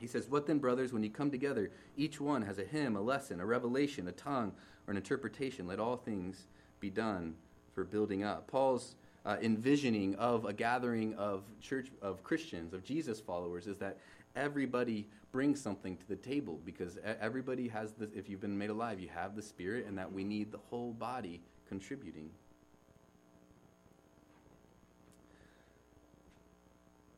He 0.00 0.06
says, 0.06 0.28
What 0.28 0.46
then, 0.46 0.58
brothers, 0.58 0.92
when 0.92 1.02
you 1.02 1.10
come 1.10 1.30
together, 1.30 1.70
each 1.96 2.20
one 2.20 2.42
has 2.42 2.58
a 2.58 2.64
hymn, 2.64 2.96
a 2.96 3.00
lesson, 3.00 3.40
a 3.40 3.46
revelation, 3.46 4.06
a 4.08 4.12
tongue, 4.12 4.52
or 4.86 4.92
an 4.92 4.96
interpretation. 4.96 5.66
Let 5.66 5.80
all 5.80 5.96
things 5.96 6.46
be 6.80 6.90
done 6.90 7.34
for 7.74 7.84
building 7.84 8.22
up. 8.22 8.46
Paul's 8.46 8.94
uh, 9.26 9.36
envisioning 9.42 10.14
of 10.14 10.44
a 10.44 10.52
gathering 10.52 11.14
of 11.14 11.42
church 11.60 11.90
of 12.00 12.22
Christians, 12.22 12.72
of 12.72 12.84
Jesus 12.84 13.20
followers, 13.20 13.66
is 13.66 13.76
that 13.78 13.98
everybody 14.36 15.06
brings 15.32 15.60
something 15.60 15.96
to 15.96 16.08
the 16.08 16.16
table 16.16 16.60
because 16.64 16.96
everybody 17.20 17.68
has 17.68 17.92
this. 17.92 18.10
If 18.14 18.28
you've 18.28 18.40
been 18.40 18.56
made 18.56 18.70
alive, 18.70 19.00
you 19.00 19.08
have 19.08 19.34
the 19.34 19.42
Spirit, 19.42 19.86
and 19.86 19.98
that 19.98 20.10
we 20.10 20.22
need 20.22 20.52
the 20.52 20.60
whole 20.70 20.92
body 20.92 21.40
contributing. 21.68 22.30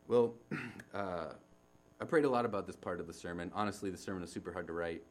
Well, 0.09 0.35
uh, 0.95 1.35
I 2.01 2.07
prayed 2.07 2.25
a 2.25 2.31
lot 2.31 2.47
about 2.47 2.67
this 2.67 2.77
part 2.77 2.99
of 2.99 3.07
the 3.07 3.13
sermon. 3.13 3.53
Honestly, 3.55 3.91
the 3.91 3.99
sermon 3.99 4.23
is 4.23 4.33
super 4.33 4.53
hard 4.53 4.67
to 4.69 4.73
write 4.73 5.03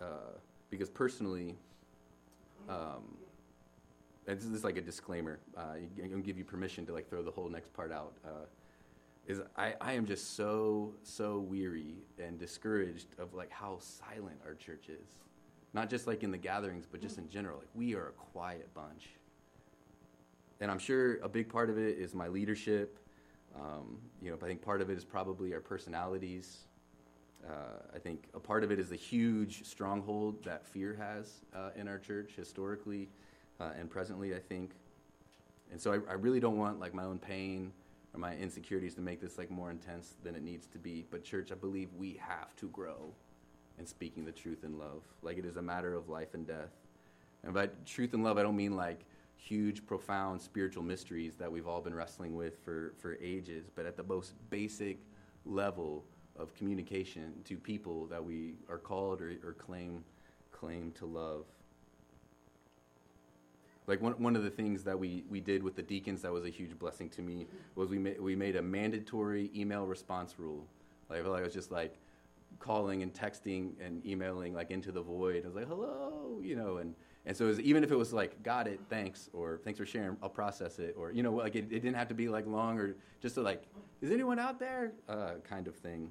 uh, 0.00 0.36
because 0.68 0.90
personally, 0.90 1.56
um, 2.68 3.16
this 4.26 4.44
is 4.44 4.62
like 4.62 4.76
a 4.76 4.82
disclaimer. 4.82 5.38
Uh, 5.56 5.76
I'm 6.02 6.10
gonna 6.10 6.20
give 6.20 6.36
you 6.36 6.44
permission 6.44 6.84
to 6.86 6.92
like 6.92 7.08
throw 7.08 7.22
the 7.22 7.30
whole 7.30 7.48
next 7.48 7.72
part 7.72 7.90
out. 7.92 8.12
Uh, 8.24 8.46
is 9.26 9.40
I, 9.56 9.74
I 9.80 9.92
am 9.92 10.04
just 10.04 10.36
so 10.36 10.92
so 11.02 11.38
weary 11.38 11.94
and 12.18 12.38
discouraged 12.38 13.08
of 13.18 13.32
like 13.32 13.50
how 13.50 13.78
silent 13.78 14.38
our 14.44 14.54
church 14.54 14.90
is, 14.90 15.08
not 15.72 15.88
just 15.88 16.06
like 16.06 16.22
in 16.22 16.30
the 16.30 16.38
gatherings, 16.38 16.86
but 16.90 17.00
just 17.00 17.16
in 17.16 17.30
general. 17.30 17.58
Like 17.58 17.68
we 17.74 17.94
are 17.94 18.08
a 18.08 18.12
quiet 18.12 18.68
bunch, 18.74 19.08
and 20.60 20.70
I'm 20.70 20.78
sure 20.78 21.16
a 21.20 21.28
big 21.28 21.48
part 21.48 21.70
of 21.70 21.78
it 21.78 21.96
is 21.98 22.14
my 22.14 22.28
leadership 22.28 22.98
um, 23.56 23.98
you 24.22 24.30
know, 24.30 24.38
I 24.42 24.46
think 24.46 24.62
part 24.62 24.80
of 24.80 24.90
it 24.90 24.96
is 24.96 25.04
probably 25.04 25.52
our 25.54 25.60
personalities. 25.60 26.58
Uh, 27.46 27.82
I 27.94 27.98
think 27.98 28.28
a 28.34 28.40
part 28.40 28.64
of 28.64 28.70
it 28.70 28.78
is 28.78 28.88
the 28.88 28.96
huge 28.96 29.64
stronghold 29.64 30.44
that 30.44 30.66
fear 30.66 30.94
has 30.98 31.44
uh, 31.54 31.70
in 31.76 31.88
our 31.88 31.98
church 31.98 32.32
historically 32.36 33.08
uh, 33.60 33.70
and 33.78 33.88
presently. 33.88 34.34
I 34.34 34.38
think, 34.40 34.72
and 35.70 35.80
so 35.80 35.92
I, 35.92 36.10
I, 36.10 36.14
really 36.14 36.40
don't 36.40 36.56
want 36.56 36.80
like 36.80 36.94
my 36.94 37.04
own 37.04 37.18
pain 37.18 37.72
or 38.12 38.20
my 38.20 38.34
insecurities 38.36 38.94
to 38.96 39.00
make 39.00 39.20
this 39.20 39.38
like 39.38 39.50
more 39.50 39.70
intense 39.70 40.14
than 40.24 40.34
it 40.34 40.42
needs 40.42 40.66
to 40.68 40.78
be. 40.78 41.06
But 41.10 41.22
church, 41.24 41.52
I 41.52 41.54
believe 41.54 41.88
we 41.96 42.20
have 42.20 42.54
to 42.56 42.68
grow 42.68 43.12
in 43.78 43.86
speaking 43.86 44.24
the 44.24 44.32
truth 44.32 44.64
in 44.64 44.78
love. 44.78 45.02
Like 45.22 45.38
it 45.38 45.44
is 45.44 45.56
a 45.56 45.62
matter 45.62 45.94
of 45.94 46.08
life 46.08 46.34
and 46.34 46.46
death. 46.46 46.72
And 47.44 47.54
by 47.54 47.68
truth 47.86 48.14
and 48.14 48.24
love, 48.24 48.36
I 48.36 48.42
don't 48.42 48.56
mean 48.56 48.76
like 48.76 49.04
huge, 49.38 49.86
profound 49.86 50.40
spiritual 50.40 50.82
mysteries 50.82 51.36
that 51.36 51.50
we've 51.50 51.66
all 51.66 51.80
been 51.80 51.94
wrestling 51.94 52.34
with 52.34 52.58
for, 52.64 52.92
for 52.98 53.16
ages, 53.22 53.70
but 53.74 53.86
at 53.86 53.96
the 53.96 54.02
most 54.02 54.34
basic 54.50 54.98
level 55.46 56.04
of 56.36 56.54
communication 56.54 57.32
to 57.44 57.56
people 57.56 58.06
that 58.06 58.22
we 58.22 58.54
are 58.68 58.78
called 58.78 59.22
or, 59.22 59.32
or 59.44 59.52
claim, 59.52 60.04
claim 60.52 60.92
to 60.92 61.06
love. 61.06 61.44
Like 63.86 64.02
one, 64.02 64.12
one 64.22 64.36
of 64.36 64.42
the 64.42 64.50
things 64.50 64.84
that 64.84 64.98
we, 64.98 65.24
we 65.30 65.40
did 65.40 65.62
with 65.62 65.74
the 65.74 65.82
deacons 65.82 66.20
that 66.22 66.32
was 66.32 66.44
a 66.44 66.50
huge 66.50 66.78
blessing 66.78 67.08
to 67.10 67.22
me 67.22 67.46
was 67.74 67.88
we, 67.88 67.98
ma- 67.98 68.20
we 68.20 68.36
made 68.36 68.56
a 68.56 68.62
mandatory 68.62 69.50
email 69.56 69.86
response 69.86 70.34
rule. 70.38 70.66
Like 71.08 71.20
I 71.20 71.22
felt 71.22 71.32
like 71.32 71.40
I 71.40 71.44
was 71.44 71.54
just 71.54 71.70
like 71.70 71.94
calling 72.58 73.02
and 73.02 73.14
texting 73.14 73.72
and 73.80 74.04
emailing 74.04 74.52
like 74.52 74.70
into 74.70 74.92
the 74.92 75.00
void. 75.00 75.44
I 75.44 75.46
was 75.46 75.56
like, 75.56 75.68
hello, 75.68 76.40
you 76.42 76.54
know, 76.54 76.78
and 76.78 76.94
and 77.28 77.36
so 77.36 77.44
was, 77.44 77.60
even 77.60 77.84
if 77.84 77.92
it 77.92 77.96
was 77.96 78.14
like, 78.14 78.42
got 78.42 78.66
it, 78.66 78.80
thanks, 78.88 79.28
or 79.34 79.60
thanks 79.62 79.78
for 79.78 79.84
sharing, 79.84 80.16
I'll 80.22 80.30
process 80.30 80.78
it, 80.78 80.94
or, 80.98 81.12
you 81.12 81.22
know, 81.22 81.30
like 81.30 81.56
it, 81.56 81.64
it 81.70 81.80
didn't 81.80 81.96
have 81.96 82.08
to 82.08 82.14
be 82.14 82.26
like 82.26 82.46
long 82.46 82.78
or 82.78 82.96
just 83.20 83.34
to 83.34 83.42
like, 83.42 83.64
is 84.00 84.10
anyone 84.10 84.38
out 84.38 84.58
there? 84.58 84.92
Uh, 85.06 85.32
kind 85.46 85.68
of 85.68 85.76
thing. 85.76 86.10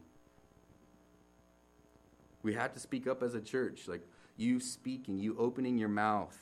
We 2.43 2.53
have 2.53 2.71
to 2.75 2.79
speak 2.79 3.07
up 3.07 3.23
as 3.23 3.33
a 3.33 3.41
church. 3.41 3.87
Like 3.87 4.07
you 4.37 4.59
speaking, 4.59 5.17
you 5.17 5.35
opening 5.39 5.75
your 5.75 5.89
mouth, 5.89 6.37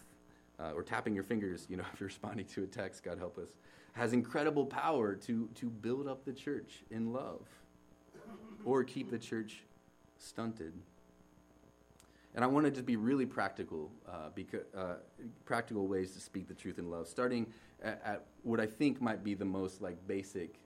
uh, 0.60 0.74
or 0.74 0.84
tapping 0.84 1.16
your 1.16 1.24
fingers, 1.24 1.68
you 1.70 1.78
know, 1.78 1.86
if 1.94 2.02
you're 2.02 2.08
responding 2.08 2.46
to 2.48 2.64
a 2.64 2.68
text, 2.68 3.02
God 3.02 3.18
help 3.18 3.38
us, 3.38 3.56
has 3.94 4.12
incredible 4.12 4.66
power 4.66 5.16
to, 5.16 5.48
to 5.56 5.70
build 5.70 6.06
up 6.06 6.26
the 6.26 6.34
church 6.34 6.84
in 6.92 7.14
love 7.14 7.48
or 8.66 8.84
keep 8.84 9.10
the 9.10 9.20
church 9.20 9.64
stunted. 10.18 10.74
And 12.36 12.44
I 12.44 12.48
want 12.48 12.66
to 12.66 12.72
just 12.72 12.86
be 12.86 12.98
really 12.98 13.26
practical, 13.26 13.90
uh, 14.08 14.30
because, 14.36 14.66
uh, 14.78 14.96
practical 15.46 15.88
ways 15.88 16.12
to 16.12 16.20
speak 16.20 16.50
the 16.50 16.54
truth 16.54 16.78
in 16.78 16.92
love, 16.92 17.08
starting 17.08 17.48
at, 17.82 18.02
at, 18.04 18.26
what 18.44 18.60
I 18.60 18.66
think 18.66 19.02
might 19.02 19.24
be 19.24 19.34
the 19.34 19.46
most 19.46 19.82
like 19.82 19.96
basic, 20.06 20.60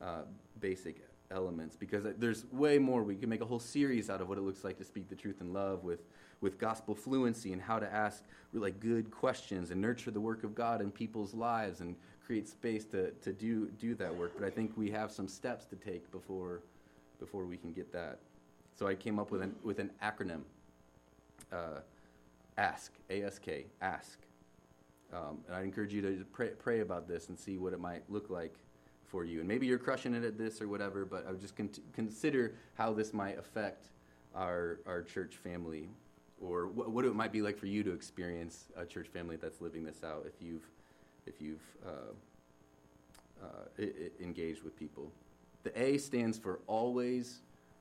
uh, 0.00 0.22
basic 0.60 1.04
elements. 1.32 1.74
Because 1.74 2.06
there's 2.18 2.46
way 2.52 2.78
more. 2.78 3.02
We 3.02 3.16
can 3.16 3.28
make 3.28 3.40
a 3.40 3.44
whole 3.44 3.58
series 3.58 4.08
out 4.08 4.20
of 4.20 4.28
what 4.28 4.38
it 4.38 4.42
looks 4.42 4.62
like 4.62 4.78
to 4.78 4.84
speak 4.84 5.08
the 5.08 5.16
truth 5.16 5.40
in 5.40 5.52
love 5.52 5.82
with, 5.82 6.04
with 6.40 6.56
gospel 6.56 6.94
fluency 6.94 7.52
and 7.52 7.60
how 7.60 7.80
to 7.80 7.92
ask 7.92 8.22
really 8.52 8.70
good 8.70 9.10
questions 9.10 9.72
and 9.72 9.80
nurture 9.80 10.12
the 10.12 10.20
work 10.20 10.44
of 10.44 10.54
God 10.54 10.80
in 10.80 10.92
people's 10.92 11.34
lives 11.34 11.80
and 11.80 11.96
create 12.24 12.48
space 12.48 12.84
to, 12.84 13.10
to 13.10 13.32
do, 13.32 13.66
do 13.80 13.96
that 13.96 14.14
work. 14.14 14.34
But 14.38 14.46
I 14.46 14.50
think 14.50 14.72
we 14.76 14.88
have 14.90 15.10
some 15.10 15.26
steps 15.26 15.64
to 15.66 15.76
take 15.76 16.08
before, 16.12 16.60
before 17.18 17.44
we 17.44 17.56
can 17.56 17.72
get 17.72 17.92
that. 17.92 18.20
So 18.78 18.86
I 18.86 18.94
came 18.94 19.18
up 19.18 19.32
with 19.32 19.42
an, 19.42 19.56
with 19.64 19.80
an 19.80 19.90
acronym 20.00 20.42
uh, 21.52 21.80
ask, 22.56 22.92
A-S-K, 23.10 23.66
ask. 23.80 24.18
Um, 25.12 25.38
and 25.46 25.56
I 25.56 25.62
encourage 25.62 25.92
you 25.92 26.02
to 26.02 26.24
pray, 26.32 26.48
pray 26.58 26.80
about 26.80 27.08
this 27.08 27.28
and 27.28 27.38
see 27.38 27.56
what 27.58 27.72
it 27.72 27.80
might 27.80 28.02
look 28.10 28.28
like 28.30 28.54
for 29.06 29.24
you. 29.24 29.38
And 29.38 29.48
maybe 29.48 29.66
you're 29.66 29.78
crushing 29.78 30.14
it 30.14 30.22
at 30.24 30.36
this 30.36 30.60
or 30.60 30.68
whatever, 30.68 31.04
but 31.04 31.26
I 31.26 31.30
would 31.30 31.40
just 31.40 31.56
con- 31.56 31.70
consider 31.94 32.52
how 32.74 32.92
this 32.92 33.14
might 33.14 33.38
affect 33.38 33.86
our, 34.34 34.80
our 34.86 35.02
church 35.02 35.36
family 35.36 35.88
or 36.42 36.66
wh- 36.66 36.92
what 36.92 37.04
it 37.06 37.14
might 37.14 37.32
be 37.32 37.40
like 37.40 37.56
for 37.58 37.66
you 37.66 37.82
to 37.84 37.92
experience 37.92 38.66
a 38.76 38.84
church 38.84 39.08
family 39.08 39.36
that's 39.36 39.60
living 39.62 39.84
this 39.84 40.04
out 40.04 40.26
if 40.26 40.34
you've, 40.46 40.68
if 41.26 41.40
you've 41.40 41.62
uh, 41.86 41.90
uh, 43.42 43.46
I- 43.78 43.82
I 43.82 44.22
engaged 44.22 44.62
with 44.62 44.76
people. 44.78 45.10
The 45.62 45.82
A 45.82 45.96
stands 45.98 46.38
for 46.38 46.60
always 46.66 47.40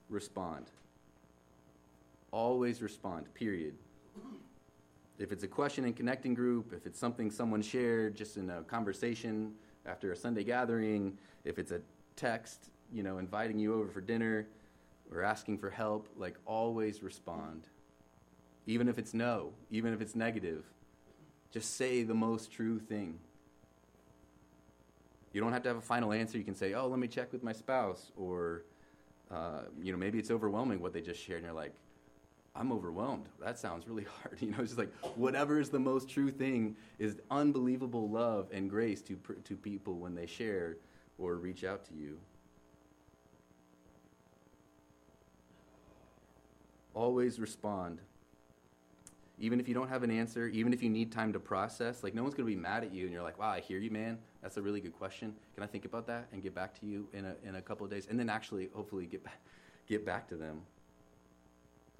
respond 0.10 0.68
always 2.32 2.82
respond, 2.82 3.34
period. 3.34 3.76
If 5.20 5.32
it's 5.32 5.44
a 5.44 5.48
question 5.48 5.86
in 5.86 5.94
connecting 5.94 6.34
group, 6.34 6.74
if 6.74 6.86
it's 6.86 7.00
something 7.00 7.32
someone 7.32 7.62
shared 7.62 8.16
just 8.16 8.38
in 8.38 8.50
a 8.50 8.62
conversation 8.64 9.54
after 9.86 10.12
a 10.12 10.16
Sunday 10.16 10.44
gathering, 10.44 11.18
if 11.44 11.58
it's 11.58 11.72
a 11.72 11.82
text, 12.16 12.70
you 12.94 13.02
know, 13.04 13.18
inviting 13.18 13.58
you 13.58 13.74
over 13.74 13.88
for 13.88 14.02
dinner 14.02 14.48
or 15.12 15.24
asking 15.24 15.58
for 15.58 15.70
help, 15.70 16.08
like 16.18 16.36
always 16.46 17.02
respond. 17.02 17.64
Even 18.68 18.88
if 18.88 19.00
it's 19.00 19.14
no, 19.14 19.54
even 19.72 19.94
if 19.94 20.02
it's 20.02 20.16
negative, 20.16 20.66
just 21.52 21.78
say 21.78 22.04
the 22.04 22.14
most 22.14 22.52
true 22.52 22.78
thing. 22.78 23.18
You 25.34 25.42
don't 25.42 25.54
have 25.54 25.64
to 25.64 25.70
have 25.70 25.78
a 25.78 25.82
final 25.82 26.12
answer. 26.12 26.38
You 26.38 26.44
can 26.44 26.56
say, 26.56 26.74
"Oh, 26.74 26.88
let 26.88 27.00
me 27.00 27.08
check 27.08 27.32
with 27.32 27.44
my 27.44 27.54
spouse," 27.54 28.12
or 28.18 28.64
uh, 29.32 29.62
you 29.82 29.92
know, 29.92 29.98
maybe 29.98 30.20
it's 30.20 30.32
overwhelming 30.32 30.82
what 30.82 30.94
they 30.94 31.02
just 31.02 31.22
shared, 31.22 31.40
and 31.40 31.46
you're 31.46 31.54
like, 31.54 31.74
I'm 32.60 32.72
overwhelmed. 32.72 33.28
That 33.40 33.60
sounds 33.60 33.88
really 33.88 34.06
hard. 34.22 34.42
You 34.42 34.52
know, 34.52 34.58
it's 34.60 34.72
just 34.72 34.80
like 34.80 34.94
whatever 35.16 35.60
is 35.60 35.70
the 35.70 35.80
most 35.80 36.10
true 36.10 36.32
thing 36.32 36.76
is 37.00 37.18
unbelievable 37.30 38.10
love 38.10 38.48
and 38.52 38.70
grace 38.70 39.02
to, 39.04 39.20
to 39.44 39.56
people 39.56 39.96
when 39.96 40.16
they 40.16 40.26
share 40.26 40.78
or 41.18 41.36
reach 41.36 41.64
out 41.64 41.86
to 41.86 41.94
you. 41.94 42.18
Always 46.94 47.40
respond. 47.40 48.00
Even 49.40 49.60
if 49.60 49.68
you 49.68 49.76
don't 49.76 49.88
have 49.88 50.02
an 50.02 50.10
answer, 50.10 50.48
even 50.48 50.74
if 50.74 50.82
you 50.82 50.90
need 50.90 51.12
time 51.12 51.32
to 51.34 51.40
process, 51.40 52.04
like 52.04 52.16
no 52.16 52.24
one's 52.24 52.34
going 52.34 52.50
to 52.50 52.56
be 52.56 52.60
mad 52.60 52.84
at 52.84 52.92
you 52.92 53.04
and 53.04 53.14
you're 53.14 53.22
like, 53.22 53.38
wow, 53.38 53.50
I 53.50 53.60
hear 53.60 53.78
you, 53.78 53.92
man. 53.92 54.18
That's 54.42 54.58
a 54.58 54.62
really 54.64 54.82
good 54.82 54.98
question. 54.98 55.36
Can 55.54 55.64
I 55.64 55.68
think 55.68 55.86
about 55.86 56.08
that 56.08 56.28
and 56.32 56.42
get 56.42 56.56
back 56.56 56.80
to 56.80 56.88
you 56.88 57.08
in 57.14 57.26
a, 57.26 57.36
in 57.48 57.56
a 57.56 57.62
couple 57.62 57.86
of 57.86 57.92
days? 57.92 58.08
And 58.10 58.20
then 58.20 58.30
actually, 58.30 58.70
hopefully, 58.74 59.06
get 59.06 59.24
back, 59.24 59.40
get 59.88 60.04
back 60.04 60.28
to 60.30 60.36
them. 60.36 60.62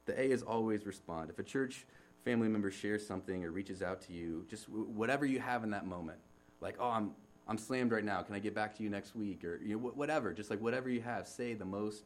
The 0.08 0.20
A 0.20 0.24
is 0.24 0.42
always 0.42 0.86
respond. 0.86 1.30
If 1.30 1.38
a 1.38 1.44
church 1.44 1.86
family 2.24 2.48
member 2.48 2.72
shares 2.72 3.06
something 3.06 3.44
or 3.44 3.52
reaches 3.52 3.84
out 3.84 4.02
to 4.04 4.14
you, 4.14 4.46
just 4.50 4.68
whatever 4.68 5.26
you 5.26 5.40
have 5.40 5.64
in 5.64 5.70
that 5.72 5.86
moment, 5.86 6.18
like, 6.62 6.78
oh, 6.80 6.90
I'm, 6.90 7.12
I'm 7.48 7.58
slammed 7.58 7.92
right 7.92 8.04
now. 8.04 8.24
Can 8.24 8.34
I 8.34 8.40
get 8.40 8.56
back 8.56 8.76
to 8.78 8.84
you 8.84 8.90
next 8.90 9.16
week? 9.16 9.44
Or 9.44 9.60
you 9.62 9.78
know, 9.78 9.92
whatever. 9.94 10.34
Just 10.34 10.50
like 10.50 10.60
whatever 10.62 10.90
you 10.90 11.02
have, 11.02 11.28
say 11.28 11.54
the 11.54 11.66
most 11.66 12.06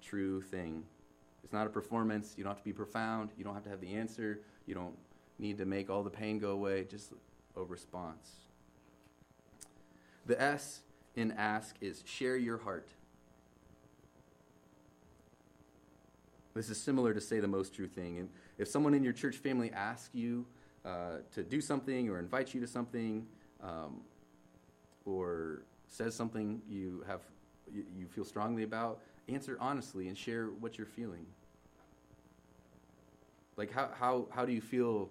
true 0.00 0.40
thing. 0.40 0.84
It's 1.42 1.52
not 1.52 1.66
a 1.66 1.70
performance. 1.70 2.34
You 2.36 2.44
don't 2.44 2.50
have 2.50 2.58
to 2.58 2.64
be 2.64 2.72
profound. 2.72 3.30
You 3.36 3.44
don't 3.44 3.54
have 3.54 3.64
to 3.64 3.70
have 3.70 3.80
the 3.80 3.94
answer. 3.94 4.40
You 4.66 4.74
don't 4.74 4.94
need 5.38 5.58
to 5.58 5.64
make 5.64 5.88
all 5.88 6.02
the 6.02 6.10
pain 6.10 6.38
go 6.38 6.50
away. 6.50 6.84
Just 6.84 7.12
a 7.56 7.62
response. 7.62 8.30
The 10.26 10.40
S 10.40 10.82
in 11.16 11.32
ask 11.32 11.76
is 11.80 12.04
share 12.06 12.36
your 12.36 12.58
heart. 12.58 12.90
This 16.58 16.70
is 16.70 16.76
similar 16.76 17.14
to 17.14 17.20
say 17.20 17.38
the 17.38 17.46
most 17.46 17.72
true 17.72 17.86
thing. 17.86 18.18
And 18.18 18.28
if 18.58 18.66
someone 18.66 18.92
in 18.92 19.04
your 19.04 19.12
church 19.12 19.36
family 19.36 19.70
asks 19.70 20.12
you 20.12 20.44
uh, 20.84 21.18
to 21.32 21.44
do 21.44 21.60
something 21.60 22.08
or 22.08 22.18
invites 22.18 22.52
you 22.52 22.60
to 22.60 22.66
something, 22.66 23.24
um, 23.62 24.00
or 25.04 25.62
says 25.86 26.16
something 26.16 26.60
you 26.68 27.04
have 27.06 27.20
you, 27.72 28.08
feel 28.08 28.24
strongly 28.24 28.64
about, 28.64 28.98
answer 29.28 29.56
honestly 29.60 30.08
and 30.08 30.18
share 30.18 30.46
what 30.46 30.76
you're 30.78 30.86
feeling. 30.88 31.26
Like 33.56 33.70
how 33.70 33.90
how 33.94 34.26
how 34.32 34.44
do 34.44 34.50
you 34.50 34.60
feel 34.60 35.10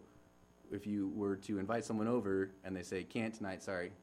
if 0.69 0.85
you 0.85 1.13
were 1.15 1.37
to 1.37 1.59
invite 1.59 1.85
someone 1.85 2.09
over 2.09 2.51
and 2.65 2.75
they 2.75 2.83
say 2.83 3.03
can't 3.03 3.33
tonight, 3.33 3.63
sorry, 3.63 3.93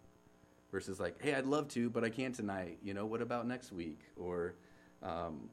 versus 0.73 0.99
like 0.99 1.21
hey 1.21 1.35
I'd 1.35 1.45
love 1.45 1.69
to 1.69 1.91
but 1.91 2.05
I 2.05 2.09
can't 2.09 2.35
tonight. 2.35 2.79
You 2.83 2.95
know 2.95 3.05
what 3.05 3.21
about 3.21 3.47
next 3.47 3.71
week 3.71 4.01
or 4.17 4.55
um, 5.03 5.51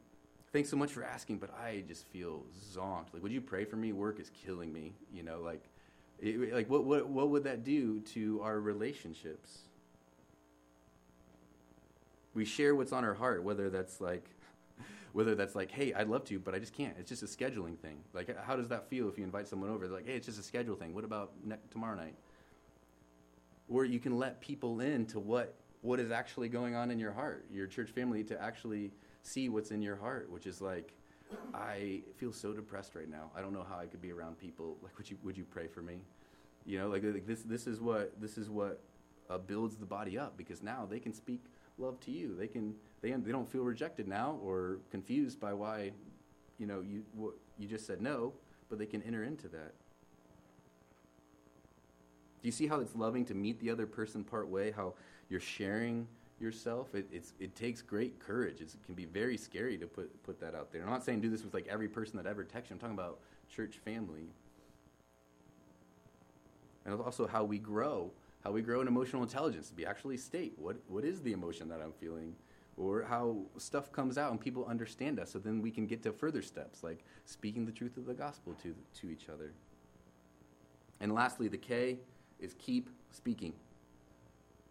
thanks 0.51 0.69
so 0.69 0.77
much 0.77 0.91
for 0.91 1.03
asking, 1.03 1.37
but 1.37 1.49
I 1.57 1.83
just 1.87 2.05
feel 2.07 2.43
zonked. 2.75 3.13
Like, 3.13 3.23
would 3.23 3.31
you 3.31 3.41
pray 3.41 3.65
for 3.65 3.75
me? 3.75 3.93
Work 3.93 4.19
is 4.19 4.31
killing 4.45 4.71
me. 4.71 4.93
You 5.13 5.23
know, 5.23 5.41
like, 5.41 5.63
it, 6.19 6.53
like 6.53 6.69
what, 6.69 6.83
what, 6.83 7.07
what 7.07 7.29
would 7.29 7.43
that 7.45 7.63
do 7.63 8.01
to 8.13 8.41
our 8.43 8.59
relationships? 8.59 9.59
We 12.33 12.45
share 12.45 12.75
what's 12.75 12.93
on 12.93 13.03
our 13.03 13.13
heart, 13.13 13.43
whether 13.43 13.69
that's 13.69 13.99
like, 13.99 14.29
whether 15.13 15.35
that's 15.35 15.55
like, 15.55 15.71
hey, 15.71 15.93
I'd 15.93 16.07
love 16.07 16.23
to, 16.25 16.39
but 16.39 16.53
I 16.53 16.59
just 16.59 16.73
can't. 16.73 16.95
It's 16.99 17.09
just 17.09 17.23
a 17.23 17.25
scheduling 17.25 17.77
thing. 17.77 17.97
Like, 18.13 18.37
how 18.45 18.55
does 18.55 18.69
that 18.69 18.89
feel 18.89 19.09
if 19.09 19.17
you 19.17 19.23
invite 19.23 19.47
someone 19.47 19.69
over? 19.69 19.87
They're 19.87 19.97
like, 19.97 20.07
hey, 20.07 20.15
it's 20.15 20.27
just 20.27 20.39
a 20.39 20.43
schedule 20.43 20.75
thing. 20.75 20.93
What 20.93 21.03
about 21.03 21.31
ne- 21.43 21.55
tomorrow 21.71 21.95
night? 21.95 22.15
Or 23.69 23.85
you 23.85 23.99
can 23.99 24.17
let 24.17 24.41
people 24.41 24.81
in 24.81 25.05
to 25.07 25.19
what 25.19 25.55
what 25.83 25.99
is 25.99 26.11
actually 26.11 26.47
going 26.47 26.75
on 26.75 26.91
in 26.91 26.99
your 26.99 27.11
heart, 27.11 27.43
your 27.51 27.65
church 27.65 27.89
family, 27.89 28.23
to 28.23 28.39
actually 28.39 28.91
see 29.23 29.49
what's 29.49 29.71
in 29.71 29.81
your 29.81 29.95
heart, 29.95 30.31
which 30.31 30.47
is 30.47 30.61
like, 30.61 30.93
I 31.53 32.01
feel 32.17 32.33
so 32.33 32.53
depressed 32.53 32.95
right 32.95 33.09
now. 33.09 33.31
I 33.35 33.41
don't 33.41 33.53
know 33.53 33.65
how 33.67 33.77
I 33.77 33.85
could 33.85 34.01
be 34.01 34.11
around 34.11 34.37
people. 34.37 34.77
Like, 34.83 34.97
would 34.97 35.09
you 35.09 35.17
would 35.23 35.37
you 35.37 35.45
pray 35.45 35.67
for 35.67 35.81
me? 35.81 35.99
You 36.65 36.79
know, 36.79 36.87
like, 36.89 37.03
like 37.03 37.25
this 37.25 37.43
this 37.43 37.67
is 37.67 37.79
what 37.79 38.19
this 38.19 38.37
is 38.37 38.49
what 38.49 38.81
uh, 39.29 39.37
builds 39.37 39.77
the 39.77 39.85
body 39.85 40.17
up 40.17 40.37
because 40.37 40.61
now 40.61 40.87
they 40.89 40.99
can 40.99 41.13
speak 41.13 41.41
love 41.77 41.99
to 42.01 42.11
you. 42.11 42.35
They 42.35 42.47
can 42.47 42.75
they 43.01 43.11
they 43.11 43.31
don't 43.31 43.49
feel 43.49 43.63
rejected 43.63 44.07
now 44.07 44.39
or 44.43 44.79
confused 44.91 45.39
by 45.39 45.53
why, 45.53 45.91
you 46.57 46.67
know, 46.67 46.81
you 46.81 47.03
what, 47.13 47.33
you 47.57 47.67
just 47.67 47.87
said 47.87 48.01
no, 48.01 48.33
but 48.69 48.77
they 48.77 48.85
can 48.85 49.01
enter 49.03 49.23
into 49.23 49.47
that. 49.49 49.73
Do 52.41 52.47
you 52.47 52.51
see 52.51 52.67
how 52.67 52.79
it's 52.79 52.95
loving 52.95 53.23
to 53.25 53.35
meet 53.35 53.59
the 53.59 53.69
other 53.69 53.85
person 53.85 54.23
part 54.23 54.47
way? 54.47 54.71
How 54.71 54.95
you're 55.29 55.39
sharing 55.39 56.07
yourself, 56.41 56.95
it, 56.95 57.07
it 57.39 57.55
takes 57.55 57.81
great 57.81 58.19
courage. 58.19 58.61
It's, 58.61 58.73
it 58.73 58.85
can 58.85 58.95
be 58.95 59.05
very 59.05 59.37
scary 59.37 59.77
to 59.77 59.87
put, 59.87 60.23
put 60.23 60.39
that 60.39 60.55
out 60.55 60.71
there. 60.71 60.81
I'm 60.83 60.89
not 60.89 61.03
saying 61.03 61.21
do 61.21 61.29
this 61.29 61.43
with 61.43 61.53
like 61.53 61.67
every 61.67 61.87
person 61.87 62.17
that 62.17 62.25
ever 62.25 62.43
texts 62.43 62.69
you. 62.69 62.75
I'm 62.75 62.79
talking 62.79 62.95
about 62.95 63.19
church 63.49 63.79
family. 63.83 64.27
And 66.85 66.99
also 66.99 67.27
how 67.27 67.43
we 67.43 67.59
grow, 67.59 68.11
how 68.43 68.51
we 68.51 68.61
grow 68.61 68.81
in 68.81 68.87
emotional 68.87 69.21
intelligence 69.21 69.69
to 69.69 69.75
be 69.75 69.85
actually 69.85 70.17
state 70.17 70.53
what, 70.57 70.77
what 70.87 71.05
is 71.05 71.21
the 71.21 71.31
emotion 71.31 71.69
that 71.69 71.79
I'm 71.81 71.93
feeling, 71.93 72.35
or 72.77 73.03
how 73.03 73.37
stuff 73.57 73.91
comes 73.91 74.17
out 74.17 74.31
and 74.31 74.39
people 74.39 74.65
understand 74.65 75.19
us. 75.19 75.31
So 75.31 75.39
then 75.39 75.61
we 75.61 75.69
can 75.69 75.85
get 75.85 76.01
to 76.03 76.11
further 76.11 76.41
steps 76.41 76.83
like 76.83 77.03
speaking 77.25 77.65
the 77.65 77.71
truth 77.71 77.97
of 77.97 78.05
the 78.05 78.13
gospel 78.13 78.55
to, 78.63 78.73
to 79.01 79.11
each 79.11 79.29
other. 79.29 79.51
And 80.99 81.13
lastly, 81.13 81.47
the 81.47 81.57
K 81.57 81.99
is 82.39 82.55
keep 82.57 82.89
speaking. 83.11 83.53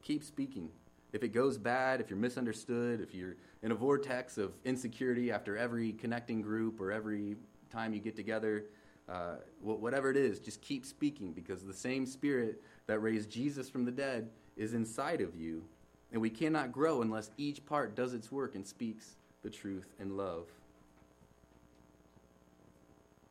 Keep 0.02 0.24
speaking. 0.24 0.70
If 1.12 1.22
it 1.22 1.28
goes 1.28 1.58
bad, 1.58 2.00
if 2.00 2.08
you're 2.08 2.18
misunderstood, 2.18 3.00
if 3.00 3.14
you're 3.14 3.36
in 3.62 3.72
a 3.72 3.74
vortex 3.74 4.38
of 4.38 4.52
insecurity 4.64 5.32
after 5.32 5.56
every 5.56 5.92
connecting 5.92 6.40
group 6.40 6.80
or 6.80 6.92
every 6.92 7.36
time 7.70 7.92
you 7.92 8.00
get 8.00 8.16
together, 8.16 8.64
uh, 9.08 9.36
whatever 9.60 10.10
it 10.10 10.16
is, 10.16 10.38
just 10.38 10.60
keep 10.60 10.86
speaking 10.86 11.32
because 11.32 11.64
the 11.64 11.74
same 11.74 12.06
spirit 12.06 12.62
that 12.86 13.00
raised 13.00 13.28
Jesus 13.28 13.68
from 13.68 13.84
the 13.84 13.90
dead 13.90 14.30
is 14.56 14.72
inside 14.72 15.20
of 15.20 15.34
you. 15.34 15.64
And 16.12 16.20
we 16.20 16.30
cannot 16.30 16.72
grow 16.72 17.02
unless 17.02 17.30
each 17.36 17.64
part 17.66 17.96
does 17.96 18.14
its 18.14 18.30
work 18.30 18.54
and 18.54 18.66
speaks 18.66 19.16
the 19.42 19.50
truth 19.50 19.92
in 19.98 20.16
love. 20.16 20.46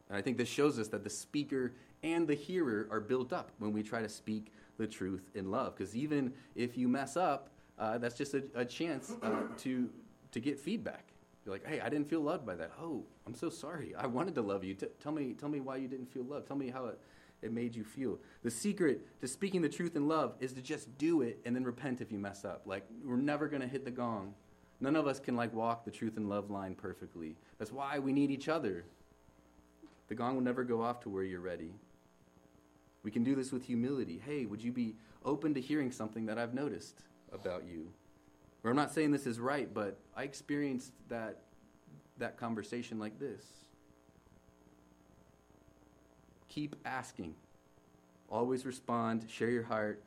And 0.10 0.18
I 0.18 0.22
think 0.22 0.38
this 0.38 0.50
shows 0.50 0.80
us 0.80 0.88
that 0.90 1.04
the 1.04 1.10
speaker 1.10 1.74
and 2.04 2.28
the 2.28 2.36
hearer 2.36 2.88
are 2.90 3.00
built 3.00 3.32
up 3.32 3.52
when 3.60 3.74
we 3.74 3.84
try 3.84 4.02
to 4.02 4.10
speak 4.10 4.52
the 4.78 4.88
truth 4.88 5.30
in 5.36 5.52
love. 5.52 5.76
Because 5.76 5.96
even 5.96 6.34
if 6.56 6.78
you 6.78 6.88
mess 6.88 7.16
up, 7.16 7.50
uh, 7.80 7.98
that's 7.98 8.16
just 8.16 8.34
a, 8.34 8.44
a 8.56 8.66
chance 8.66 9.14
uh, 9.22 9.42
to 9.60 9.90
to 10.32 10.40
get 10.40 10.60
feedback. 10.60 11.06
You're 11.46 11.56
like, 11.56 11.66
hey, 11.66 11.80
I 11.80 11.90
didn't 11.90 12.10
feel 12.10 12.22
loved 12.22 12.46
by 12.46 12.56
that. 12.56 12.72
Oh, 12.80 13.04
I'm 13.26 13.34
so 13.34 13.50
sorry. 13.50 13.96
I 13.96 14.06
wanted 14.06 14.36
to 14.36 14.42
love 14.42 14.64
you. 14.64 14.76
T- 14.76 14.88
tell 15.02 15.12
me, 15.12 15.34
tell 15.34 15.50
me 15.50 15.60
why 15.62 15.78
you 15.78 15.88
didn't 15.88 16.12
feel 16.12 16.24
loved. 16.24 16.48
Tell 16.48 16.58
me 16.58 16.70
how 16.70 16.88
it, 16.88 17.00
it 17.42 17.52
made 17.52 17.74
you 17.76 17.84
feel. 17.84 18.20
The 18.44 18.52
secret 18.52 19.20
to 19.22 19.28
speaking 19.28 19.62
the 19.62 19.70
truth 19.70 19.96
in 19.96 20.08
love 20.08 20.36
is 20.40 20.54
to 20.54 20.62
just 20.62 20.96
do 20.98 21.22
it 21.22 21.40
and 21.46 21.56
then 21.56 21.64
repent 21.64 22.02
if 22.02 22.12
you 22.12 22.20
mess 22.20 22.46
up. 22.46 22.64
Like 22.66 22.86
we're 23.04 23.16
never 23.16 23.48
gonna 23.48 23.68
hit 23.68 23.86
the 23.86 23.92
gong. 23.92 24.34
None 24.82 24.96
of 24.96 25.08
us 25.08 25.20
can 25.20 25.36
like 25.36 25.54
walk 25.54 25.86
the 25.86 25.92
truth 25.92 26.18
and 26.18 26.30
love 26.30 26.52
line 26.52 26.76
perfectly. 26.76 27.36
That's 27.58 27.72
why 27.72 28.00
we 28.00 28.14
need 28.14 28.30
each 28.32 28.48
other. 28.48 28.86
The 30.08 30.16
gong 30.16 30.36
will 30.36 30.44
never 30.44 30.64
go 30.64 30.82
off 30.82 31.00
to 31.02 31.10
where 31.10 31.24
you're 31.24 31.40
ready. 31.40 31.74
We 33.04 33.12
can 33.12 33.24
do 33.24 33.36
this 33.36 33.52
with 33.52 33.64
humility. 33.64 34.22
Hey, 34.24 34.46
would 34.46 34.62
you 34.62 34.72
be 34.72 34.96
open 35.24 35.54
to 35.54 35.62
hearing 35.62 35.92
something 35.92 36.26
that 36.26 36.38
I've 36.38 36.54
noticed? 36.54 37.04
About 37.34 37.64
you. 37.68 37.88
Or 38.64 38.70
I'm 38.70 38.76
not 38.76 38.94
saying 38.94 39.12
this 39.12 39.26
is 39.26 39.40
right, 39.40 39.74
but 39.74 39.98
I 40.16 40.24
experienced 40.24 40.92
that, 41.08 41.40
that 42.18 42.38
conversation 42.38 43.00
like 43.00 43.20
this. 43.20 43.44
Keep 46.50 46.76
asking. 46.86 47.36
Always 48.30 48.66
respond, 48.66 49.26
share 49.30 49.50
your 49.50 49.64
heart, 49.64 50.04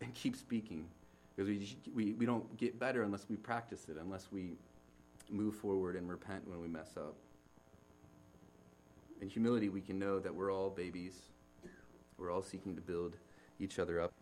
and 0.00 0.14
keep 0.14 0.36
speaking. 0.36 0.86
Because 1.34 1.48
we, 1.48 1.76
we, 1.94 2.12
we 2.14 2.26
don't 2.26 2.56
get 2.56 2.78
better 2.78 3.02
unless 3.02 3.26
we 3.28 3.36
practice 3.36 3.86
it, 3.88 3.96
unless 4.00 4.28
we 4.30 4.52
move 5.30 5.54
forward 5.54 5.96
and 5.96 6.08
repent 6.08 6.46
when 6.48 6.60
we 6.60 6.68
mess 6.68 6.90
up. 6.96 7.14
In 9.20 9.28
humility, 9.28 9.68
we 9.68 9.80
can 9.80 9.98
know 9.98 10.18
that 10.18 10.34
we're 10.34 10.52
all 10.52 10.70
babies. 10.70 11.14
We're 12.18 12.30
all 12.30 12.42
seeking 12.42 12.74
to 12.76 12.80
build 12.80 13.16
each 13.58 13.78
other 13.78 14.00
up. 14.00 14.12